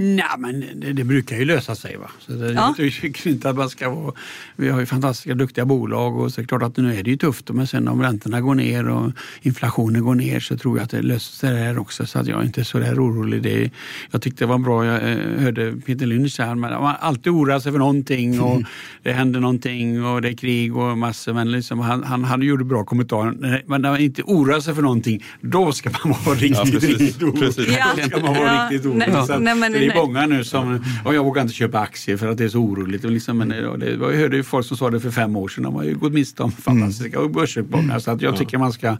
Nej, 0.00 0.24
men 0.38 0.64
det, 0.74 0.92
det, 0.92 1.04
brukar 1.04 1.36
ju 1.36 1.44
lösa 1.44 1.74
sig. 1.74 1.96
Va? 1.96 2.10
Så 2.18 2.32
det, 2.32 2.52
ja. 2.52 2.74
Jag 2.78 2.92
tycker 2.92 3.30
inte 3.30 3.50
att 3.50 3.56
man 3.56 3.70
ska 3.70 3.90
vara... 3.90 4.14
Vi 4.56 4.68
har 4.68 4.80
ju 4.80 4.86
fantastiska 4.86 5.34
duktiga 5.34 5.64
bolag 5.64 6.16
och 6.20 6.32
så 6.32 6.40
är 6.40 6.42
det 6.42 6.48
klart 6.48 6.62
att 6.62 6.76
nu 6.76 6.94
är 6.94 7.02
det 7.02 7.10
ju 7.10 7.16
tufft. 7.16 7.50
Men 7.50 7.66
sen 7.66 7.88
om 7.88 8.02
räntorna 8.02 8.40
går 8.40 8.54
ner 8.54 8.88
och 8.88 9.12
inflationen 9.42 10.04
går 10.04 10.14
ner 10.14 10.40
så 10.40 10.56
tror 10.56 10.78
jag 10.78 10.84
att 10.84 10.90
det 10.90 11.02
löser 11.02 11.34
sig 11.34 11.54
där 11.54 11.78
också. 11.78 12.06
Så 12.06 12.18
att 12.18 12.26
jag 12.26 12.40
är 12.40 12.44
inte 12.44 12.64
så 12.64 12.78
där 12.78 13.04
orolig. 13.04 13.42
Det, 13.42 13.70
jag 14.10 14.22
tyckte 14.22 14.44
det 14.44 14.48
var 14.48 14.58
bra, 14.58 14.84
jag 14.84 15.10
eh, 15.10 15.40
hörde 15.40 15.72
Peter 15.86 16.06
Lynch 16.06 16.40
här, 16.40 16.54
man 16.54 16.94
alltid 17.00 17.32
oroar 17.32 17.58
sig 17.58 17.72
för 17.72 17.78
någonting 17.78 18.40
och 18.40 18.62
det 19.02 19.12
händer 19.12 19.40
någonting 19.40 20.04
och 20.04 20.22
det 20.22 20.28
är 20.28 20.36
krig 20.36 20.76
och 20.76 20.98
massor. 20.98 21.32
Men 21.32 21.52
liksom, 21.52 21.78
han, 21.78 22.04
han, 22.04 22.24
han 22.24 22.42
gjorde 22.42 22.64
bra 22.64 22.84
kommentarer. 22.84 23.62
Men 23.66 23.82
när 23.82 23.90
man 23.90 24.00
inte 24.00 24.22
oroar 24.22 24.60
sig 24.60 24.74
för 24.74 24.82
någonting, 24.82 25.24
då 25.40 25.72
ska 25.72 25.90
man 26.04 26.14
vara 26.24 26.36
riktigt, 26.36 26.82
ja, 26.82 26.88
riktigt 26.88 27.22
orolig. 27.22 27.76
Ja. 27.78 27.86
Då 27.96 28.02
ska 28.02 28.20
man 28.20 28.34
vara 28.34 28.54
ja. 28.54 28.68
riktigt 28.70 28.86
orolig. 28.86 29.08
Ja. 29.12 29.87
Är 29.90 30.06
många 30.06 30.26
nu 30.26 30.44
som, 30.44 30.84
och 31.04 31.14
jag 31.14 31.24
vågar 31.24 31.42
inte 31.42 31.54
köpa 31.54 31.78
aktier 31.78 32.16
för 32.16 32.28
att 32.28 32.38
det 32.38 32.44
är 32.44 32.48
så 32.48 32.58
oroligt. 32.58 33.04
Och 33.04 33.10
liksom, 33.10 33.38
men 33.38 33.48
det, 33.48 33.90
jag 33.90 34.12
hörde 34.12 34.36
ju 34.36 34.42
folk 34.42 34.66
som 34.66 34.76
sa 34.76 34.90
det 34.90 35.00
för 35.00 35.10
fem 35.10 35.36
år 35.36 35.48
sedan, 35.48 35.64
de 35.64 35.74
har 35.74 35.84
ju 35.84 35.94
gått 35.94 36.12
miste 36.12 36.42
om 36.42 36.52
fantastiska 36.52 37.18
mm. 37.18 37.32
börsuppgångar. 37.32 37.98
Så 37.98 38.10
att 38.10 38.22
jag 38.22 38.36
tycker 38.36 38.58
man 38.58 38.72
ska 38.72 38.96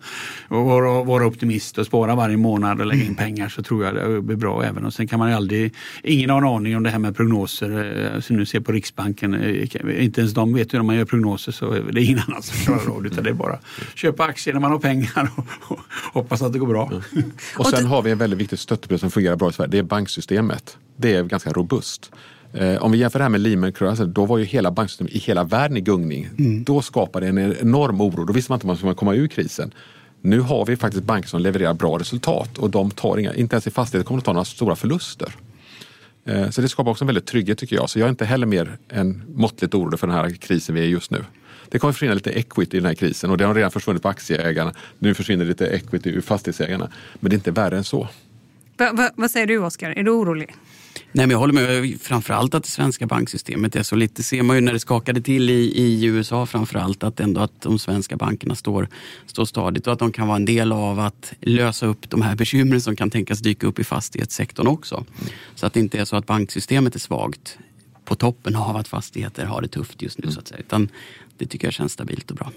vara, 0.48 1.04
vara 1.04 1.26
optimist 1.26 1.78
och 1.78 1.86
spara 1.86 2.14
varje 2.14 2.36
månad 2.36 2.80
och 2.80 2.86
lägga 2.86 3.00
in 3.00 3.06
mm. 3.06 3.16
pengar 3.16 3.48
så 3.48 3.62
tror 3.62 3.84
jag 3.84 3.94
det 3.94 4.22
blir 4.22 4.36
bra 4.36 4.64
även. 4.64 4.84
Och 4.84 4.94
sen 4.94 5.08
kan 5.08 5.18
man 5.18 5.30
ju 5.30 5.36
aldrig, 5.36 5.74
ingen 6.02 6.30
har 6.30 6.38
en 6.38 6.44
aning 6.44 6.76
om 6.76 6.82
det 6.82 6.90
här 6.90 6.98
med 6.98 7.16
prognoser. 7.16 8.14
Eh, 8.14 8.20
som 8.20 8.36
nu 8.36 8.46
ser 8.46 8.60
på 8.60 8.72
Riksbanken, 8.72 9.34
eh, 9.34 10.04
inte 10.04 10.20
ens 10.20 10.34
de 10.34 10.54
vet 10.54 10.74
hur 10.74 10.82
man 10.82 10.96
gör 10.96 11.04
prognoser 11.04 11.52
så 11.52 11.70
det 11.70 12.00
är 12.00 12.04
ingen 12.04 12.20
annan 12.26 12.42
som 12.42 12.56
klarar 12.56 12.96
av 12.96 13.02
det. 13.02 13.08
Utan 13.08 13.24
det 13.24 13.30
är 13.30 13.34
bara 13.34 13.58
köpa 13.94 14.24
aktier 14.24 14.54
när 14.54 14.60
man 14.60 14.70
har 14.70 14.78
pengar 14.78 15.30
och, 15.66 15.78
hoppas 16.12 16.42
att 16.42 16.52
det 16.52 16.58
går 16.58 16.66
bra. 16.66 16.86
Mm. 17.12 17.32
Och 17.58 17.66
sen 17.66 17.86
har 17.86 18.02
vi 18.02 18.10
en 18.10 18.18
väldigt 18.18 18.38
viktig 18.38 18.58
stöttepel 18.58 18.98
som 18.98 19.10
fungerar 19.10 19.36
bra 19.36 19.50
i 19.50 19.52
Sverige. 19.52 19.70
Det 19.70 19.78
är 19.78 19.82
banksystemet 19.82 20.67
det 20.96 21.14
är 21.14 21.22
ganska 21.22 21.52
robust. 21.52 22.10
Eh, 22.52 22.82
om 22.82 22.92
vi 22.92 22.98
jämför 22.98 23.18
det 23.18 23.24
här 23.24 23.30
med 23.30 23.40
Lehman 23.40 23.72
Brothers, 23.78 24.08
då 24.14 24.26
var 24.26 24.38
ju 24.38 24.44
hela 24.44 24.70
banksystemet 24.70 25.12
i 25.12 25.18
hela 25.18 25.44
världen 25.44 25.76
i 25.76 25.80
gungning. 25.80 26.28
Mm. 26.38 26.64
Då 26.64 26.82
skapade 26.82 27.30
det 27.30 27.42
en 27.42 27.56
enorm 27.60 28.00
oro. 28.00 28.24
Då 28.24 28.32
visste 28.32 28.52
man 28.52 28.56
inte 28.56 28.66
hur 28.66 28.68
man 28.68 28.76
skulle 28.76 28.94
komma 28.94 29.14
ur 29.14 29.28
krisen. 29.28 29.74
Nu 30.20 30.40
har 30.40 30.66
vi 30.66 30.76
faktiskt 30.76 31.04
banker 31.04 31.28
som 31.28 31.40
levererar 31.40 31.74
bra 31.74 31.98
resultat 31.98 32.58
och 32.58 32.70
de 32.70 32.90
tar 32.90 33.16
inga, 33.16 33.34
inte 33.34 33.54
ens 33.54 33.66
i 33.66 33.70
fastigheter 33.70 34.06
kommer 34.06 34.20
de 34.20 34.24
ta 34.24 34.32
några 34.32 34.44
stora 34.44 34.76
förluster. 34.76 35.34
Eh, 36.24 36.50
så 36.50 36.60
det 36.60 36.68
skapar 36.68 36.90
också 36.90 37.04
en 37.04 37.06
väldigt 37.06 37.26
trygghet 37.26 37.58
tycker 37.58 37.76
jag. 37.76 37.90
Så 37.90 37.98
jag 37.98 38.06
är 38.06 38.10
inte 38.10 38.24
heller 38.24 38.46
mer 38.46 38.78
än 38.88 39.22
måttligt 39.34 39.74
orolig 39.74 40.00
för 40.00 40.06
den 40.06 40.16
här 40.16 40.30
krisen 40.30 40.74
vi 40.74 40.80
är 40.80 40.84
i 40.84 40.88
just 40.88 41.10
nu. 41.10 41.24
Det 41.68 41.78
kommer 41.78 41.92
försvinna 41.92 42.14
lite 42.14 42.30
equity 42.30 42.76
i 42.76 42.80
den 42.80 42.86
här 42.86 42.94
krisen 42.94 43.30
och 43.30 43.38
det 43.38 43.44
har 43.44 43.54
redan 43.54 43.70
försvunnit 43.70 44.02
på 44.02 44.08
aktieägarna. 44.08 44.72
Nu 44.98 45.14
försvinner 45.14 45.44
lite 45.44 45.66
equity 45.66 46.10
ur 46.10 46.20
fastighetsägarna. 46.20 46.90
Men 47.20 47.30
det 47.30 47.34
är 47.34 47.38
inte 47.38 47.50
värre 47.50 47.76
än 47.76 47.84
så. 47.84 48.08
Va, 48.78 48.92
va, 48.92 49.10
vad 49.14 49.30
säger 49.30 49.46
du 49.46 49.58
Oskar, 49.58 49.90
är 49.90 50.02
du 50.02 50.10
orolig? 50.10 50.54
Nej, 51.12 51.26
men 51.26 51.30
jag 51.30 51.38
håller 51.38 51.54
med. 51.54 52.00
Framförallt 52.00 52.54
att 52.54 52.62
det 52.62 52.70
svenska 52.70 53.06
banksystemet 53.06 53.76
är 53.76 53.82
så 53.82 53.96
lite. 53.96 54.22
ser 54.22 54.42
man 54.42 54.56
ju 54.56 54.60
när 54.62 54.72
det 54.72 54.80
skakade 54.80 55.20
till 55.20 55.50
i, 55.50 55.72
i 55.76 56.04
USA 56.04 56.46
framförallt 56.46 57.02
att 57.02 57.20
ändå 57.20 57.40
att 57.40 57.60
de 57.60 57.78
svenska 57.78 58.16
bankerna 58.16 58.54
står, 58.54 58.88
står 59.26 59.44
stadigt 59.44 59.86
och 59.86 59.92
att 59.92 59.98
de 59.98 60.12
kan 60.12 60.26
vara 60.26 60.36
en 60.36 60.44
del 60.44 60.72
av 60.72 61.00
att 61.00 61.32
lösa 61.40 61.86
upp 61.86 62.10
de 62.10 62.22
här 62.22 62.36
bekymren 62.36 62.80
som 62.80 62.96
kan 62.96 63.10
tänkas 63.10 63.38
dyka 63.38 63.66
upp 63.66 63.78
i 63.78 63.84
fastighetssektorn 63.84 64.66
också. 64.66 65.04
Så 65.54 65.66
att 65.66 65.72
det 65.72 65.80
inte 65.80 65.98
är 65.98 66.04
så 66.04 66.16
att 66.16 66.26
banksystemet 66.26 66.94
är 66.94 66.98
svagt 67.00 67.58
på 68.04 68.14
toppen 68.14 68.56
av 68.56 68.76
att 68.76 68.88
fastigheter 68.88 69.44
har 69.44 69.62
det 69.62 69.68
tufft 69.68 70.02
just 70.02 70.18
nu. 70.18 70.32
Så 70.32 70.40
att 70.40 70.48
säga. 70.48 70.60
Utan 70.60 70.88
det 71.38 71.46
tycker 71.46 71.66
jag 71.66 71.74
känns 71.74 71.92
stabilt 71.92 72.30
och 72.30 72.36
bra. 72.36 72.52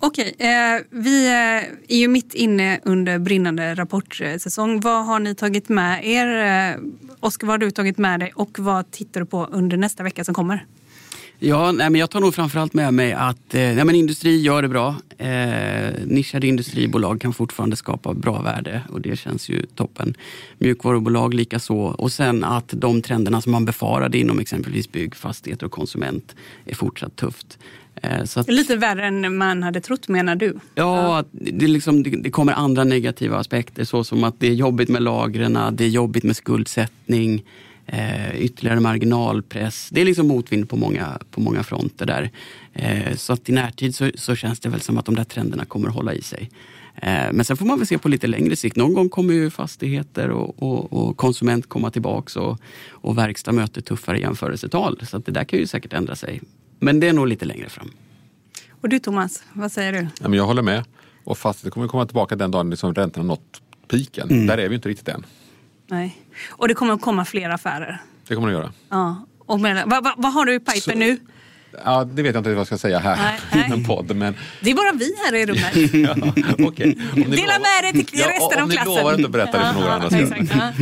Okej, 0.00 0.34
eh, 0.38 0.84
vi 0.90 1.26
eh, 1.26 1.94
är 1.96 1.98
ju 1.98 2.08
mitt 2.08 2.34
inne 2.34 2.80
under 2.84 3.18
brinnande 3.18 3.74
rapportsäsong. 3.74 4.80
Vad 4.80 5.06
har 5.06 5.18
ni 5.18 5.34
tagit 5.34 5.68
med 5.68 6.06
er? 6.06 6.26
Eh, 6.26 6.80
Oskar, 7.20 7.46
vad 7.46 7.54
har 7.54 7.58
du 7.58 7.70
tagit 7.70 7.98
med 7.98 8.20
dig 8.20 8.32
och 8.34 8.58
vad 8.58 8.90
tittar 8.90 9.20
du 9.20 9.26
på 9.26 9.44
under 9.44 9.76
nästa 9.76 10.02
vecka 10.02 10.24
som 10.24 10.34
kommer? 10.34 10.66
Ja, 11.38 11.72
nej, 11.72 11.90
men 11.90 12.00
jag 12.00 12.10
tar 12.10 12.20
nog 12.20 12.34
framförallt 12.34 12.74
med 12.74 12.94
mig 12.94 13.12
att 13.12 13.54
eh, 13.54 13.60
nej, 13.60 13.84
men 13.84 13.94
industri 13.94 14.40
gör 14.40 14.62
det 14.62 14.68
bra. 14.68 14.94
Eh, 15.18 15.92
nischade 16.06 16.46
industribolag 16.46 17.20
kan 17.20 17.32
fortfarande 17.32 17.76
skapa 17.76 18.14
bra 18.14 18.42
värde 18.42 18.82
och 18.90 19.00
det 19.00 19.16
känns 19.16 19.48
ju 19.48 19.66
toppen. 19.66 20.14
Mjukvarubolag 20.58 21.34
likaså. 21.34 21.76
Och 21.76 22.12
sen 22.12 22.44
att 22.44 22.68
de 22.72 23.02
trenderna 23.02 23.40
som 23.40 23.52
man 23.52 23.64
befarade 23.64 24.18
inom 24.18 24.38
exempelvis 24.38 24.92
bygg, 24.92 25.14
fastigheter 25.14 25.66
och 25.66 25.72
konsument 25.72 26.34
är 26.64 26.74
fortsatt 26.74 27.16
tufft. 27.16 27.58
Eh, 28.02 28.20
att, 28.36 28.48
Lite 28.48 28.76
värre 28.76 29.06
än 29.06 29.36
man 29.36 29.62
hade 29.62 29.80
trott 29.80 30.08
menar 30.08 30.36
du? 30.36 30.54
Ja, 30.74 31.24
det, 31.30 31.66
liksom, 31.66 32.02
det, 32.02 32.30
kommer 32.30 32.52
andra 32.52 32.84
negativa 32.84 33.36
aspekter 33.36 33.84
såsom 33.84 34.24
att 34.24 34.40
det 34.40 34.46
är 34.46 34.54
jobbigt 34.54 34.88
med 34.88 35.02
lagren, 35.02 35.58
det 35.72 35.84
är 35.84 35.88
jobbigt 35.88 36.24
med 36.24 36.36
skuldsättning, 36.36 37.44
eh, 37.86 38.40
ytterligare 38.40 38.80
marginalpress. 38.80 39.88
Det 39.92 40.00
är 40.00 40.04
liksom 40.04 40.28
motvind 40.28 40.68
på 40.68 40.76
många, 40.76 41.18
på 41.30 41.40
många 41.40 41.62
fronter 41.62 42.06
där. 42.06 42.30
Eh, 42.72 43.16
så 43.16 43.32
att 43.32 43.48
i 43.48 43.52
närtid 43.52 43.94
så, 43.94 44.10
så, 44.14 44.34
känns 44.34 44.60
det 44.60 44.68
väl 44.68 44.80
som 44.80 44.98
att 44.98 45.06
de 45.06 45.14
där 45.14 45.24
trenderna 45.24 45.64
kommer 45.64 45.88
att 45.88 45.94
hålla 45.94 46.14
i 46.14 46.22
sig. 46.22 46.50
Eh, 46.96 47.32
men 47.32 47.44
sen 47.44 47.56
får 47.56 47.66
man 47.66 47.78
väl 47.78 47.86
se 47.86 47.98
på 47.98 48.08
lite 48.08 48.26
längre 48.26 48.56
sikt. 48.56 48.76
Någon 48.76 48.94
gång 48.94 49.08
kommer 49.08 49.34
ju 49.34 49.50
fastigheter 49.50 50.30
och, 50.30 50.62
och, 50.62 50.92
och 50.92 51.16
konsument 51.16 51.68
komma 51.68 51.90
tillbaks 51.90 52.36
och, 52.36 52.60
och 52.90 53.18
verkstad 53.18 53.52
möter 53.52 53.80
tuffare 53.80 54.20
jämförelsetal. 54.20 55.00
Så 55.06 55.16
att 55.16 55.26
det 55.26 55.32
där 55.32 55.44
kan 55.44 55.58
ju 55.58 55.66
säkert 55.66 55.92
ändra 55.92 56.16
sig. 56.16 56.40
Men 56.78 57.00
det 57.00 57.08
är 57.08 57.12
nog 57.12 57.26
lite 57.26 57.44
längre 57.44 57.68
fram. 57.68 57.90
Och 58.80 58.88
du 58.88 58.98
Thomas, 58.98 59.42
vad 59.52 59.72
säger 59.72 59.92
du? 59.92 59.98
Ja, 59.98 60.28
men 60.28 60.32
jag 60.32 60.46
håller 60.46 60.62
med. 60.62 60.84
Och 61.24 61.38
fastigheter 61.38 61.74
kommer 61.74 61.88
komma 61.88 62.06
tillbaka 62.06 62.36
den 62.36 62.50
dagen 62.50 62.70
liksom 62.70 62.94
räntorna 62.94 63.26
nått 63.26 63.62
piken. 63.90 64.30
Mm. 64.30 64.46
Där 64.46 64.58
är 64.58 64.68
vi 64.68 64.74
inte 64.74 64.88
riktigt 64.88 65.08
än. 65.08 65.26
Nej. 65.86 66.18
Och 66.48 66.68
det 66.68 66.74
kommer 66.74 66.94
att 66.94 67.00
komma 67.00 67.24
fler 67.24 67.50
affärer. 67.50 68.02
Det 68.28 68.34
kommer 68.34 68.48
det 68.48 68.56
att 68.58 68.62
göra. 68.62 68.72
Ja. 68.88 69.26
Och 69.38 69.60
med, 69.60 69.84
vad, 69.86 70.04
vad, 70.04 70.14
vad 70.16 70.32
har 70.32 70.44
du 70.44 70.54
i 70.54 70.60
pipen 70.60 70.80
Så, 70.80 70.94
nu? 70.94 71.18
Ja, 71.84 72.04
det 72.04 72.22
vet 72.22 72.34
jag 72.34 72.40
inte 72.40 72.50
vad 72.50 72.58
jag 72.58 72.66
ska 72.66 72.78
säga 72.78 72.98
här 72.98 73.40
i 73.54 73.72
en 73.72 73.84
podd. 73.84 74.16
Men... 74.16 74.34
Det 74.60 74.70
är 74.70 74.74
bara 74.74 74.92
vi 74.92 75.14
här 75.24 75.34
i 75.34 75.46
rummet. 75.46 75.74
ja, 76.58 76.66
okay. 76.66 76.94
Dela 77.14 77.58
med 77.58 77.94
dig 77.94 78.04
till 78.04 78.20
ja, 78.20 78.26
resten 78.28 78.62
av 78.62 78.70
klassen. 78.70 78.88
Om 78.88 78.94
ni 78.94 78.98
lovar 78.98 79.12
att 79.12 79.18
inte 79.18 79.30
berätta 79.30 79.58
det 79.58 79.72
för 79.72 79.80
några 79.80 79.92
andra. 79.92 80.72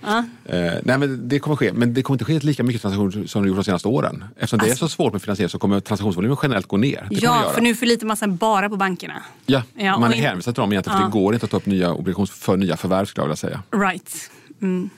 Ja. 0.00 0.24
Uh, 0.52 0.72
nej, 0.82 0.98
men 0.98 1.28
det 1.28 1.38
kommer 1.38 1.56
ske, 1.56 1.72
men 1.72 1.94
det 1.94 2.02
kommer 2.02 2.14
inte 2.14 2.24
ske 2.24 2.38
lika 2.38 2.62
mycket 2.62 2.82
transaktioner 2.82 3.26
som 3.26 3.42
det 3.42 3.48
gjort 3.48 3.56
de 3.56 3.64
senaste 3.64 3.88
åren. 3.88 4.24
Eftersom 4.36 4.60
alltså. 4.60 4.66
det 4.66 4.72
är 4.72 4.76
så 4.76 4.88
svårt 4.88 5.12
med 5.12 5.22
finansiering 5.22 5.48
så 5.48 5.58
kommer 5.58 5.80
transaktionsvolymen 5.80 6.36
generellt 6.42 6.66
gå 6.66 6.76
ner. 6.76 7.06
Det 7.10 7.16
ja, 7.16 7.50
för 7.54 7.60
nu 7.60 7.74
förlitar 7.74 8.06
man 8.06 8.16
sig 8.16 8.28
bara 8.28 8.68
på 8.68 8.76
bankerna. 8.76 9.22
Ja, 9.46 9.62
ja 9.74 9.98
man 9.98 10.12
är 10.12 10.16
hänvisad 10.16 10.54
till 10.54 10.60
dem 10.60 10.72
egentligen 10.72 10.98
för 10.98 11.06
det 11.06 11.12
går 11.12 11.34
inte 11.34 11.44
att 11.44 11.50
ta 11.50 11.56
upp 11.56 11.66
nya 11.66 11.92
obligations 11.92 12.30
för 12.30 12.56
nya 12.56 12.76
förvärv 12.76 13.04
skulle 13.06 13.22
jag 13.22 13.28
vilja 13.28 13.36
säga. 13.36 13.62
Right. 13.72 14.30
Mm. 14.62 14.90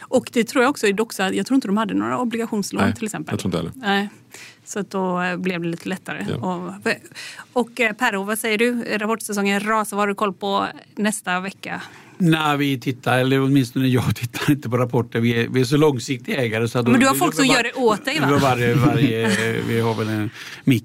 Och 0.00 0.30
det 0.32 0.44
tror 0.44 0.64
jag 0.64 0.70
också 0.70 0.86
i 0.86 0.92
Doxa, 0.92 1.32
jag 1.32 1.46
tror 1.46 1.54
inte 1.54 1.68
de 1.68 1.76
hade 1.76 1.94
några 1.94 2.18
obligationslån 2.18 2.84
Nej, 2.84 2.94
till 2.94 3.04
exempel. 3.04 3.32
Jag 3.32 3.40
tror 3.40 3.48
inte 3.48 3.58
heller. 3.58 3.72
Nej. 3.74 4.08
Så 4.64 4.78
att 4.78 4.90
då 4.90 5.20
eh, 5.20 5.36
blev 5.36 5.62
det 5.62 5.68
lite 5.68 5.88
lättare. 5.88 6.26
Ja. 6.28 6.36
Och, 6.36 6.92
och 7.52 7.80
eh, 7.80 7.92
Perro, 7.92 8.22
vad 8.22 8.38
säger 8.38 8.58
du? 8.58 8.84
Rapportsäsongen 8.98 9.60
rasar. 9.60 9.96
Vad 9.96 10.02
har 10.02 10.08
du 10.08 10.14
koll 10.14 10.32
på 10.32 10.66
nästa 10.94 11.40
vecka? 11.40 11.82
Nej, 12.22 12.56
vi 12.56 12.80
tittar, 12.80 13.18
eller 13.18 13.42
åtminstone 13.42 13.88
jag 13.88 14.16
tittar 14.16 14.50
inte 14.50 14.70
på 14.70 14.76
rapporter. 14.76 15.20
Vi 15.20 15.40
är, 15.40 15.48
vi 15.48 15.60
är 15.60 15.64
så 15.64 15.76
långsiktiga 15.76 16.36
ägare. 16.36 16.68
Så 16.68 16.82
Men 16.82 17.00
du 17.00 17.06
har 17.06 17.14
folk 17.14 17.34
som 17.34 17.46
var, 17.46 17.54
gör 17.54 17.62
det 17.62 17.72
åt 17.72 18.04
dig 18.04 18.20
va? 18.20 18.38
Varje, 18.42 18.74
varje, 18.74 19.62
vi 19.68 19.80
har 19.80 19.94
väl 19.94 20.08
en 20.08 20.30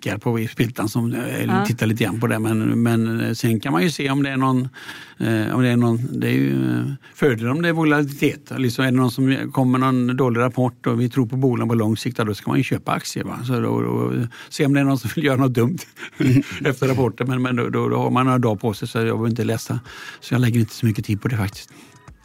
här 0.05 0.17
på 0.17 0.47
Spiltan 0.51 0.89
som 0.89 1.13
eh, 1.13 1.43
ja. 1.45 1.65
tittar 1.65 1.85
lite 1.85 2.03
grann 2.03 2.19
på 2.19 2.27
det. 2.27 2.39
Men, 2.39 2.83
men 2.83 3.35
sen 3.35 3.59
kan 3.59 3.73
man 3.73 3.83
ju 3.83 3.91
se 3.91 4.09
om 4.09 4.23
det 4.23 4.29
är 4.29 4.37
någon, 4.37 4.69
eh, 5.17 5.55
om 5.55 5.61
det 5.61 5.69
är 5.69 5.77
någon, 5.77 6.19
det 6.19 6.27
är 6.27 6.31
ju 6.31 6.77
eh, 6.77 6.85
fördel 7.15 7.47
om 7.47 7.61
det 7.61 7.69
är 7.69 7.73
volatilitet. 7.73 8.51
Liksom 8.57 8.85
är 8.85 8.91
det 8.91 8.97
någon 8.97 9.11
som 9.11 9.51
kommer 9.51 9.79
någon 9.79 10.17
dålig 10.17 10.39
rapport 10.39 10.87
och 10.87 11.01
vi 11.01 11.09
tror 11.09 11.25
på 11.25 11.35
bolagen 11.35 11.69
på 11.69 11.75
lång 11.75 11.97
sikt, 11.97 12.17
då 12.17 12.33
ska 12.33 12.49
man 12.49 12.57
ju 12.57 12.63
köpa 12.63 12.91
aktier. 12.91 13.23
Va? 13.23 13.39
Så 13.47 13.59
då, 13.59 13.81
då, 13.81 14.13
se 14.49 14.65
om 14.65 14.73
det 14.73 14.79
är 14.79 14.83
någon 14.83 14.99
som 14.99 15.09
vill 15.15 15.25
göra 15.25 15.37
något 15.37 15.53
dumt 15.53 15.77
efter 16.65 16.87
rapporten. 16.87 17.27
Men, 17.27 17.41
men 17.41 17.55
då, 17.55 17.69
då, 17.69 17.89
då, 17.89 17.97
har 17.97 18.09
man 18.09 18.25
några 18.25 18.37
dagar 18.39 18.55
på 18.55 18.73
sig 18.73 18.87
så 18.87 18.97
jag 18.97 19.05
behöver 19.05 19.29
inte 19.29 19.43
läsa. 19.43 19.79
Så 20.19 20.33
jag 20.33 20.41
lägger 20.41 20.59
inte 20.59 20.73
så 20.73 20.85
mycket 20.85 21.05
tid 21.05 21.21
på 21.29 21.35
det 21.35 21.37
faktiskt. 21.37 21.69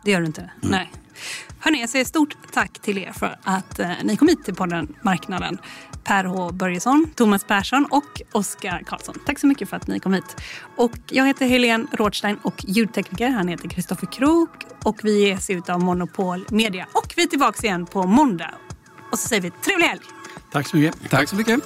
Det 0.05 0.11
gör 0.11 0.21
du 0.21 0.27
inte? 0.27 0.41
Mm. 0.41 0.53
Nej. 0.63 0.93
Hörni, 1.59 1.81
jag 1.81 1.89
säger 1.89 2.05
stort 2.05 2.37
tack 2.53 2.79
till 2.79 2.99
er 2.99 3.13
för 3.13 3.37
att 3.43 3.79
eh, 3.79 3.91
ni 4.03 4.17
kom 4.17 4.29
hit 4.29 4.45
till 4.45 4.55
podden 4.55 4.95
Marknaden. 5.03 5.59
Per 6.05 6.25
H 6.25 6.51
Börjesson, 6.53 7.11
Thomas 7.15 7.45
Persson 7.45 7.87
och 7.91 8.23
Oskar 8.33 8.83
Karlsson. 8.87 9.15
Tack 9.27 9.39
så 9.39 9.47
mycket 9.47 9.69
för 9.69 9.77
att 9.77 9.87
ni 9.87 10.01
kom 10.01 10.13
hit. 10.13 10.37
Och 10.77 10.93
jag 11.11 11.27
heter 11.27 11.47
Helene 11.47 11.87
Rådstein 11.93 12.37
och 12.43 12.55
ljudtekniker. 12.59 13.31
Han 13.31 13.49
heter 13.49 13.69
Kristoffer 13.69 14.07
Krook 14.07 14.51
och 14.85 15.01
vi 15.03 15.29
ges 15.29 15.51
ut 15.51 15.69
av 15.69 15.81
Monopol 15.81 16.45
Media. 16.51 16.87
Och 16.93 17.13
vi 17.17 17.23
är 17.23 17.27
tillbaka 17.27 17.67
igen 17.67 17.87
på 17.87 18.03
måndag. 18.03 18.55
Och 19.13 19.19
så 19.19 19.29
säger 19.29 19.43
vi 19.43 19.51
trevlig 19.51 19.87
helg! 19.87 20.01
Tack 20.53 20.69
så 20.69 20.77
mycket. 20.77 21.11
Tack 21.11 21.29
så 21.29 21.37
mycket. 21.37 21.63